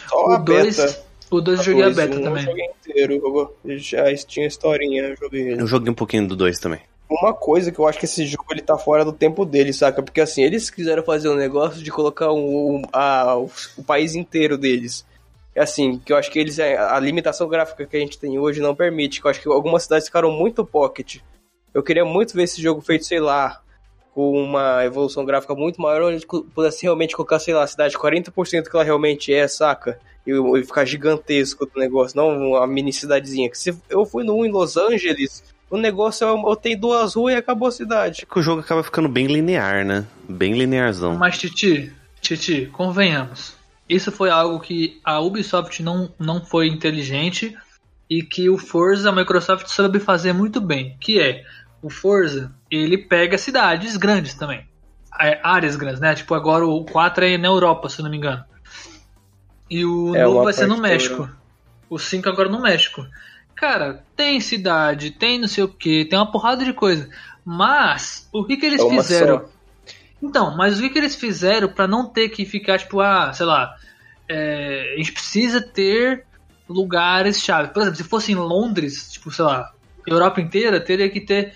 Só 0.09 0.27
O 0.27 0.33
a 0.33 0.37
2 0.39 0.77
beta. 0.77 1.03
o 1.31 1.41
dois 1.41 1.59
eu 1.59 1.63
A 1.63 1.65
joguei 1.65 1.85
a 1.85 1.91
beta 1.91 2.17
um 2.19 2.23
também. 2.23 2.43
Eu 2.45 2.49
joguei 2.51 2.65
inteiro. 2.67 3.13
Eu, 3.15 3.57
eu 3.65 3.79
já 3.79 4.15
tinha 4.27 4.47
historinha, 4.47 5.03
eu 5.05 5.17
joguei 5.17 5.41
ele. 5.53 5.63
Eu 5.63 5.67
joguei 5.67 5.91
um 5.91 5.95
pouquinho 5.95 6.29
do 6.29 6.37
2 6.37 6.59
também. 6.59 6.81
Uma 7.11 7.35
coisa 7.35 7.73
que 7.73 7.79
eu 7.81 7.89
acho 7.89 7.99
que 7.99 8.05
esse 8.05 8.25
jogo 8.25 8.45
ele 8.53 8.63
tá 8.63 8.79
fora 8.79 9.05
do 9.05 9.13
tempo 9.13 9.45
dele, 9.45 9.73
saca? 9.73 10.01
Porque 10.01 10.21
assim, 10.21 10.43
eles 10.45 10.71
quiseram 10.71 11.03
fazer 11.03 11.29
um 11.29 11.35
negócio 11.35 11.83
de 11.83 11.91
colocar 11.91 12.33
um, 12.33 12.77
um- 12.77 12.83
a- 12.93 13.37
o, 13.37 13.83
país 13.85 14.15
inteiro 14.15 14.57
deles. 14.57 15.05
É 15.55 15.61
assim, 15.63 15.99
que 15.99 16.13
eu 16.13 16.17
acho 16.17 16.31
que 16.31 16.39
eles 16.39 16.61
a 16.61 16.99
limitação 17.01 17.49
gráfica 17.49 17.85
que 17.85 17.97
a 17.97 18.01
gente 18.01 18.17
tem 18.17 18.39
hoje 18.39 18.61
não 18.61 18.77
permite. 18.77 19.21
Que 19.21 19.27
eu 19.27 19.31
acho 19.31 19.41
que 19.43 19.49
algumas 19.49 19.83
cidades 19.83 20.07
ficaram 20.07 20.31
muito 20.31 20.65
pocket. 20.65 21.17
Eu 21.75 21.83
queria 21.83 22.05
muito 22.05 22.33
ver 22.35 22.45
esse 22.45 22.63
jogo 22.63 22.81
feito, 22.81 23.05
sei 23.05 23.19
lá, 23.19 23.61
com 24.15 24.31
uma 24.33 24.85
evolução 24.85 25.25
gráfica 25.25 25.55
muito 25.55 25.81
maior, 25.83 26.13
onde 26.13 26.25
pudesse 26.27 26.85
realmente 26.85 27.17
colocar, 27.17 27.41
sei 27.41 27.55
lá, 27.55 27.65
a 27.65 27.67
cidade 27.67 27.99
40% 27.99 28.69
que 28.71 28.77
ela 28.77 28.85
realmente 28.85 29.35
é, 29.35 29.49
saca? 29.49 29.99
E, 30.25 30.31
e 30.31 30.65
ficar 30.65 30.85
gigantesco 30.85 31.69
o 31.75 31.79
negócio, 31.79 32.17
não 32.17 32.51
uma 32.51 32.67
mini 32.69 32.93
cidadezinha. 32.93 33.51
Que 33.51 33.59
se 33.59 33.77
eu 33.89 34.07
fui 34.07 34.23
no 34.23 34.37
1 34.37 34.47
em 34.47 34.51
Los 34.53 34.77
Angeles, 34.77 35.43
o 35.71 35.79
negócio 35.79 36.27
é, 36.27 36.31
eu 36.31 36.57
tenho 36.57 36.79
duas 36.81 37.15
ruas 37.15 37.35
e 37.35 37.39
acabou 37.39 37.69
a 37.69 37.73
cidade. 37.73 38.23
É 38.23 38.27
que 38.33 38.39
o 38.39 38.43
jogo 38.43 38.61
acaba 38.61 38.83
ficando 38.83 39.09
bem 39.09 39.27
linear, 39.27 39.85
né? 39.85 40.05
Bem 40.29 40.55
linearzão. 40.55 41.17
Mas, 41.17 41.39
Titi, 41.39 41.93
Titi, 42.21 42.67
convenhamos. 42.67 43.55
Isso 43.89 44.13
foi 44.13 44.31
algo 44.31 44.61
que 44.61 45.01
a 45.05 45.21
Ubisoft 45.21 45.83
não, 45.83 46.13
não 46.19 46.45
foi 46.45 46.69
inteligente 46.69 47.57
e 48.09 48.23
que 48.23 48.49
o 48.51 48.59
Forza, 48.59 49.09
a 49.09 49.13
Microsoft 49.13 49.67
soube 49.69 50.01
fazer 50.01 50.33
muito 50.33 50.61
bem. 50.61 50.97
Que 51.01 51.21
é, 51.21 51.45
o 51.81 51.89
Forza, 51.89 52.53
ele 52.71 52.99
pega 52.99 53.39
cidades 53.39 53.97
grandes 53.97 54.35
também. 54.35 54.67
É, 55.21 55.41
Áreas 55.43 55.77
grandes, 55.77 56.01
né? 56.01 56.15
Tipo, 56.15 56.35
agora 56.35 56.67
o 56.67 56.85
4 56.85 57.25
é 57.25 57.39
na 57.39 57.49
Europa, 57.49 57.89
se 57.89 58.03
não 58.03 58.11
me 58.11 58.17
engano. 58.17 58.45
E 59.69 59.85
o 59.85 60.15
É, 60.17 60.25
novo 60.25 60.45
vai 60.45 60.53
ser 60.53 60.67
no 60.67 60.79
México. 60.79 61.15
Europa. 61.23 61.37
O 61.89 61.99
5 61.99 62.29
agora 62.29 62.49
no 62.49 62.61
México. 62.61 63.05
Cara, 63.61 64.03
tem 64.17 64.41
cidade, 64.41 65.11
tem 65.11 65.39
não 65.39 65.47
sei 65.47 65.63
o 65.63 65.69
que, 65.69 66.07
tem 66.07 66.19
uma 66.19 66.33
porrada 66.33 66.65
de 66.65 66.73
coisa. 66.73 67.11
Mas, 67.45 68.27
o 68.33 68.43
que 68.43 68.57
que 68.57 68.65
eles 68.65 68.81
É 68.81 68.89
fizeram? 68.89 69.41
só. 69.41 69.51
Então, 70.23 70.57
mas 70.57 70.79
o 70.79 70.83
que, 70.83 70.89
que 70.89 70.99
eles 70.99 71.15
fizeram 71.15 71.69
pra 71.69 71.87
não 71.87 72.07
ter 72.07 72.31
que 72.31 72.47
ficar, 72.47 72.79
tipo, 72.79 73.01
ah, 73.01 73.31
sei 73.35 73.45
lá, 73.45 73.77
é, 74.27 74.95
a 74.95 74.97
gente 74.97 75.13
precisa 75.13 75.61
ter 75.61 76.25
lugares-chave. 76.67 77.69
Por 77.69 77.83
exemplo, 77.83 77.99
se 77.99 78.05
fosse 78.05 78.33
em 78.33 78.37
Londres, 78.37 79.13
tipo, 79.13 79.31
sei 79.31 79.45
lá, 79.45 79.71
Europa 80.07 80.41
inteira, 80.41 80.81
teria 80.81 81.11
que 81.11 81.21
ter 81.21 81.53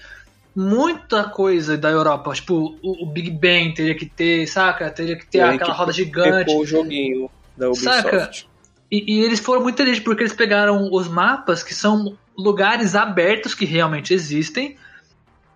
muita 0.55 1.24
coisa 1.24 1.78
da 1.78 1.88
Europa. 1.88 2.34
Tipo, 2.34 2.76
o, 2.82 3.07
Big 3.07 3.30
Ben 3.30 3.72
teria 3.72 3.94
que 3.94 4.05
ter, 4.05 4.46
saca? 4.46 4.90
Teria 4.90 5.16
que 5.16 5.24
ter 5.24 5.38
Teria 5.38 5.55
aquela 5.55 5.72
que 5.72 5.78
roda 5.78 5.92
gigante. 5.92 6.55
O 6.55 6.66
joguinho 6.66 7.30
da 7.57 7.68
Ubisoft. 7.70 8.02
Saca? 8.02 8.53
E, 8.91 9.14
e 9.14 9.24
eles 9.24 9.41
foram 9.41 9.62
muito 9.62 9.74
inteligentes 9.74 10.05
porque 10.05 10.22
eles 10.22 10.32
pegaram 10.32 10.89
os 10.93 11.09
mapas 11.09 11.62
que 11.62 11.74
são 11.74 12.16
lugares 12.37 12.95
abertos 12.95 13.55
que 13.55 13.64
realmente 13.64 14.12
existem 14.12 14.76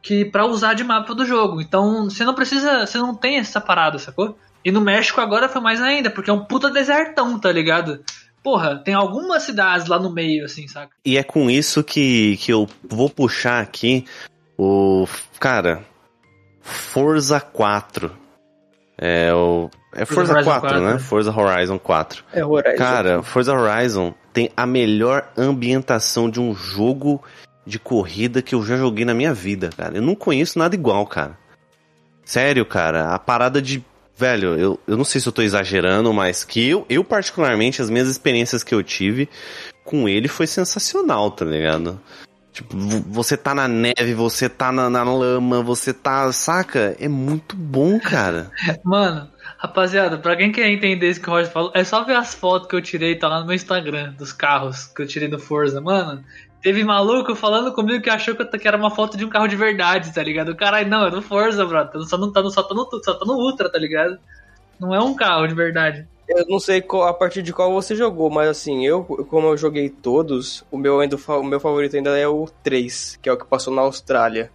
que 0.02 0.24
para 0.24 0.46
usar 0.46 0.74
de 0.74 0.84
mapa 0.84 1.14
do 1.14 1.26
jogo. 1.26 1.60
Então 1.60 2.04
você 2.04 2.24
não 2.24 2.34
precisa, 2.34 2.86
você 2.86 2.98
não 2.98 3.14
tem 3.14 3.36
essa 3.36 3.60
parada, 3.60 3.98
sacou? 3.98 4.38
E 4.64 4.72
no 4.72 4.80
México 4.80 5.20
agora 5.20 5.48
foi 5.48 5.60
mais 5.60 5.80
ainda, 5.80 6.10
porque 6.10 6.30
é 6.30 6.32
um 6.32 6.44
puta 6.44 6.70
desertão, 6.70 7.38
tá 7.38 7.50
ligado? 7.52 8.02
Porra, 8.42 8.76
tem 8.76 8.94
algumas 8.94 9.42
cidades 9.42 9.86
lá 9.86 9.98
no 9.98 10.12
meio, 10.12 10.44
assim, 10.44 10.66
saca? 10.68 10.92
E 11.04 11.18
é 11.18 11.22
com 11.22 11.50
isso 11.50 11.82
que, 11.82 12.36
que 12.38 12.52
eu 12.52 12.68
vou 12.82 13.10
puxar 13.10 13.60
aqui 13.60 14.04
o. 14.56 15.06
Cara, 15.38 15.84
Forza 16.60 17.40
4. 17.40 18.27
É 18.98 19.32
o. 19.32 19.70
É 19.94 20.04
Forza 20.04 20.32
Forza, 20.32 20.32
Horizon 20.32 20.50
4, 20.50 20.60
4, 20.68 20.80
né? 20.80 20.92
né? 20.92 20.98
Forza 20.98 21.40
Horizon 21.40 21.78
4. 21.78 22.24
É 22.32 22.44
Horizon. 22.44 22.76
Cara, 22.76 23.22
Forza 23.22 23.54
Horizon 23.54 24.12
tem 24.32 24.50
a 24.56 24.66
melhor 24.66 25.30
ambientação 25.36 26.28
de 26.28 26.40
um 26.40 26.54
jogo 26.54 27.22
de 27.64 27.78
corrida 27.78 28.42
que 28.42 28.54
eu 28.54 28.62
já 28.62 28.76
joguei 28.76 29.04
na 29.04 29.14
minha 29.14 29.32
vida, 29.32 29.70
cara. 29.76 29.96
Eu 29.96 30.02
não 30.02 30.14
conheço 30.14 30.58
nada 30.58 30.74
igual, 30.74 31.06
cara. 31.06 31.38
Sério, 32.24 32.66
cara. 32.66 33.14
A 33.14 33.18
parada 33.18 33.62
de. 33.62 33.82
Velho, 34.16 34.58
eu, 34.58 34.80
eu 34.86 34.96
não 34.96 35.04
sei 35.04 35.20
se 35.20 35.28
eu 35.28 35.32
tô 35.32 35.42
exagerando, 35.42 36.12
mas 36.12 36.42
que 36.42 36.68
eu, 36.68 36.84
eu, 36.88 37.04
particularmente, 37.04 37.80
as 37.80 37.88
minhas 37.88 38.08
experiências 38.08 38.64
que 38.64 38.74
eu 38.74 38.82
tive 38.82 39.28
com 39.84 40.08
ele 40.08 40.26
foi 40.26 40.46
sensacional, 40.46 41.30
tá 41.30 41.44
ligado? 41.44 42.00
Tipo, 42.58 42.76
vo- 42.76 43.04
você 43.06 43.36
tá 43.36 43.54
na 43.54 43.68
neve, 43.68 44.14
você 44.14 44.48
tá 44.48 44.72
na, 44.72 44.90
na 44.90 45.04
lama, 45.04 45.62
você 45.62 45.94
tá. 45.94 46.32
Saca? 46.32 46.96
É 46.98 47.06
muito 47.06 47.54
bom, 47.54 48.00
cara. 48.00 48.50
Mano, 48.84 49.30
rapaziada, 49.58 50.18
pra 50.18 50.34
quem 50.34 50.50
quer 50.50 50.68
entender 50.68 51.08
isso 51.08 51.20
que 51.20 51.28
o 51.30 51.32
Roger 51.32 51.52
falou, 51.52 51.70
é 51.72 51.84
só 51.84 52.02
ver 52.02 52.16
as 52.16 52.34
fotos 52.34 52.68
que 52.68 52.74
eu 52.74 52.82
tirei, 52.82 53.14
tá 53.16 53.28
lá 53.28 53.38
no 53.38 53.46
meu 53.46 53.54
Instagram, 53.54 54.12
dos 54.14 54.32
carros 54.32 54.86
que 54.86 55.00
eu 55.00 55.06
tirei 55.06 55.28
do 55.28 55.38
Forza. 55.38 55.80
Mano, 55.80 56.24
teve 56.60 56.82
maluco 56.82 57.32
falando 57.36 57.72
comigo 57.72 58.02
que 58.02 58.10
achou 58.10 58.34
que, 58.34 58.66
era 58.66 58.76
uma 58.76 58.90
foto 58.90 59.16
de 59.16 59.24
um 59.24 59.28
carro 59.28 59.46
de 59.46 59.54
verdade, 59.54 60.12
tá 60.12 60.20
ligado? 60.24 60.56
Caralho, 60.56 60.88
não, 60.88 61.06
é 61.06 61.10
do 61.12 61.22
Forza, 61.22 61.64
brother. 61.64 62.02
Só 62.02 62.18
não 62.18 62.32
tá 62.32 62.42
no, 62.42 62.50
só 62.50 62.64
tá 62.64 62.74
no, 62.74 62.88
só 63.04 63.14
tá 63.14 63.24
no 63.24 63.34
Ultra, 63.34 63.70
tá 63.70 63.78
ligado? 63.78 64.18
Não 64.78 64.94
é 64.94 65.00
um 65.00 65.14
carro 65.14 65.46
de 65.46 65.54
verdade. 65.54 66.06
Eu 66.28 66.44
não 66.46 66.60
sei 66.60 66.84
a 67.06 67.12
partir 67.14 67.42
de 67.42 67.54
qual 67.54 67.72
você 67.72 67.96
jogou, 67.96 68.28
mas 68.28 68.48
assim, 68.48 68.86
eu, 68.86 69.02
como 69.02 69.48
eu 69.48 69.56
joguei 69.56 69.88
todos, 69.88 70.62
o 70.70 70.76
meu, 70.76 71.00
ainda, 71.00 71.16
o 71.16 71.42
meu 71.42 71.58
favorito 71.58 71.96
ainda 71.96 72.18
é 72.18 72.28
o 72.28 72.46
3, 72.62 73.18
que 73.22 73.30
é 73.30 73.32
o 73.32 73.36
que 73.36 73.46
passou 73.46 73.72
na 73.72 73.80
Austrália. 73.80 74.50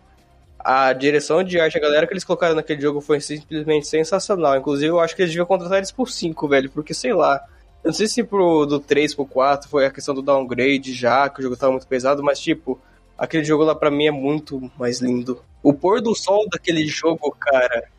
A 0.60 0.94
direção 0.94 1.44
de 1.44 1.60
arte, 1.60 1.78
a 1.78 1.82
galera 1.82 2.06
que 2.06 2.14
eles 2.14 2.24
colocaram 2.24 2.56
naquele 2.56 2.80
jogo 2.80 3.02
foi 3.02 3.20
simplesmente 3.20 3.88
sensacional. 3.88 4.56
Inclusive, 4.56 4.92
eu 4.92 5.00
acho 5.00 5.16
que 5.16 5.24
eles 5.24 5.32
deviam 5.32 5.48
contratar 5.48 5.80
eles 5.80 5.92
por 5.92 6.10
5, 6.10 6.48
velho, 6.48 6.70
porque 6.70 6.94
sei 6.94 7.14
lá. 7.14 7.44
Eu 7.84 7.90
não 7.90 7.94
sei 7.94 8.08
se 8.08 8.24
pro, 8.24 8.66
do 8.66 8.80
3 8.80 9.14
pro 9.16 9.26
4 9.26 9.68
foi 9.68 9.86
a 9.86 9.92
questão 9.92 10.14
do 10.16 10.22
downgrade 10.22 10.94
já, 10.94 11.28
que 11.28 11.40
o 11.40 11.44
jogo 11.44 11.58
tava 11.58 11.74
muito 11.74 11.88
pesado, 11.88 12.24
mas 12.24 12.40
tipo, 12.40 12.80
aquele 13.18 13.44
jogo 13.44 13.64
lá 13.64 13.76
pra 13.76 13.92
mim 13.92 14.06
é 14.06 14.12
muito 14.12 14.72
mais 14.78 15.02
lindo. 15.02 15.44
O 15.62 15.74
pôr 15.74 16.02
do 16.02 16.16
sol 16.16 16.48
daquele 16.50 16.86
jogo, 16.88 17.36
cara. 17.38 17.90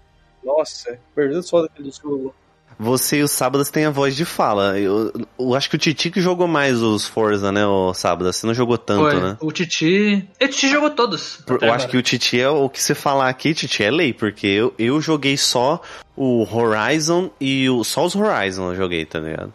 Nossa, 0.45 0.99
perdi 1.15 1.37
o 1.37 1.43
sol 1.43 1.63
daquele 1.63 1.91
jogo. 1.91 2.35
Você 2.79 3.19
e 3.19 3.23
os 3.23 3.31
sábados 3.31 3.71
têm 3.71 3.85
a 3.85 3.91
voz 3.91 4.17
de 4.17 4.25
fala. 4.25 4.79
Eu, 4.79 5.13
eu 5.39 5.55
acho 5.55 5.71
que 5.71 5.77
o 5.77 5.79
Titi 5.79 6.11
que 6.11 6.21
jogou 6.21 6.49
mais 6.49 6.83
os 6.83 7.07
Forza, 7.07 7.53
né, 7.53 7.65
o 7.67 7.95
sábado. 7.95 8.33
Você 8.33 8.47
não 8.47 8.55
jogou 8.55 8.77
tanto, 8.77 9.11
Foi. 9.11 9.21
né? 9.21 9.37
O 9.41 9.53
Titi. 9.53 10.29
E 10.41 10.45
o 10.45 10.49
Titi 10.49 10.69
jogou 10.69 10.91
todos. 10.91 11.39
Eu 11.49 11.57
acho 11.57 11.65
agora. 11.65 11.89
que 11.89 11.97
o 11.97 12.03
Titi 12.03 12.41
é 12.41 12.49
o 12.49 12.69
que 12.69 12.83
você 12.83 12.95
falar 12.95 13.29
aqui, 13.29 13.55
Titi, 13.55 13.83
é 13.83 13.91
lei, 13.91 14.13
porque 14.13 14.47
eu, 14.47 14.75
eu 14.79 15.01
joguei 15.01 15.37
só 15.37 15.81
o 16.17 16.45
Horizon 16.45 17.31
e 17.41 17.69
o, 17.71 17.85
só 17.85 18.05
os 18.05 18.17
Horizon 18.17 18.71
eu 18.71 18.77
joguei, 18.77 19.05
tá 19.05 19.21
ligado? 19.21 19.55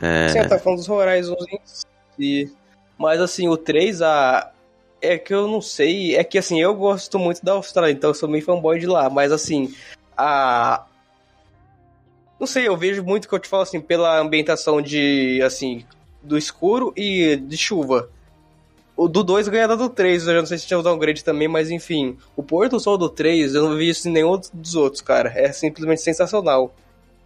É, 0.00 0.28
Sim, 0.28 0.48
tá 0.48 0.58
falando 0.58 0.78
dos 0.78 0.88
Horizons 0.88 1.44
em 1.48 1.60
si. 2.16 2.52
Mas 2.98 3.20
assim, 3.20 3.48
o 3.48 3.56
3, 3.56 4.02
a... 4.02 4.52
é 5.02 5.18
que 5.18 5.34
eu 5.34 5.48
não 5.48 5.60
sei. 5.60 6.14
É 6.16 6.22
que 6.22 6.38
assim, 6.38 6.60
eu 6.60 6.74
gosto 6.74 7.18
muito 7.18 7.44
da 7.44 7.52
Austrália, 7.52 7.92
então 7.92 8.10
eu 8.10 8.14
sou 8.14 8.28
meio 8.28 8.44
fanboy 8.44 8.78
de 8.78 8.86
lá. 8.86 9.10
Mas 9.10 9.32
assim, 9.32 9.74
a. 10.16 10.86
Não 12.38 12.46
sei, 12.46 12.68
eu 12.68 12.76
vejo 12.76 13.02
muito 13.02 13.28
que 13.28 13.34
eu 13.34 13.38
te 13.38 13.48
falo 13.48 13.62
assim, 13.62 13.80
pela 13.80 14.18
ambientação 14.18 14.80
de. 14.82 15.40
assim, 15.42 15.84
do 16.22 16.36
escuro 16.36 16.92
e 16.96 17.36
de 17.36 17.56
chuva. 17.56 18.08
O 18.96 19.08
do 19.08 19.24
2 19.24 19.48
ganha 19.48 19.66
da 19.66 19.74
do 19.74 19.88
3, 19.88 20.26
eu 20.26 20.34
já 20.34 20.40
não 20.40 20.46
sei 20.46 20.56
se 20.56 20.66
tinha 20.66 20.78
o 20.78 20.82
downgrade 20.82 21.24
também, 21.24 21.48
mas 21.48 21.70
enfim. 21.70 22.16
O 22.36 22.42
pôr 22.42 22.68
do 22.68 22.78
sol 22.78 22.96
do 22.96 23.08
3, 23.08 23.54
eu 23.54 23.68
não 23.68 23.76
vi 23.76 23.88
isso 23.88 24.08
em 24.08 24.12
nenhum 24.12 24.40
dos 24.52 24.74
outros, 24.76 25.02
cara. 25.02 25.32
É 25.34 25.50
simplesmente 25.52 26.00
sensacional. 26.00 26.72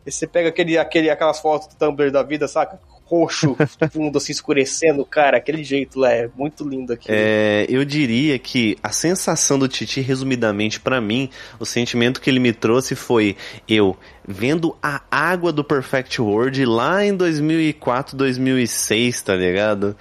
E 0.06 0.10
você 0.10 0.26
pega 0.26 0.48
aquele, 0.48 0.78
aquele, 0.78 1.10
aquelas 1.10 1.38
fotos 1.38 1.68
do 1.68 1.76
Tumblr 1.76 2.10
da 2.10 2.22
vida, 2.22 2.48
saca? 2.48 2.80
Roxo, 3.08 3.56
fundo 3.90 4.18
assim 4.18 4.32
escurecendo, 4.32 5.02
cara, 5.04 5.38
aquele 5.38 5.64
jeito 5.64 5.98
lá, 5.98 6.12
é 6.12 6.28
muito 6.36 6.68
lindo 6.68 6.92
aqui. 6.92 7.08
é, 7.10 7.64
eu 7.68 7.82
diria 7.84 8.38
que 8.38 8.76
a 8.82 8.90
sensação 8.90 9.58
do 9.58 9.66
Titi, 9.66 10.02
resumidamente, 10.02 10.78
pra 10.78 11.00
mim, 11.00 11.30
o 11.58 11.64
sentimento 11.64 12.20
que 12.20 12.28
ele 12.28 12.38
me 12.38 12.52
trouxe 12.52 12.94
foi 12.94 13.34
eu 13.66 13.96
vendo 14.26 14.76
a 14.82 15.02
água 15.10 15.50
do 15.50 15.64
Perfect 15.64 16.20
World 16.20 16.62
lá 16.66 17.02
em 17.02 17.16
2004, 17.16 18.14
2006, 18.14 19.22
tá 19.22 19.34
ligado? 19.34 19.96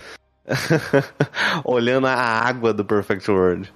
Olhando 1.63 2.07
a 2.07 2.13
água 2.13 2.73
do 2.73 2.83
Perfect 2.83 3.31
World. 3.31 3.73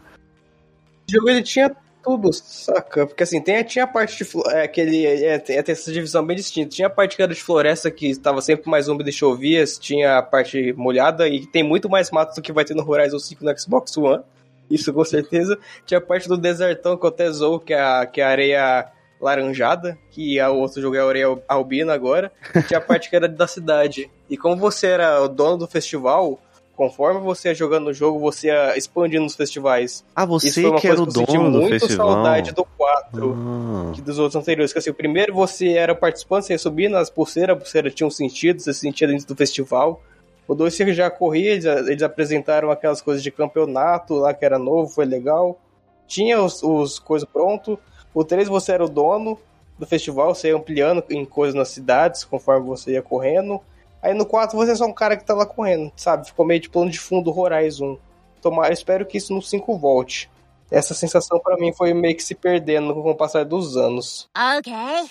O 1.10 1.12
jogo 1.12 1.30
ele 1.30 1.42
tinha 1.42 1.74
tudo, 2.04 2.32
saca? 2.34 3.06
Porque 3.06 3.24
assim, 3.24 3.42
tem, 3.42 3.64
tinha 3.64 3.86
a 3.86 3.88
parte 3.88 4.24
de. 4.24 4.30
É, 4.50 4.64
aquele, 4.64 5.06
é, 5.06 5.38
tem, 5.40 5.62
tem 5.62 5.74
essa 5.74 5.92
divisão 5.92 6.26
bem 6.26 6.36
distinta. 6.36 6.70
Tinha 6.70 6.88
a 6.88 6.90
parte 6.90 7.16
que 7.16 7.22
era 7.22 7.34
de 7.34 7.42
floresta, 7.42 7.90
que 7.92 8.08
estava 8.10 8.42
sempre 8.42 8.70
mais 8.70 8.88
úmida 8.88 9.10
e 9.10 9.14
chovia, 9.14 9.64
tinha 9.66 10.18
a 10.18 10.22
parte 10.24 10.74
molhada, 10.74 11.28
e 11.28 11.46
tem 11.46 11.64
muito 11.64 11.90
mais 11.90 12.10
mato 12.12 12.36
do 12.36 12.42
que 12.42 12.52
vai 12.52 12.66
ter 12.66 12.74
no 12.76 12.90
Horizon 12.90 13.20
5 13.20 13.44
no 13.46 13.60
Xbox 13.60 13.96
One. 13.98 14.24
Isso 14.70 14.94
com 14.94 15.04
certeza. 15.04 15.58
Tinha 15.86 15.98
a 15.98 16.02
parte 16.02 16.28
do 16.28 16.38
desertão 16.38 16.96
que 16.98 17.06
eu 17.06 17.10
até 17.10 17.30
zoo, 17.30 17.60
que 17.60 17.74
é 17.74 17.80
a, 17.82 18.06
que 18.06 18.22
é 18.22 18.24
a 18.24 18.30
areia 18.30 18.88
laranjada, 19.20 19.98
que 20.10 20.40
a- 20.40 20.50
o 20.50 20.58
outro 20.60 20.82
jogo 20.82 20.96
é 20.96 21.00
a 21.00 21.06
areia 21.06 21.38
albina 21.48 21.94
agora. 21.94 22.32
Tinha 22.68 22.80
a 22.80 22.82
parte 22.82 23.10
que 23.10 23.16
era 23.16 23.28
da 23.28 23.48
cidade. 23.48 24.10
E 24.30 24.38
como 24.38 24.56
você 24.58 24.88
era 24.88 25.22
o 25.22 25.28
dono 25.28 25.58
do 25.58 25.68
festival, 25.68 26.40
conforme 26.82 27.20
você 27.20 27.50
ia 27.50 27.54
jogando 27.54 27.84
no 27.86 27.94
jogo, 27.94 28.18
você 28.18 28.48
ia 28.48 28.76
expandindo 28.76 29.22
nos 29.22 29.36
festivais. 29.36 30.04
Ah, 30.16 30.24
Isso 30.24 30.32
você 30.32 30.52
foi 30.64 30.66
uma 30.72 30.80
que 30.82 30.88
era 30.88 30.96
o 30.96 31.04
coisa 31.04 31.12
que 31.14 31.20
eu 31.22 31.26
senti 31.28 31.38
dono 31.38 31.52
do 31.52 31.60
muito 31.60 31.80
festival. 31.80 32.12
saudade 32.14 32.52
do 32.54 32.66
4 32.66 33.36
Ah. 33.38 33.92
que 33.94 34.02
dos 34.02 34.18
outros 34.18 34.36
anteriores. 34.42 34.74
Que 34.74 34.80
assim, 34.80 34.90
o 34.90 34.94
primeiro 34.96 35.32
você 35.32 35.74
era 35.74 35.94
participante, 35.94 36.48
você 36.48 36.54
ia 36.54 36.58
subir 36.58 36.90
nas 36.90 37.08
pulseiras, 37.12 37.56
a 37.56 37.60
pulseira 37.60 37.92
tinha 37.92 38.08
um 38.08 38.10
sentido, 38.10 38.60
você 38.60 38.74
se 38.74 38.80
sentia 38.80 39.08
dentro 39.08 39.28
do 39.28 39.36
festival. 39.36 40.02
O 40.48 40.56
2 40.56 40.74
você 40.74 40.92
já 40.92 41.08
corria, 41.12 41.52
eles, 41.52 41.66
eles 41.66 42.02
apresentaram 42.02 42.72
aquelas 42.72 43.00
coisas 43.00 43.22
de 43.22 43.30
campeonato 43.30 44.16
lá 44.16 44.34
que 44.34 44.44
era 44.44 44.58
novo, 44.58 44.90
foi 44.92 45.06
legal. 45.06 45.60
Tinha 46.08 46.42
os, 46.42 46.64
os 46.64 46.98
coisas 46.98 47.30
pronto. 47.32 47.78
O 48.12 48.24
3 48.24 48.48
você 48.48 48.72
era 48.72 48.84
o 48.84 48.90
dono 48.90 49.38
do 49.78 49.86
festival, 49.86 50.34
você 50.34 50.48
ia 50.48 50.56
ampliando 50.56 51.04
em 51.12 51.24
coisas 51.26 51.54
nas 51.54 51.70
cidades 51.70 52.24
conforme 52.24 52.66
você 52.66 52.94
ia 52.94 53.04
correndo. 53.04 53.62
Aí 54.02 54.16
no 54.16 54.26
4 54.26 54.58
você 54.58 54.72
é 54.72 54.76
só 54.76 54.86
um 54.86 54.94
cara 54.94 55.16
que 55.16 55.24
tá 55.24 55.36
lá 55.36 55.46
correndo, 55.46 55.92
sabe? 55.96 56.26
Ficou 56.26 56.46
meio 56.46 56.60
de 56.60 56.70
plano 56.70 56.90
de 56.90 57.00
fundo 57.00 57.32
do 57.32 57.40
Horizon. 57.40 58.00
Tomar, 58.42 58.68
eu 58.68 58.74
espero 58.74 59.06
que 59.06 59.18
isso 59.18 59.34
no 59.34 59.42
5 59.42 59.78
volte. 59.78 60.30
Essa 60.72 60.96
sensação 60.96 61.40
pra 61.40 61.58
mim 61.58 61.72
foi 61.72 61.94
meio 61.94 62.16
que 62.16 62.24
se 62.24 62.34
perdendo 62.34 62.94
com 62.96 63.12
o 63.12 63.16
passar 63.16 63.46
dos 63.46 63.78
anos. 63.78 64.28
Okay. 64.58 65.08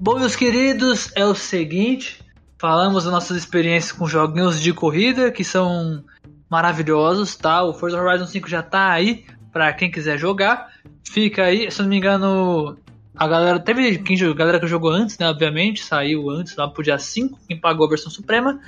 Bom, 0.00 0.18
meus 0.18 0.34
queridos, 0.34 1.12
é 1.14 1.24
o 1.24 1.34
seguinte: 1.34 2.24
falamos 2.58 3.04
das 3.04 3.12
nossas 3.12 3.36
experiências 3.36 3.92
com 3.92 4.08
joguinhos 4.08 4.60
de 4.60 4.72
corrida 4.72 5.30
que 5.30 5.44
são 5.44 6.02
maravilhosos, 6.50 7.36
tá? 7.36 7.62
O 7.62 7.72
Forza 7.72 8.02
Horizon 8.02 8.26
5 8.26 8.48
já 8.48 8.62
tá 8.62 8.90
aí 8.90 9.24
pra 9.52 9.72
quem 9.72 9.88
quiser 9.88 10.18
jogar. 10.18 10.72
Fica 11.04 11.44
aí, 11.44 11.70
se 11.70 11.80
eu 11.80 11.84
não 11.84 11.90
me 11.90 11.98
engano, 11.98 12.76
a 13.14 13.28
galera 13.28 13.60
teve 13.60 13.98
quem 13.98 14.16
a 14.22 14.34
galera 14.34 14.58
que 14.58 14.66
jogou 14.66 14.90
antes, 14.90 15.18
né? 15.18 15.28
Obviamente, 15.28 15.84
saiu 15.84 16.30
antes, 16.30 16.56
lá 16.56 16.68
pro 16.68 16.82
dia 16.82 16.98
5, 16.98 17.38
quem 17.46 17.58
pagou 17.58 17.86
a 17.86 17.88
versão 17.88 18.10
suprema. 18.10 18.60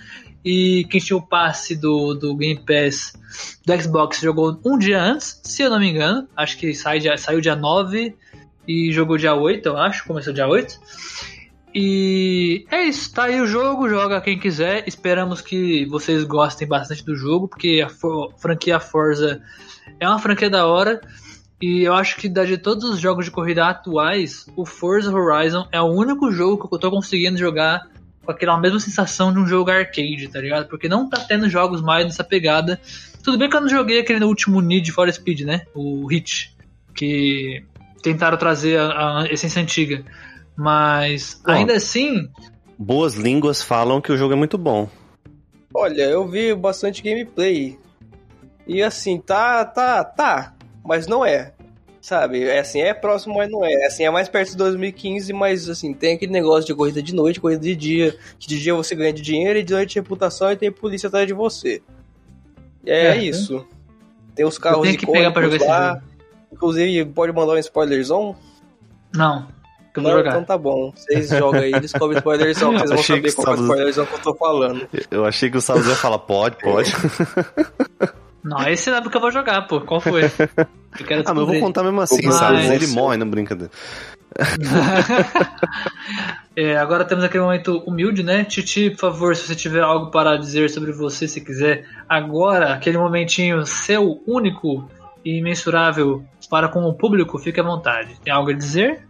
E 0.45 0.85
quem 0.91 1.01
tinha 1.01 1.17
o 1.17 1.27
passe 1.27 1.75
do, 1.75 2.13
do 2.13 2.37
Game 2.37 2.61
Pass 2.61 3.15
do 3.65 3.83
Xbox 3.83 4.21
jogou 4.21 4.61
um 4.65 4.77
dia 4.77 5.03
antes, 5.03 5.41
se 5.43 5.63
eu 5.63 5.71
não 5.71 5.81
me 5.81 5.89
engano. 5.89 6.29
Acho 6.37 6.59
que 6.59 6.75
sai 6.75 6.99
dia, 6.99 7.17
saiu 7.17 7.41
dia 7.41 7.57
9 7.57 8.15
e 8.69 8.93
jogou 8.93 9.17
dia 9.17 9.35
8, 9.35 9.67
eu 9.67 9.79
acho, 9.79 10.07
começou 10.07 10.35
dia 10.35 10.47
8. 10.47 10.79
E 11.75 12.67
é 12.71 12.85
isso, 12.85 13.13
tá 13.13 13.25
aí 13.25 13.41
o 13.41 13.47
jogo, 13.47 13.89
joga 13.89 14.21
quem 14.21 14.39
quiser. 14.39 14.87
Esperamos 14.87 15.41
que 15.41 15.87
vocês 15.87 16.23
gostem 16.25 16.69
bastante 16.69 17.05
do 17.05 17.17
jogo, 17.17 17.49
porque 17.49 17.85
a 17.85 17.89
franquia 18.39 18.79
Forza 18.79 19.43
é 19.99 20.07
uma 20.07 20.19
franquia 20.19 20.51
da 20.51 20.67
hora. 20.67 21.01
E 21.65 21.83
eu 21.83 21.95
acho 21.95 22.19
que 22.19 22.29
de 22.29 22.59
todos 22.59 22.85
os 22.85 23.01
jogos 23.01 23.25
de 23.25 23.31
corrida 23.31 23.67
atuais, 23.67 24.45
o 24.55 24.67
Forza 24.67 25.11
Horizon 25.11 25.67
é 25.73 25.81
o 25.81 25.87
único 25.87 26.31
jogo 26.31 26.69
que 26.69 26.75
eu 26.75 26.79
tô 26.79 26.91
conseguindo 26.91 27.39
jogar 27.39 27.89
com 28.23 28.31
aquela 28.31 28.61
mesma 28.61 28.79
sensação 28.79 29.33
de 29.33 29.39
um 29.39 29.47
jogo 29.47 29.71
arcade, 29.71 30.29
tá 30.29 30.43
ligado? 30.43 30.69
Porque 30.69 30.91
não 30.91 31.09
tá 31.09 31.21
tendo 31.27 31.49
jogos 31.49 31.81
mais 31.81 32.05
nessa 32.05 32.23
pegada. 32.23 32.79
Tudo 33.23 33.39
bem 33.39 33.49
que 33.49 33.57
eu 33.57 33.63
não 33.63 33.69
joguei 33.71 34.01
aquele 34.01 34.27
último 34.27 34.61
Need 34.61 34.93
for 34.93 35.11
Speed, 35.11 35.41
né? 35.41 35.63
O 35.75 36.07
Hit, 36.07 36.55
que 36.95 37.65
tentaram 38.03 38.37
trazer 38.37 38.79
a, 38.79 39.23
a 39.23 39.27
essência 39.33 39.63
antiga. 39.63 40.05
Mas 40.55 41.41
bom, 41.43 41.51
ainda 41.51 41.73
assim. 41.73 42.29
Boas 42.79 43.15
línguas 43.15 43.63
falam 43.63 44.03
que 44.03 44.13
o 44.13 44.19
jogo 44.19 44.35
é 44.35 44.37
muito 44.37 44.59
bom. 44.59 44.87
Olha, 45.73 46.03
eu 46.03 46.29
vi 46.29 46.55
bastante 46.55 47.03
gameplay. 47.03 47.79
E 48.67 48.83
assim, 48.83 49.19
tá, 49.19 49.65
tá, 49.65 50.05
tá. 50.05 50.55
Mas 50.85 51.07
não 51.07 51.25
é. 51.25 51.54
Sabe? 52.05 52.45
É 52.45 52.59
assim, 52.59 52.83
é 52.83 52.93
próximo, 52.93 53.35
mas 53.39 53.51
não 53.51 53.65
é. 53.65 53.73
é. 53.73 53.87
Assim, 53.87 54.05
é 54.05 54.11
mais 54.11 54.29
perto 54.29 54.51
de 54.51 54.59
2015, 54.59 55.33
mas 55.33 55.71
assim, 55.71 55.95
tem 55.95 56.17
aquele 56.17 56.33
negócio 56.33 56.67
de 56.67 56.75
corrida 56.75 57.03
de 57.03 57.15
noite, 57.15 57.41
corrida 57.41 57.63
de 57.63 57.75
dia. 57.75 58.15
Que 58.39 58.47
de 58.47 58.61
dia 58.61 58.75
você 58.75 58.95
ganha 58.95 59.11
de 59.11 59.23
dinheiro 59.23 59.59
e 59.59 59.63
de 59.63 59.73
noite 59.73 59.95
reputação 59.95 60.53
e 60.53 60.57
tem 60.57 60.71
polícia 60.71 61.07
atrás 61.07 61.27
de 61.27 61.33
você. 61.33 61.81
É, 62.85 63.07
é 63.07 63.17
isso. 63.17 63.67
Tem 64.35 64.45
os 64.45 64.59
carros 64.59 64.87
de 64.87 64.99
que 64.99 65.07
pegar 65.07 65.31
pra 65.31 65.49
jogar 65.49 65.67
lá. 65.67 65.93
Esse 65.93 65.95
jogo. 65.95 66.03
Inclusive, 66.53 67.05
pode 67.07 67.33
mandar 67.33 67.55
um 67.55 67.59
spoilerzão? 67.59 68.37
Não. 69.15 69.49
Que 69.95 70.01
eu 70.01 70.03
vou 70.03 70.13
jogar. 70.13 70.31
Então 70.33 70.45
tá 70.45 70.59
bom. 70.59 70.93
Vocês 70.95 71.31
jogam 71.31 71.63
aí, 71.63 71.73
descobre 71.81 72.19
spoilerzão, 72.19 72.73
vocês 72.73 72.91
vão 72.91 73.03
saber 73.03 73.33
qual 73.33 73.47
é 73.47 73.51
o 73.59 73.63
spoilerzão 73.63 74.05
que 74.05 74.13
eu 74.13 74.19
tô 74.19 74.35
falando. 74.35 74.87
Eu 75.11 75.25
achei 75.25 75.51
que 75.51 75.57
o 75.57 75.61
Salles 75.63 75.87
ia 75.87 75.95
falar, 75.95 76.19
pode, 76.19 76.57
pode. 76.59 76.93
Não, 78.45 78.69
esse 78.69 78.91
não 78.91 78.99
é 78.99 79.01
porque 79.01 79.17
eu 79.17 79.23
vou 79.23 79.31
jogar, 79.31 79.63
pô. 79.63 79.81
Qual 79.81 80.01
foi? 80.01 80.25
Eu 80.97 81.07
quero 81.07 81.25
ah, 81.27 81.35
mas 81.35 81.39
eu 81.39 81.47
vou 81.47 81.59
contar 81.59 81.83
mesmo 81.83 82.01
assim, 82.01 82.25
mas... 82.25 82.37
Salles. 82.37 82.71
Ele 82.71 82.87
morre, 82.87 83.17
não 83.17 83.29
brincadeira. 83.29 83.73
é, 86.55 86.77
agora 86.77 87.05
temos 87.05 87.25
aquele 87.25 87.43
momento 87.43 87.83
humilde, 87.85 88.23
né? 88.23 88.45
Titi, 88.45 88.91
por 88.91 88.99
favor, 88.99 89.35
se 89.35 89.45
você 89.45 89.57
tiver 89.57 89.81
algo 89.81 90.13
para 90.13 90.37
dizer 90.37 90.71
sobre 90.71 90.93
você, 90.93 91.27
se 91.27 91.41
quiser, 91.41 91.85
agora, 92.09 92.75
aquele 92.75 92.97
momentinho 92.97 93.67
seu, 93.67 94.23
único 94.25 94.89
e 95.25 95.39
imensurável 95.39 96.25
para 96.49 96.69
com 96.69 96.85
o 96.85 96.95
público, 96.95 97.41
fique 97.41 97.59
à 97.59 97.65
vontade. 97.65 98.15
Tem 98.23 98.33
algo 98.33 98.51
a 98.51 98.55
dizer? 98.55 99.05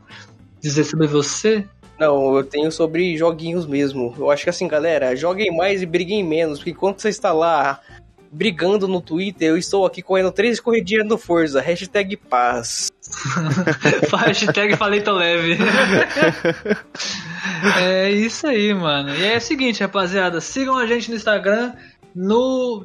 Dizer 0.63 0.85
sobre 0.85 1.07
você? 1.07 1.67
Não, 1.99 2.35
eu 2.35 2.45
tenho 2.45 2.73
sobre 2.73 3.15
joguinhos 3.15 3.67
mesmo. 3.67 4.15
Eu 4.17 4.31
acho 4.31 4.43
que 4.43 4.51
assim, 4.51 4.67
galera, 4.67 5.15
joguem 5.15 5.55
mais 5.55 5.83
e 5.83 5.87
briguem 5.87 6.25
menos, 6.25 6.61
porque 6.61 6.73
quando 6.73 6.99
você 6.99 7.11
está 7.11 7.31
lá 7.31 7.79
brigando 8.35 8.89
no 8.89 9.01
Twitter, 9.01 9.49
eu 9.49 9.57
estou 9.57 9.87
aqui 9.87 10.03
correndo 10.03 10.33
três 10.33 10.59
corridinhas 10.59 11.07
no 11.07 11.17
Forza. 11.17 11.61
Hashtag 11.61 12.17
paz. 12.17 12.91
Hashtag 14.13 14.77
falei 14.77 15.01
tô 15.01 15.13
leve. 15.13 15.57
é 17.81 18.11
isso 18.11 18.47
aí, 18.47 18.75
mano. 18.75 19.15
E 19.15 19.25
é 19.25 19.37
o 19.37 19.41
seguinte, 19.41 19.81
rapaziada, 19.81 20.41
sigam 20.41 20.77
a 20.77 20.87
gente 20.87 21.11
no 21.11 21.17
Instagram, 21.17 21.73
no, 22.15 22.85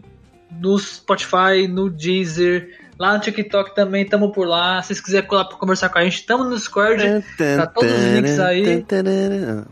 no 0.52 0.78
Spotify, 0.78 1.68
no 1.68 1.90
Deezer, 1.90 2.78
lá 2.98 3.14
no 3.14 3.20
TikTok 3.20 3.74
também, 3.74 4.06
tamo 4.06 4.32
por 4.32 4.48
lá. 4.48 4.82
Se 4.84 4.90
vocês 4.90 5.02
quiserem 5.02 5.28
colar 5.28 5.46
pra 5.46 5.58
conversar 5.58 5.90
com 5.90 5.98
a 5.98 6.04
gente, 6.04 6.26
tamo 6.26 6.44
no 6.44 6.56
Discord, 6.56 7.24
tá 7.38 7.66
todos 7.66 7.92
os 7.92 8.14
links 8.14 8.40
aí. 8.40 8.86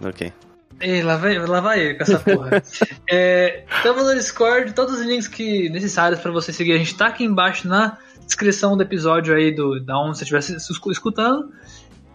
Ok. 0.04 0.34
Ei, 0.80 1.02
lá 1.02 1.18
vai, 1.18 1.38
lá 1.40 1.60
vai 1.60 1.80
ele 1.80 1.96
com 1.96 2.04
essa 2.04 2.20
porra. 2.20 2.64
é, 3.10 3.64
tamo 3.82 4.04
no 4.04 4.14
Discord, 4.14 4.74
todos 4.74 5.00
os 5.00 5.06
links 5.06 5.28
que 5.28 5.70
necessários 5.70 6.20
para 6.20 6.32
você 6.32 6.54
seguir. 6.54 6.74
A 6.74 6.78
gente 6.78 6.96
tá 6.96 7.08
aqui 7.08 7.24
embaixo 7.24 7.68
na 7.68 7.98
descrição 8.26 8.78
do 8.78 8.84
episódio 8.84 9.36
aí, 9.36 9.54
do, 9.54 9.80
da 9.80 10.00
onde 10.00 10.18
você 10.18 10.24
estiver 10.24 10.60
escutando. 10.92 11.52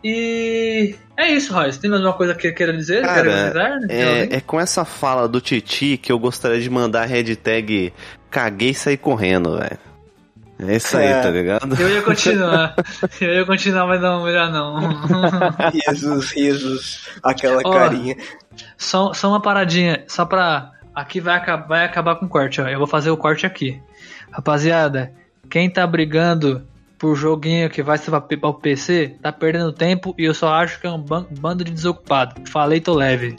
E 0.04 0.96
é 1.16 1.30
isso, 1.30 1.52
Royce. 1.52 1.78
Tem 1.78 1.88
mais 1.88 2.02
alguma 2.02 2.16
coisa 2.16 2.34
que 2.34 2.50
queira 2.52 2.76
dizer? 2.76 3.02
Cara, 3.02 3.22
dizer, 3.22 3.54
né? 3.54 3.80
é, 3.88 4.36
é, 4.36 4.40
com 4.40 4.60
essa 4.60 4.84
fala 4.84 5.28
do 5.28 5.40
Titi 5.40 5.96
que 5.96 6.10
eu 6.10 6.18
gostaria 6.18 6.60
de 6.60 6.68
mandar 6.68 7.02
a 7.02 7.06
hashtag 7.06 7.92
caguei 8.28 8.70
e 8.70 8.74
sair 8.74 8.96
correndo, 8.96 9.56
velho. 9.58 9.91
É 10.66 10.76
isso 10.76 10.96
aí, 10.96 11.06
é. 11.06 11.20
tá 11.20 11.30
ligado? 11.30 11.80
Eu 11.80 11.88
ia 11.88 12.02
continuar. 12.02 12.74
eu 13.20 13.34
ia 13.34 13.44
continuar, 13.44 13.86
mas 13.86 14.00
não, 14.00 14.24
melhor 14.24 14.50
não. 14.50 14.78
risos, 15.72 16.30
risos. 16.30 17.08
Aquela 17.22 17.62
carinha. 17.62 18.16
Só, 18.76 19.12
só 19.12 19.28
uma 19.28 19.40
paradinha, 19.40 20.04
só 20.06 20.24
pra. 20.24 20.72
Aqui 20.94 21.20
vai, 21.20 21.36
acabar, 21.36 21.66
vai 21.66 21.84
acabar 21.84 22.16
com 22.16 22.26
o 22.26 22.28
corte, 22.28 22.60
ó. 22.60 22.68
Eu 22.68 22.78
vou 22.78 22.86
fazer 22.86 23.10
o 23.10 23.16
corte 23.16 23.46
aqui. 23.46 23.80
Rapaziada, 24.30 25.12
quem 25.48 25.70
tá 25.70 25.86
brigando 25.86 26.66
por 26.98 27.16
joguinho 27.16 27.68
que 27.68 27.82
vai 27.82 27.98
ser 27.98 28.10
pra 28.10 28.48
o 28.48 28.54
PC, 28.54 29.16
tá 29.20 29.32
perdendo 29.32 29.72
tempo 29.72 30.14
e 30.16 30.24
eu 30.24 30.34
só 30.34 30.54
acho 30.54 30.80
que 30.80 30.86
é 30.86 30.90
um 30.90 31.02
bando 31.02 31.64
de 31.64 31.72
desocupado. 31.72 32.48
Falei, 32.48 32.80
tô 32.80 32.94
leve. 32.94 33.34